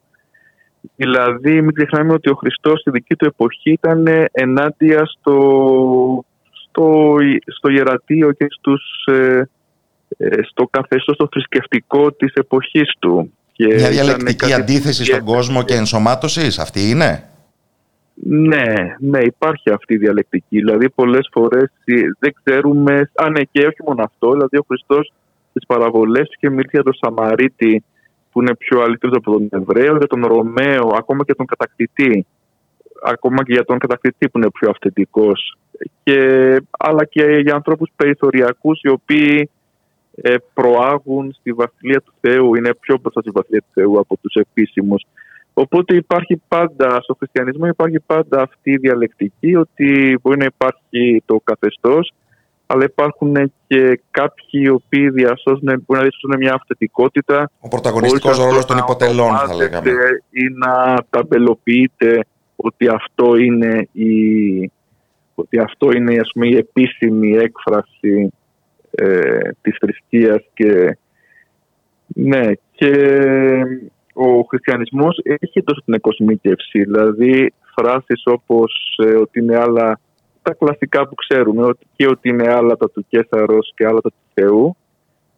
δηλαδή 0.95 1.61
μην 1.61 1.73
ξεχνάμε 1.73 2.13
ότι 2.13 2.29
ο 2.29 2.35
Χριστός 2.35 2.79
στη 2.79 2.91
δική 2.91 3.15
του 3.15 3.25
εποχή 3.25 3.71
ήταν 3.71 4.07
ενάντια 4.31 5.05
στο, 5.05 6.25
στο, 6.51 7.15
στο 7.45 7.69
ιερατείο 7.69 8.31
και 8.31 8.45
στους, 8.49 9.05
ε, 9.05 9.49
ε, 10.17 10.41
στο 10.43 10.67
καθεστώς 10.71 11.17
το 11.17 11.27
θρησκευτικό 11.31 12.11
της 12.11 12.33
εποχής 12.33 12.93
του. 12.99 13.33
Και 13.51 13.65
Μια 13.65 13.89
διαλεκτική 13.89 14.53
αντίθεση 14.53 15.05
στον 15.05 15.23
κόσμο 15.23 15.63
και 15.63 15.73
ενσωμάτωσης, 15.73 16.59
αυτή 16.59 16.89
είναι; 16.89 17.23
Ναι, 18.23 18.73
ναι, 18.99 19.19
υπάρχει 19.19 19.69
αυτή 19.69 19.93
η 19.93 19.97
διαλεκτική. 19.97 20.57
Δηλαδή, 20.57 20.89
πολλές 20.89 21.29
φορές 21.31 21.71
δεν 22.19 22.33
ξέρουμε. 22.43 23.11
Α, 23.15 23.29
ναι, 23.29 23.43
και 23.43 23.59
όχι 23.59 23.83
μόνο 23.85 24.03
αυτό. 24.03 24.31
Δηλαδή, 24.31 24.57
ο 24.57 24.65
Χριστός 24.67 25.13
στις 25.49 25.65
παραβολές 25.67 26.29
και 26.39 26.49
μιλήσει 26.49 26.69
για 26.71 26.83
τον 26.83 26.93
Σαμαρίτη, 26.93 27.83
που 28.37 28.43
είναι 28.43 28.55
πιο 28.55 28.81
αληθινό 28.81 29.17
από 29.17 29.31
τον 29.31 29.49
Εβραίο, 29.51 29.97
για 29.97 30.07
τον 30.07 30.25
Ρωμαίο, 30.25 30.91
ακόμα 30.95 31.23
και 31.23 31.33
τον 31.33 31.45
κατακτητή. 31.45 32.25
Ακόμα 33.03 33.43
και 33.43 33.53
για 33.53 33.63
τον 33.65 33.77
κατακτητή 33.77 34.29
που 34.29 34.37
είναι 34.37 34.49
πιο 34.51 34.69
αυθεντικός. 34.69 35.57
Αλλά 36.79 37.05
και 37.05 37.23
για 37.23 37.53
ανθρώπους 37.53 37.89
περιθωριακούς, 37.95 38.81
οι 38.81 38.89
οποίοι 38.89 39.49
ε, 40.21 40.35
προάγουν 40.53 41.33
στη 41.39 41.53
βασιλεία 41.53 42.01
του 42.01 42.13
Θεού, 42.19 42.55
είναι 42.55 42.73
πιο 42.79 42.97
μπροστά 43.01 43.21
στη 43.21 43.29
βασιλεία 43.33 43.61
του 43.61 43.73
Θεού 43.73 43.99
από 43.99 44.17
τους 44.21 44.33
επίσημους. 44.33 45.05
Οπότε 45.53 45.95
υπάρχει 45.95 46.41
πάντα, 46.47 46.99
στο 47.01 47.13
χριστιανισμό 47.13 47.67
υπάρχει 47.67 47.99
πάντα 47.99 48.41
αυτή 48.41 48.71
η 48.71 48.77
διαλεκτική 48.77 49.55
ότι 49.55 50.19
μπορεί 50.21 50.37
να 50.37 50.45
υπάρχει 50.45 51.23
το 51.25 51.41
καθεστώς 51.43 52.13
αλλά 52.67 52.83
υπάρχουν 52.83 53.53
και 53.67 54.01
κάποιοι 54.11 54.45
οι 54.49 54.69
οποίοι 54.69 55.09
διασώζουν, 55.09 55.63
μπορεί 55.63 55.99
να 55.99 56.01
διασώζουν 56.01 56.37
μια 56.37 56.53
αυθεντικότητα. 56.53 57.51
Ο 57.59 57.67
πρωταγωνιστικός 57.67 58.37
ρόλος 58.37 58.65
των 58.65 58.77
υποτελών 58.77 59.37
θα 59.37 59.55
λέγαμε. 59.55 59.91
Ή 60.29 60.43
να 60.65 60.95
ταμπελοποιείται 61.09 62.25
ότι 62.55 62.87
αυτό 62.87 63.35
είναι 63.35 63.87
η, 63.91 64.11
ότι 65.35 65.59
αυτό 65.59 65.91
είναι 65.91 66.19
ας 66.19 66.29
πούμε, 66.33 66.47
η 66.47 66.57
επίσημη 66.57 67.31
έκφραση 67.31 68.33
ε, 68.91 69.49
της 69.61 69.77
θρησκείας 69.79 70.43
και 70.53 70.97
ναι 72.07 72.51
και 72.71 72.91
ο 74.13 74.41
χριστιανισμός 74.41 75.19
έχει 75.23 75.63
τόσο 75.63 75.81
την 75.85 75.93
εκοσμίκευση, 75.93 76.83
δηλαδή 76.83 77.53
φράσεις 77.75 78.21
όπως 78.25 78.99
ε, 79.03 79.15
ότι 79.15 79.39
είναι 79.39 79.57
άλλα 79.57 79.99
τα 80.47 80.53
κλασικά 80.53 81.07
που 81.07 81.15
ξέρουμε, 81.15 81.65
ότι 81.65 81.85
και 81.95 82.07
ότι 82.07 82.29
είναι 82.29 82.47
άλατα 82.47 82.89
του 82.89 83.05
Κέσαρος 83.09 83.71
και 83.75 83.85
άλατα 83.85 84.09
του 84.09 84.31
Θεού, 84.33 84.75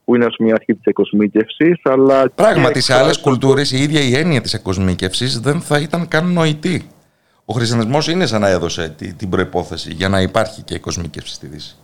που 0.06 0.16
είναι 0.16 0.26
ας 0.26 0.36
πούμε 0.36 0.50
η 0.50 0.52
αρχή 0.52 0.74
της 0.74 0.84
εκοσμίκευσης, 0.84 1.80
αλλά... 1.84 2.30
Πράγματι 2.36 2.82
σε 2.82 2.94
άλλες 2.94 3.20
κουλτούρες 3.20 3.72
η 3.72 3.78
ίδια 3.78 4.02
η 4.02 4.16
έννοια 4.16 4.42
της 4.42 4.54
εκοσμίκευσης 4.54 5.40
δεν 5.40 5.62
θα 5.62 5.80
ήταν 5.80 6.08
καν 6.08 6.34
νοητή. 6.34 6.88
Ο 7.46 7.54
χριστιανισμός 7.54 8.08
είναι 8.08 8.26
σαν 8.26 8.42
να 8.42 8.50
έδωσε 8.50 8.96
την 9.18 9.30
προϋπόθεση 9.30 9.94
για 9.94 10.10
να 10.10 10.22
υπάρχει 10.22 10.62
και 10.64 10.74
η 10.74 10.80
κοσμίκευση 10.80 11.34
στη 11.34 11.48
Δύση. 11.48 11.78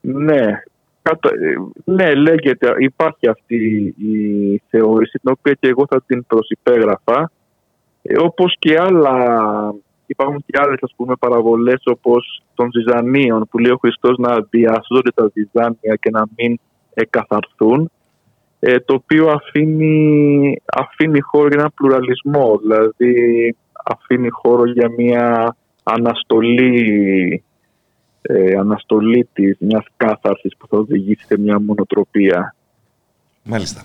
Ναι, 0.00 0.62
ναι, 1.84 2.14
λέγεται, 2.14 2.74
υπάρχει 2.78 3.28
αυτή 3.28 3.94
η 3.98 4.62
θεώρηση, 4.70 5.18
την 5.18 5.32
οποία 5.38 5.56
και 5.60 5.68
εγώ 5.68 5.86
θα 5.90 6.02
την 6.06 6.26
προσυπέγραφα. 6.26 7.30
Ε, 8.02 8.18
όπως 8.18 8.56
και 8.58 8.80
άλλα, 8.80 9.14
υπάρχουν 10.12 10.44
και 10.46 10.58
άλλες 10.62 10.78
ας 10.82 10.92
πούμε 10.96 11.14
παραβολές 11.18 11.82
όπως 11.84 12.42
των 12.54 12.70
Ζυζανίων 12.72 13.48
που 13.50 13.58
λέει 13.58 13.72
ο 13.72 13.76
Χριστός 13.76 14.16
να 14.18 14.46
διασώζονται 14.50 15.10
τα 15.14 15.30
Ζυζάνια 15.34 15.94
και 16.00 16.10
να 16.10 16.22
μην 16.36 16.58
εκαθαρθούν 16.94 17.90
ε, 18.60 18.80
το 18.80 18.94
οποίο 18.94 19.28
αφήνει, 19.28 20.56
αφήνει 20.66 21.20
χώρο 21.20 21.48
για 21.48 21.60
ένα 21.60 21.70
πλουραλισμό, 21.70 22.58
δηλαδή 22.62 23.14
αφήνει 23.84 24.28
χώρο 24.30 24.64
για 24.66 24.88
μια 24.96 25.56
αναστολή 25.82 27.44
ε, 28.22 28.58
αναστολή 28.58 29.28
της 29.32 29.56
μιας 29.60 29.84
κάθαρσης 29.96 30.56
που 30.58 30.66
θα 30.66 30.76
οδηγήσει 30.76 31.24
σε 31.26 31.38
μια 31.38 31.60
μονοτροπία. 31.60 32.54
Μάλιστα. 33.42 33.82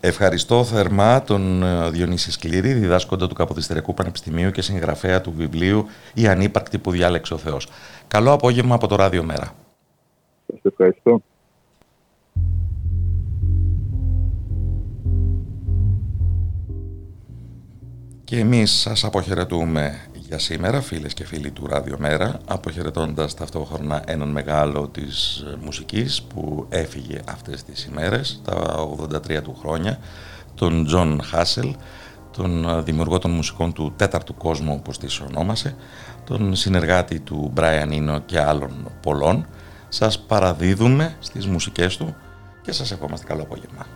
Ευχαριστώ 0.00 0.64
θερμά 0.64 1.22
τον 1.22 1.62
ε, 1.62 1.90
Διονύσης 1.90 2.34
Σκλήρη, 2.34 2.72
διδάσκοντα 2.72 3.28
του 3.28 3.34
Καποδιστεριακού 3.34 3.94
Πανεπιστημίου 3.94 4.50
και 4.50 4.62
συγγραφέα 4.62 5.20
του 5.20 5.32
βιβλίου 5.36 5.86
«Η 6.14 6.26
ανύπαρκτη 6.26 6.78
που 6.78 6.90
διάλεξε 6.90 7.34
ο 7.34 7.38
Θεός». 7.38 7.68
Καλό 8.08 8.32
απόγευμα 8.32 8.74
από 8.74 8.86
το 8.86 8.96
Ράδιο 8.96 9.22
Μέρα. 9.22 9.54
Σας 10.46 10.60
ευχαριστώ. 10.62 11.22
Και 18.24 18.38
εμείς 18.38 18.70
σας 18.70 19.04
αποχαιρετούμε 19.04 20.07
για 20.28 20.38
σήμερα, 20.38 20.80
φίλες 20.80 21.14
και 21.14 21.24
φίλοι 21.24 21.50
του 21.50 21.66
Ράδιο 21.66 21.96
Μέρα, 21.98 22.38
αποχαιρετώντας 22.46 23.34
ταυτόχρονα 23.34 24.02
έναν 24.06 24.28
μεγάλο 24.28 24.88
της 24.88 25.44
μουσικής 25.60 26.22
που 26.22 26.66
έφυγε 26.68 27.20
αυτές 27.28 27.64
τις 27.64 27.84
ημέρες, 27.84 28.40
τα 28.44 28.54
83 28.80 29.42
του 29.42 29.56
χρόνια, 29.60 29.98
τον 30.54 30.84
Τζον 30.84 31.22
Χάσελ, 31.22 31.74
τον 32.36 32.84
δημιουργό 32.84 33.18
των 33.18 33.30
μουσικών 33.30 33.72
του 33.72 33.92
τέταρτου 33.96 34.34
κόσμου, 34.34 34.74
όπως 34.78 34.98
τις 34.98 35.20
ονόμασε, 35.20 35.76
τον 36.24 36.56
συνεργάτη 36.56 37.20
του 37.20 37.50
Μπράιαν 37.52 37.90
Ίνο 37.90 38.18
και 38.18 38.40
άλλων 38.40 38.90
πολλών. 39.02 39.46
Σας 39.88 40.18
παραδίδουμε 40.18 41.16
στις 41.20 41.46
μουσικές 41.46 41.96
του 41.96 42.14
και 42.62 42.72
σας 42.72 42.90
ευχόμαστε 42.90 43.26
καλό 43.26 43.42
απόγευμα. 43.42 43.86